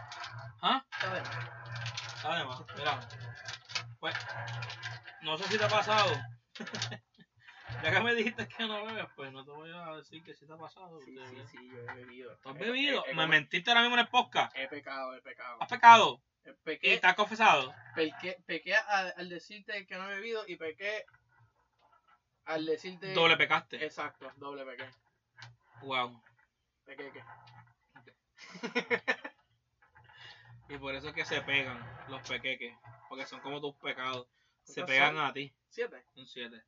¿Ah? 0.61 0.85
Dale, 1.01 1.21
más. 1.21 2.25
Además, 2.25 2.61
mira. 2.75 2.99
Pues, 3.99 4.15
no 5.21 5.37
sé 5.37 5.43
si 5.45 5.57
te 5.57 5.63
ha 5.63 5.69
pasado. 5.69 6.11
ya 7.83 7.91
que 7.91 7.99
me 8.01 8.15
dijiste 8.15 8.47
que 8.47 8.65
no 8.67 8.85
bebes, 8.85 9.05
pues 9.15 9.31
no 9.31 9.43
te 9.45 9.51
voy 9.51 9.71
a 9.73 9.95
decir 9.95 10.23
que 10.23 10.33
sí 10.35 10.45
te 10.45 10.53
ha 10.53 10.57
pasado. 10.57 10.99
Sí, 11.01 11.17
sí, 11.29 11.37
sí, 11.51 11.69
yo 11.69 11.79
he 11.79 11.95
bebido. 11.95 12.37
¿Tú 12.37 12.49
has 12.49 12.57
bebido? 12.57 13.05
he- 13.05 13.11
he 13.11 13.13
me 13.15 13.27
mentiste 13.27 13.69
ahora 13.69 13.81
mismo 13.81 13.95
en 13.95 14.01
el 14.01 14.07
podcast. 14.09 14.55
He 14.55 14.67
pecado, 14.67 15.13
he 15.15 15.21
pecado. 15.21 15.57
¿Has 15.61 15.69
pecado? 15.69 16.21
Eh, 16.45 16.51
¿Y 16.51 16.63
Pequé, 16.63 16.97
te 16.99 17.07
has 17.07 17.15
confesado? 17.15 17.73
pequé, 17.95 18.37
pequé 18.45 18.73
al, 18.75 19.13
al 19.17 19.29
decirte 19.29 19.85
que 19.85 19.95
no 19.95 20.09
he 20.09 20.15
bebido 20.15 20.43
y 20.47 20.55
pequé 20.55 21.05
al 22.45 22.65
decirte... 22.65 23.13
Doble 23.13 23.35
pecaste. 23.35 23.83
Exacto, 23.85 24.31
doble 24.37 24.63
pequé. 24.65 24.89
Wow. 25.81 26.21
Pequé, 26.85 27.11
¿qué? 27.11 27.23
Y 30.69 30.77
por 30.77 30.93
eso 30.95 31.07
es 31.09 31.13
que 31.15 31.23
se 31.25 31.41
pegan 31.43 31.79
los 32.09 32.21
pequeques. 32.27 32.75
Porque 33.07 33.25
son 33.25 33.39
como 33.39 33.61
tus 33.61 33.73
pecados. 33.75 34.27
Se 34.63 34.81
¿Cuántos 34.81 34.95
pegan 34.95 35.15
son? 35.15 35.25
a 35.25 35.33
ti. 35.33 35.53
Siete. 35.69 36.03
Un 36.15 36.27
7. 36.27 36.61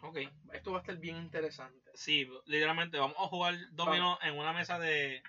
Ok. 0.00 0.18
Esto 0.52 0.72
va 0.72 0.78
a 0.78 0.80
estar 0.80 0.96
bien 0.96 1.16
interesante. 1.16 1.90
Sí, 1.94 2.28
literalmente 2.46 2.98
vamos 2.98 3.16
a 3.18 3.26
jugar 3.28 3.54
dominó 3.70 4.18
en 4.22 4.38
una 4.38 4.52
mesa 4.52 4.78
de. 4.78 5.22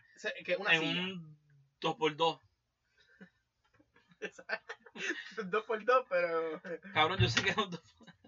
Que 0.46 0.56
una 0.56 0.74
en 0.76 0.82
silla. 0.82 1.02
un 1.02 1.38
2x2. 1.82 2.40
dos 5.46 5.64
por 5.66 5.84
dos, 5.86 6.06
pero 6.10 6.62
Cabrón, 6.94 7.20
yo 7.20 7.30
sé 7.30 7.42
que 7.42 7.52
es 7.52 7.58
un 7.58 7.70
2 7.72 7.82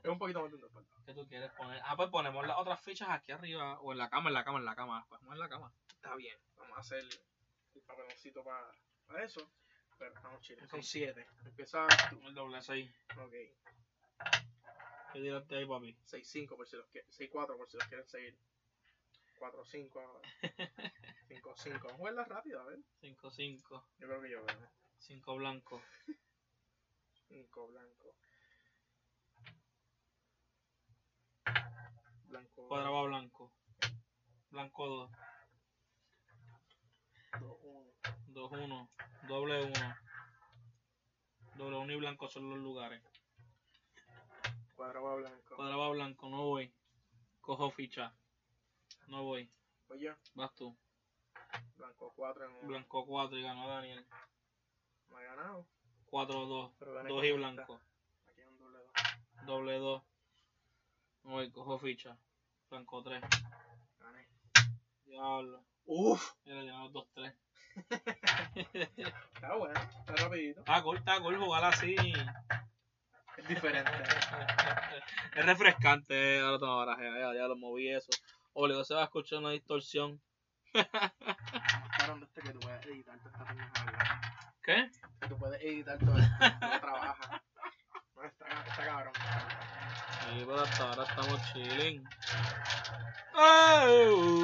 es 0.03 0.09
un 0.09 0.17
poquito 0.17 0.41
más 0.41 0.49
de 0.49 0.55
un 0.55 0.61
dos 0.61 0.71
por 0.71 0.83
dos. 0.83 0.91
¿Qué 1.05 1.13
tú 1.13 1.27
quieres 1.27 1.51
poner? 1.51 1.79
Ah, 1.83 1.95
pues 1.95 2.09
ponemos 2.09 2.45
las 2.47 2.57
otras 2.57 2.81
fichas 2.81 3.09
aquí 3.09 3.31
arriba. 3.31 3.79
O 3.81 3.91
en 3.91 3.97
la 3.97 4.09
cama, 4.09 4.29
en 4.29 4.33
la 4.33 4.43
cama, 4.43 4.59
en 4.59 4.65
la 4.65 4.75
cama. 4.75 5.05
Pues 5.09 5.21
en 5.21 5.37
la 5.39 5.49
cama. 5.49 5.71
Está 5.95 6.15
bien, 6.15 6.37
vamos 6.57 6.77
a 6.77 6.81
hacer 6.81 7.03
el 7.75 7.81
papeloncito 7.81 8.43
para, 8.43 8.71
para 9.05 9.23
eso. 9.23 9.51
Pero 9.99 10.15
estamos 10.15 10.41
chiles. 10.41 10.67
Son 10.69 10.79
Ok. 10.79 10.85
siete. 10.85 11.27
Empieza 11.45 11.85
tú. 12.09 12.19
El 12.25 12.33
doble 12.33 12.61
6. 12.61 12.89
Ok. 13.17 13.33
¿Qué 15.13 15.19
tiraste 15.19 15.55
ahí, 15.57 15.65
papi? 15.65 15.93
6-5 16.09 16.55
por 16.55 16.67
si 16.67 16.77
los 16.77 16.87
quieren. 16.87 17.09
6-4 17.11 17.57
por 17.57 17.69
si 17.69 17.77
los 17.77 17.87
quieren 17.87 18.07
seguir. 18.07 18.37
4-5 19.39 19.95
ahora. 19.95 20.21
5-5. 21.27 21.73
Vamos 21.73 21.93
a 21.93 21.97
jugarla 21.97 22.25
rápido, 22.25 22.61
a 22.61 22.65
ver. 22.65 22.79
5-5. 23.01 23.83
Yo 23.99 24.07
creo 24.07 24.21
que 24.21 24.29
yo 24.29 24.45
veo. 24.45 24.69
5 24.99 25.35
blanco. 25.35 25.81
5 27.27 27.67
blanco. 27.67 28.15
Blanco. 32.25 32.67
Cuadrado 32.67 33.05
blanco. 33.05 33.51
Blanco 34.51 34.87
2. 34.87 35.11
2-1. 37.33 37.91
2-1. 38.27 38.89
Doble 39.27 39.65
1. 39.65 39.95
Doble 41.55 41.77
1 41.77 41.91
y 41.91 41.95
blanco 41.97 42.29
son 42.29 42.49
los 42.49 42.59
lugares. 42.59 43.01
Cuadrado 44.81 45.15
blanco. 45.17 45.55
Cuadrado 45.55 45.91
blanco, 45.91 46.29
no 46.29 46.41
voy. 46.41 46.73
Cojo 47.39 47.69
ficha. 47.69 48.15
No 49.05 49.21
voy. 49.21 49.47
Oye, 49.89 50.15
Vas 50.33 50.55
tú. 50.55 50.75
blanco 51.77 52.11
4 52.15 52.45
en 52.45 52.51
1. 52.51 52.67
Blanco 52.67 53.05
4 53.05 53.37
y 53.37 53.43
ganó 53.43 53.67
Daniel. 53.67 54.03
Me 55.09 55.17
ha 55.17 55.21
ganado. 55.35 55.67
4-2. 56.09 56.73
Pero 56.79 56.93
gané 56.95 57.09
2 57.09 57.19
con 57.19 57.25
y 57.25 57.31
blanco. 57.31 57.81
Aquí 58.27 58.41
hay 58.41 58.47
un 58.47 58.57
doble 58.57 58.79
2. 58.79 59.45
Doble 59.45 59.77
2. 59.77 60.03
No 61.25 61.29
voy, 61.29 61.51
cojo 61.51 61.77
ficha. 61.77 62.17
Blanco 62.71 63.03
3. 63.03 63.21
Gané. 63.99 64.27
Diablo. 65.05 65.63
Uf. 65.85 66.33
Mira, 66.43 66.63
ya 66.63 66.73
2-3. 66.85 67.35
Está 69.35 69.55
bueno. 69.57 69.79
Está 69.79 70.15
rapidito. 70.15 70.61
Está 70.61 70.81
cool, 70.81 70.97
está 70.97 71.21
cool 71.21 71.37
jugar 71.37 71.65
así. 71.65 71.95
Es 73.37 73.47
diferente. 73.47 73.91
es 75.35 75.45
refrescante. 75.45 76.39
Ahora 76.39 76.59
tengo 76.59 76.77
baraje. 76.77 77.03
Ya, 77.03 77.33
ya 77.33 77.47
lo 77.47 77.55
moví 77.55 77.89
eso. 77.89 78.09
Obligado 78.53 78.83
se 78.83 78.93
va 78.93 79.01
a 79.01 79.05
escuchar 79.05 79.39
una 79.39 79.51
distorsión. 79.51 80.21
Este 80.73 82.41
que 82.41 82.51
tú 82.51 82.59
puedes 82.59 82.85
editar 82.85 83.17
toda 83.19 83.31
esta 83.31 83.45
pendejada. 83.45 84.21
¿Qué? 84.63 84.89
Que 85.19 85.27
tú 85.27 85.37
puedes 85.37 85.61
editar 85.61 85.97
todo 85.99 86.17
esto. 86.17 86.33
No 86.39 86.79
trabaja. 86.79 87.43
Está, 88.23 88.45
está 88.47 88.85
cabrón. 88.85 89.13
Sí, 89.15 90.43
pero 90.45 90.61
hasta 90.61 90.89
ahora 90.89 91.03
estamos 91.03 91.41
chilling. 91.51 92.07
Oh, 93.33 94.37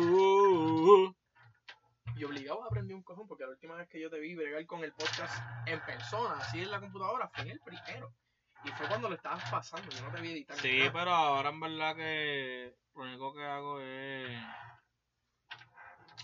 Y 2.16 2.24
obligado 2.24 2.64
a 2.64 2.68
aprender 2.68 2.96
un 2.96 3.04
cojón 3.04 3.28
porque 3.28 3.44
la 3.44 3.52
última 3.52 3.76
vez 3.76 3.88
que 3.88 4.02
yo 4.02 4.10
te 4.10 4.20
vi 4.20 4.36
bregar 4.36 4.66
con 4.66 4.84
el 4.84 4.92
podcast 4.94 5.42
en 5.68 5.80
persona, 5.86 6.40
así 6.40 6.62
en 6.62 6.72
la 6.72 6.80
computadora, 6.80 7.30
fue 7.30 7.44
en 7.44 7.52
el 7.52 7.60
primero. 7.60 8.12
Y 8.64 8.70
fue 8.70 8.88
cuando 8.88 9.10
lo 9.10 9.16
estabas 9.16 9.50
pasando, 9.50 9.90
yo 9.90 10.02
no 10.02 10.12
te 10.12 10.22
vi 10.22 10.32
editar. 10.32 10.58
Sí, 10.58 10.80
nada. 10.80 10.92
pero 10.94 11.12
ahora 11.12 11.50
en 11.50 11.60
verdad 11.60 11.96
que 11.96 12.76
lo 12.96 13.04
único 13.04 13.34
que 13.34 13.44
hago 13.46 13.80
es 13.80 14.38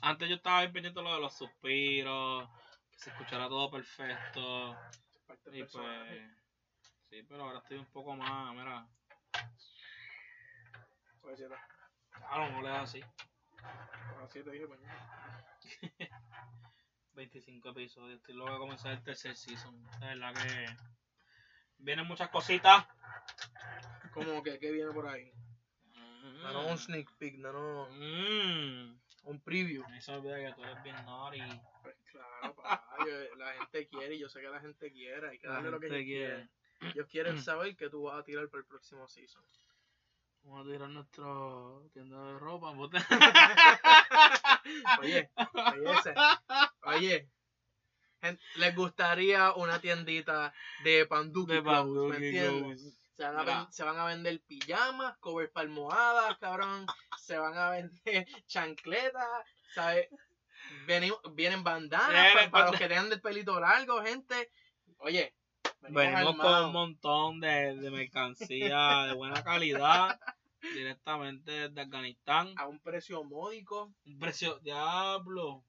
Antes 0.02 0.28
yo 0.28 0.36
estaba 0.36 0.60
bien 0.62 0.74
pendiente 0.74 1.00
de 1.00 1.04
lo 1.06 1.16
de 1.16 1.22
los 1.22 1.34
suspiros, 1.38 2.50
que 2.92 2.98
se 3.00 3.10
escuchara 3.12 3.48
todo 3.48 3.72
perfecto. 3.72 4.76
Parte 5.26 5.50
Y 5.58 5.60
personaje. 5.62 6.08
pues. 6.10 6.44
Sí, 7.10 7.24
pero 7.30 7.44
ahora 7.44 7.60
estoy 7.60 7.78
un 7.78 7.86
poco 7.92 8.16
más. 8.16 8.54
Mira, 8.54 8.88
claro, 12.10 12.52
no 12.52 12.62
le 12.62 12.70
das 12.70 12.90
así. 12.90 13.02
Así 14.24 14.44
te 14.44 14.52
dije, 14.52 14.68
pues, 14.68 14.80
25 17.14 17.70
episodios. 17.70 18.18
Estoy 18.18 18.36
luego 18.36 18.52
de 18.54 18.60
comenzar 18.60 18.92
el 18.92 19.04
tercer 19.04 19.36
season. 19.36 19.82
De 20.00 20.08
verdad 20.08 20.34
que. 20.34 20.66
Vienen 21.78 22.08
muchas 22.08 22.30
cositas. 22.30 22.86
Como 24.14 24.42
que, 24.44 24.60
¿qué 24.60 24.72
viene 24.72 24.92
por 24.92 25.08
ahí? 25.08 25.32
Danos 26.44 26.72
un 26.72 26.78
sneak 26.78 27.10
peek, 27.18 27.40
danos 27.40 27.90
Mmm. 27.92 29.00
un 29.24 29.42
preview. 29.44 29.88
Mí 29.90 30.02
se 30.02 30.12
olvida 30.14 30.36
que 30.38 30.54
tú 30.54 30.64
eres 30.64 30.84
bien 30.84 30.96
naughty. 31.06 31.40
Pues 31.82 31.96
claro, 32.12 32.56
yo- 33.06 33.36
la 33.38 33.54
gente 33.54 33.88
quiere 33.88 34.16
y 34.16 34.20
yo 34.20 34.30
sé 34.30 34.42
que 34.42 34.50
la 34.50 34.60
gente 34.60 34.92
quiere. 34.92 35.30
Hay 35.30 35.40
que 35.40 35.48
darle 35.48 35.72
lo 35.72 35.80
que 35.80 35.88
ellos 35.88 36.00
quieren. 36.04 36.50
quiere. 36.80 36.94
Ellos 36.94 37.08
quieren 37.08 37.42
saber 37.42 37.76
que 37.78 37.90
tú 37.90 38.04
vas 38.04 38.20
a 38.20 38.24
tirar 38.24 38.48
para 38.50 38.60
el 38.60 38.66
próximo 38.68 39.08
season. 39.08 39.42
Vamos 40.44 40.68
a 40.68 40.72
tirar 40.72 40.90
nuestro 40.90 41.90
tienda 41.94 42.22
de 42.34 42.40
ropa. 42.40 42.72
Oye, 45.00 45.30
oye, 45.74 45.92
ese- 46.00 46.14
oye. 46.84 47.30
Les 48.56 48.76
gustaría 48.76 49.54
una 49.54 49.80
tiendita 49.80 50.54
de 50.84 51.06
Panduki 51.06 51.54
de 51.54 51.64
Clothes, 51.64 52.20
¿me 52.20 52.28
entiendes? 52.28 53.00
Se 53.16 53.24
van, 53.24 53.50
a 53.50 53.72
se 53.72 53.84
van 53.84 54.00
a 54.00 54.06
vender 54.06 54.42
pijamas, 54.48 55.18
covers 55.20 55.52
para 55.52 55.66
almohadas, 55.66 56.38
cabrón. 56.40 56.86
Se 57.20 57.38
van 57.38 57.58
a 57.58 57.70
vender 57.70 57.92
chancletas, 58.48 59.28
¿sabes? 59.74 60.08
Vienen, 60.88 61.12
vienen 61.34 61.64
bandanas 61.64 62.34
para, 62.34 62.52
para 62.52 62.72
los 62.72 62.80
que 62.80 62.88
tengan 62.88 63.12
el 63.12 63.22
pelito 63.22 63.60
largo, 63.60 64.02
gente. 64.02 64.50
Oye, 64.98 65.36
Venimos 65.90 66.38
con 66.38 66.66
un 66.66 66.72
montón 66.72 67.40
de, 67.42 67.76
de 67.76 67.92
mercancía 67.92 69.06
de 69.08 69.14
buena 69.14 69.44
calidad. 69.44 70.20
Directamente 70.62 71.52
desde 71.52 71.82
Afganistán. 71.82 72.54
a 72.58 72.68
un 72.68 72.80
precio 72.80 73.24
módico. 73.26 73.94
Un 74.06 74.18
precio. 74.18 74.60
Diablo. 74.60 75.66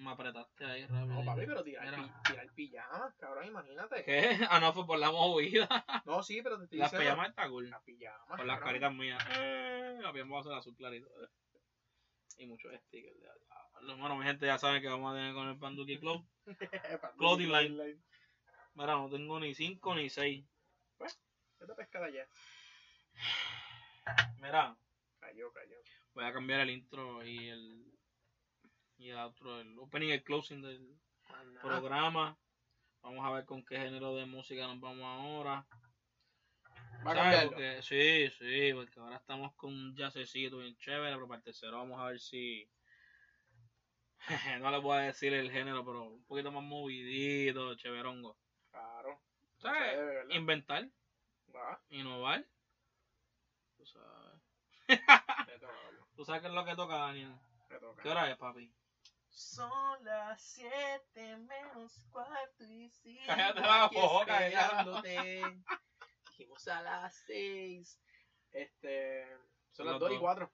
Me 0.00 0.10
apretaste 0.12 0.64
ahí 0.64 0.86
rápido. 0.86 1.06
No, 1.06 1.24
papi, 1.24 1.42
pero 1.46 1.62
tirar, 1.62 1.84
Mira. 1.84 1.96
pi- 2.22 2.30
tirar 2.32 2.52
pijamas, 2.54 3.14
cabrón, 3.16 3.46
imagínate. 3.46 4.02
¿Qué? 4.04 4.38
Ah, 4.48 4.58
no, 4.58 4.72
fue 4.72 4.86
por 4.86 4.98
la 4.98 5.10
movida. 5.10 5.68
No, 6.06 6.22
sí, 6.22 6.40
pero 6.42 6.56
te 6.58 6.64
estoy 6.64 6.78
Las 6.78 6.90
pijamas 6.92 7.28
está 7.28 7.48
cool. 7.48 7.68
Las 7.68 7.82
pijamas. 7.82 8.26
Con 8.38 8.46
las 8.46 8.58
cabrón. 8.58 8.68
caritas 8.80 8.94
mías. 8.94 9.22
Eh, 9.36 9.98
la 10.00 10.12
pijama 10.12 10.34
va 10.36 10.40
a 10.40 10.44
ser 10.44 10.52
azul 10.54 10.74
clarito. 10.76 11.08
Y 12.38 12.46
muchos 12.46 12.72
stickers. 12.86 13.14
allá. 13.22 13.96
Bueno, 13.96 14.16
mi 14.16 14.24
gente 14.24 14.46
ya 14.46 14.56
saben 14.58 14.80
que 14.80 14.88
vamos 14.88 15.12
a 15.12 15.16
tener 15.16 15.34
con 15.34 15.48
el 15.48 15.58
Panduki 15.58 15.98
Club. 15.98 16.26
Clothing 17.18 17.52
line. 17.52 18.00
Mira, 18.74 18.94
no 18.94 19.10
tengo 19.10 19.38
ni 19.38 19.54
5 19.54 19.94
ni 19.94 20.08
6. 20.08 20.44
Vete 21.58 21.72
a 21.72 21.76
pescar 21.76 22.04
allá. 22.04 22.26
Mira, 24.38 24.76
Cayó, 25.20 25.52
cayó. 25.52 25.76
voy 26.14 26.24
a 26.24 26.32
cambiar 26.32 26.60
el 26.60 26.70
intro 26.70 27.22
y 27.24 27.48
el. 27.48 27.84
Y 29.00 29.08
el 29.08 29.16
outro, 29.16 29.60
el 29.62 29.78
opening 29.78 30.08
y 30.08 30.12
el 30.12 30.22
closing 30.22 30.60
del 30.60 31.00
programa. 31.62 32.36
Vamos 33.02 33.24
a 33.24 33.30
ver 33.32 33.46
con 33.46 33.64
qué 33.64 33.78
género 33.78 34.14
de 34.14 34.26
música 34.26 34.66
nos 34.66 34.78
vamos 34.78 35.04
ahora. 35.04 35.66
Va 37.06 37.12
a. 37.12 37.44
Porque- 37.48 37.80
sí, 37.80 38.28
sí, 38.28 38.74
porque 38.74 39.00
ahora 39.00 39.16
estamos 39.16 39.54
con 39.54 39.72
un 39.72 39.96
jazzecito 39.96 40.58
bien 40.58 40.76
chévere, 40.76 41.14
pero 41.14 41.26
para 41.26 41.38
el 41.38 41.44
tercero 41.44 41.78
vamos 41.78 41.98
a 41.98 42.08
ver 42.10 42.20
si. 42.20 42.70
no 44.60 44.70
les 44.70 44.82
voy 44.82 44.98
a 44.98 45.02
decir 45.02 45.32
el 45.32 45.50
género, 45.50 45.82
pero 45.82 46.02
un 46.02 46.24
poquito 46.26 46.52
más 46.52 46.62
movidito, 46.62 47.74
chéverongo. 47.76 48.36
Claro. 48.70 49.22
¿Sabes? 49.56 49.92
Chévere, 49.92 50.14
¿verdad? 50.14 50.34
Inventar, 50.36 50.90
Va, 51.54 51.82
innovar. 51.88 52.44
Tú 53.78 53.86
sabes. 53.86 54.42
¿Tú 56.16 56.24
sabes 56.26 56.42
qué 56.42 56.48
es 56.48 56.54
lo 56.54 56.66
que 56.66 56.76
toca, 56.76 56.96
Daniel? 56.96 57.34
¿Qué 58.02 58.08
hora 58.10 58.30
es, 58.30 58.36
papi? 58.36 58.70
Son 59.40 60.04
las 60.04 60.38
7 60.42 61.36
menos 61.38 62.06
cuarto 62.10 62.62
y 62.62 62.90
sigo 62.90 63.22
Cállate 63.26 63.60
la 63.62 63.88
boca, 63.88 64.46
esperándote. 64.46 65.42
Dijimos 66.26 66.68
a 66.68 66.82
las 66.82 67.16
6. 67.24 68.00
Este, 68.52 69.26
son 69.70 69.86
las 69.86 69.94
Las 69.94 70.00
2 70.00 70.10
y 70.10 70.14
dos. 70.14 70.20
4. 70.20 70.52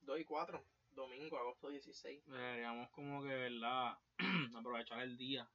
2 0.00 0.20
y 0.20 0.24
4. 0.24 0.64
Domingo, 0.92 1.36
agosto 1.38 1.68
16. 1.68 2.24
Deberíamos 2.24 2.88
como 2.92 3.22
que, 3.22 3.28
¿verdad? 3.28 3.98
Aprovechar 4.56 5.00
el 5.00 5.18
día. 5.18 5.46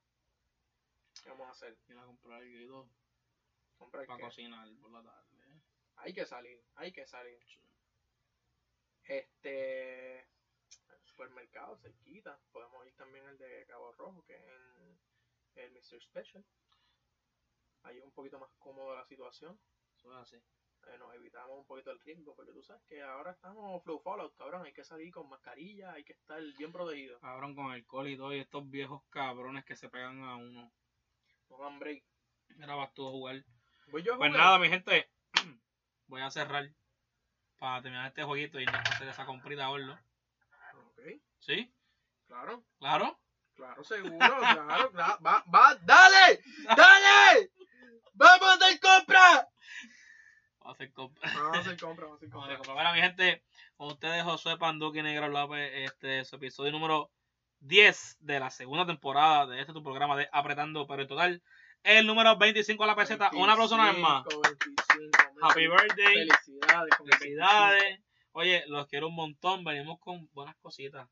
¿Qué 1.24 1.28
vamos 1.30 1.48
a 1.48 1.50
hacer? 1.50 1.76
Ir 1.88 1.98
a 1.98 2.04
comprar 2.04 2.40
algo 2.40 2.88
Comprar 3.78 4.06
para 4.06 4.16
qué? 4.18 4.22
cocinar 4.26 4.68
por 4.80 4.92
la 4.92 5.02
tarde. 5.02 5.60
Hay 5.96 6.14
que 6.14 6.24
salir, 6.24 6.62
hay 6.76 6.92
que 6.92 7.04
salir. 7.04 7.40
Este, 9.02 10.20
el 10.20 10.39
supermercado 11.30 11.76
cerquita. 11.78 12.38
Podemos 12.52 12.84
ir 12.86 12.94
también 12.94 13.24
al 13.26 13.38
de 13.38 13.64
Cabo 13.66 13.92
Rojo, 13.92 14.24
que 14.26 14.34
es 14.34 14.42
en 14.42 15.64
el 15.64 15.70
Mr. 15.72 16.02
Special. 16.02 16.44
Ahí 17.84 17.98
es 17.98 18.04
un 18.04 18.12
poquito 18.12 18.38
más 18.38 18.50
cómodo 18.58 18.94
la 18.94 19.04
situación. 19.06 19.58
Eso 19.96 20.12
es 20.12 20.18
así. 20.18 20.36
Eh, 20.86 20.98
nos 20.98 21.14
evitamos 21.14 21.58
un 21.58 21.66
poquito 21.66 21.90
el 21.92 22.00
riesgo, 22.00 22.34
porque 22.34 22.52
tú 22.52 22.62
sabes 22.62 22.82
que 22.88 23.02
ahora 23.02 23.30
estamos 23.32 23.82
flow 23.84 24.00
fallout, 24.00 24.34
cabrón. 24.36 24.64
Hay 24.64 24.72
que 24.72 24.84
salir 24.84 25.12
con 25.12 25.28
mascarilla, 25.28 25.92
hay 25.92 26.04
que 26.04 26.14
estar 26.14 26.42
bien 26.58 26.72
protegido. 26.72 27.20
Cabrón 27.20 27.54
con 27.54 27.70
alcohol 27.70 28.08
y 28.08 28.16
todo, 28.16 28.34
y 28.34 28.40
estos 28.40 28.68
viejos 28.68 29.02
cabrones 29.10 29.64
que 29.64 29.76
se 29.76 29.88
pegan 29.88 30.22
a 30.24 30.36
uno. 30.36 30.72
No 31.48 31.58
dan 31.58 31.78
break. 31.78 32.02
Mira, 32.56 32.74
vas 32.74 32.92
tú 32.94 33.06
a 33.06 33.10
jugar. 33.10 33.44
Voy 33.88 34.02
yo 34.02 34.14
a 34.14 34.18
Pues 34.18 34.30
jugar? 34.30 34.42
nada, 34.44 34.58
mi 34.58 34.68
gente, 34.68 35.10
voy 36.06 36.22
a 36.22 36.30
cerrar 36.30 36.68
para 37.58 37.82
terminar 37.82 38.08
este 38.08 38.24
jueguito 38.24 38.58
y 38.58 38.64
no 38.66 38.72
hacer 38.72 39.08
esa 39.08 39.26
comprita, 39.26 39.66
gordo. 39.68 39.98
¿Sí? 41.40 41.72
claro, 42.26 42.64
¿Claro? 42.78 43.18
claro, 43.54 43.82
seguro, 43.82 44.16
claro, 44.18 44.92
claro. 44.92 45.18
Va, 45.24 45.44
va, 45.52 45.74
dale, 45.82 46.40
dale. 46.64 47.50
Vamos 48.14 48.48
a 48.48 48.52
hacer 48.54 48.80
compra. 48.80 49.48
Vamos 50.58 50.64
a 50.64 50.70
hacer 50.70 50.92
compra. 50.92 51.32
Vamos 51.34 51.56
a 51.56 51.60
hacer 51.60 51.80
compra, 51.80 52.04
vamos 52.04 52.22
a 52.22 52.26
hacer 52.26 52.56
compra. 52.58 52.74
Bueno, 52.74 52.92
mi 52.92 53.00
gente, 53.00 53.42
con 53.76 53.88
ustedes 53.88 54.22
Josué 54.22 54.58
Panduki 54.58 55.02
Negro 55.02 55.28
López, 55.28 55.70
este 55.74 56.20
es 56.20 56.28
su 56.28 56.36
episodio 56.36 56.72
número 56.72 57.10
10 57.60 58.18
de 58.20 58.40
la 58.40 58.50
segunda 58.50 58.86
temporada 58.86 59.46
de 59.46 59.60
este 59.60 59.72
tu 59.72 59.82
programa 59.82 60.16
de 60.16 60.28
Apretando, 60.32 60.86
pero 60.86 61.02
en 61.02 61.08
total, 61.08 61.42
el 61.82 62.06
número 62.06 62.36
25 62.36 62.84
a 62.84 62.86
la 62.86 62.96
peseta. 62.96 63.30
Una 63.34 63.56
vez 63.56 63.98
más. 63.98 64.24
25, 64.24 64.80
Happy 65.42 65.66
birthday. 65.66 66.28
Felicidades. 66.28 66.94
Felicidades. 67.18 68.00
Oye, 68.32 68.64
los 68.68 68.86
quiero 68.86 69.08
un 69.08 69.14
montón. 69.14 69.64
Venimos 69.64 69.98
con 69.98 70.28
buenas 70.32 70.56
cositas. 70.56 71.08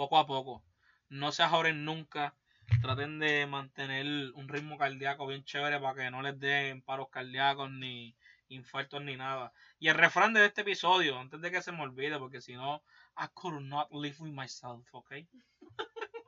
Poco 0.00 0.16
a 0.16 0.24
poco. 0.24 0.64
No 1.10 1.30
se 1.30 1.42
ajoren 1.42 1.84
nunca. 1.84 2.34
Traten 2.80 3.18
de 3.18 3.46
mantener 3.46 4.32
un 4.32 4.48
ritmo 4.48 4.78
cardíaco 4.78 5.26
bien 5.26 5.44
chévere 5.44 5.78
para 5.78 5.94
que 5.94 6.10
no 6.10 6.22
les 6.22 6.40
den 6.40 6.80
paros 6.80 7.10
cardíacos 7.10 7.70
ni 7.70 8.16
infartos 8.48 9.02
ni 9.02 9.16
nada. 9.16 9.52
Y 9.78 9.88
el 9.88 9.96
refrán 9.96 10.32
de 10.32 10.46
este 10.46 10.62
episodio, 10.62 11.18
antes 11.18 11.42
de 11.42 11.50
que 11.50 11.60
se 11.60 11.70
me 11.72 11.82
olvide, 11.82 12.18
porque 12.18 12.40
si 12.40 12.54
no, 12.54 12.82
I 13.18 13.26
could 13.34 13.60
not 13.60 13.92
live 13.92 14.16
with 14.20 14.32
myself, 14.32 14.88
¿ok? 14.92 15.12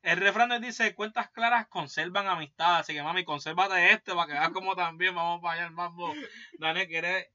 El 0.00 0.16
refrán 0.16 0.58
dice, 0.62 0.94
cuentas 0.94 1.28
claras 1.32 1.66
conservan 1.68 2.28
amistad. 2.28 2.78
Así 2.78 2.94
que 2.94 3.02
mami, 3.02 3.24
consérvate 3.24 3.92
este 3.92 4.14
para 4.14 4.26
que 4.26 4.32
veas 4.32 4.52
como 4.52 4.74
también 4.74 5.14
vamos 5.14 5.42
para 5.42 5.58
allá 5.58 5.66
el 5.66 5.74
mambo. 5.74 6.14
Daniel, 6.58 6.88
¿quieres 6.88 7.26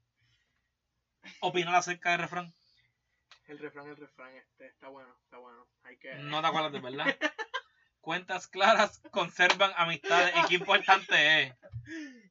opinar 1.39 1.75
acerca 1.75 2.09
del 2.09 2.21
refrán? 2.21 2.51
El 3.47 3.59
refrán, 3.59 3.87
el 3.87 3.95
refrán, 3.95 4.35
este, 4.35 4.67
está 4.67 4.89
bueno, 4.89 5.15
está 5.23 5.37
bueno. 5.37 5.65
Hay 5.83 5.97
que... 5.97 6.15
No 6.15 6.41
te 6.41 6.47
acuerdas 6.47 6.71
de 6.73 6.79
verdad. 6.79 7.05
Cuentas 8.01 8.47
claras 8.47 9.01
conservan 9.11 9.71
amistades. 9.75 10.33
Y 10.35 10.47
qué 10.47 10.55
importante 10.55 11.43
es. 11.43 11.53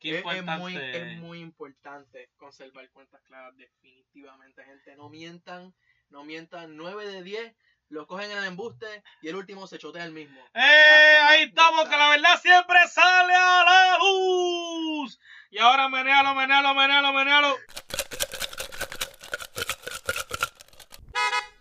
Qué 0.00 0.18
es, 0.18 0.24
es 0.24 0.36
importante 0.38 0.58
muy, 0.58 0.76
es. 0.76 0.96
es 0.96 1.18
muy 1.18 1.40
importante 1.40 2.30
conservar 2.36 2.88
cuentas 2.90 3.22
claras, 3.22 3.56
definitivamente, 3.56 4.64
gente. 4.64 4.96
No 4.96 5.08
mientan, 5.08 5.74
no 6.10 6.24
mientan. 6.24 6.76
9 6.76 7.06
de 7.06 7.22
10 7.22 7.56
lo 7.88 8.06
cogen 8.06 8.30
en 8.30 8.38
el 8.38 8.44
embuste 8.44 9.02
y 9.22 9.28
el 9.28 9.36
último 9.36 9.66
se 9.66 9.78
chotea 9.78 10.04
el 10.04 10.12
mismo. 10.12 10.40
¡Eh! 10.54 11.16
Ahí 11.22 11.44
estamos, 11.44 11.88
que 11.88 11.96
la 11.96 12.10
verdad 12.10 12.40
siempre 12.40 12.78
sale 12.88 13.34
a 13.34 13.64
la 13.64 13.98
luz. 13.98 15.18
Y 15.50 15.58
ahora 15.58 15.88
menealo, 15.88 16.34
menealo, 16.34 16.74
menealo, 16.74 17.12
menealo. 17.12 17.56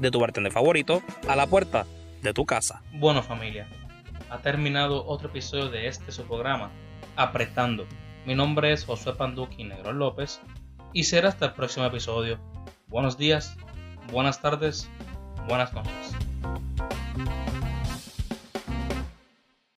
de 0.00 0.10
tu 0.10 0.18
bartender 0.18 0.52
favorito, 0.52 1.02
a 1.28 1.36
la 1.36 1.46
puerta 1.46 1.86
de 2.22 2.34
tu 2.34 2.44
casa. 2.44 2.82
Bueno 2.94 3.22
familia, 3.22 3.68
ha 4.30 4.38
terminado 4.38 5.06
otro 5.06 5.28
episodio 5.28 5.68
de 5.68 5.86
este 5.86 6.10
su 6.10 6.24
programa, 6.24 6.70
Apretando. 7.16 7.86
Mi 8.26 8.34
nombre 8.34 8.72
es 8.72 8.84
Josué 8.84 9.14
Panduki 9.14 9.64
Negro 9.64 9.92
López 9.92 10.40
y 10.92 11.04
será 11.04 11.28
hasta 11.28 11.46
el 11.46 11.52
próximo 11.52 11.86
episodio. 11.86 12.38
Buenos 12.88 13.16
días, 13.16 13.56
buenas 14.10 14.40
tardes, 14.40 14.90
buenas 15.46 15.72
noches. 15.72 16.16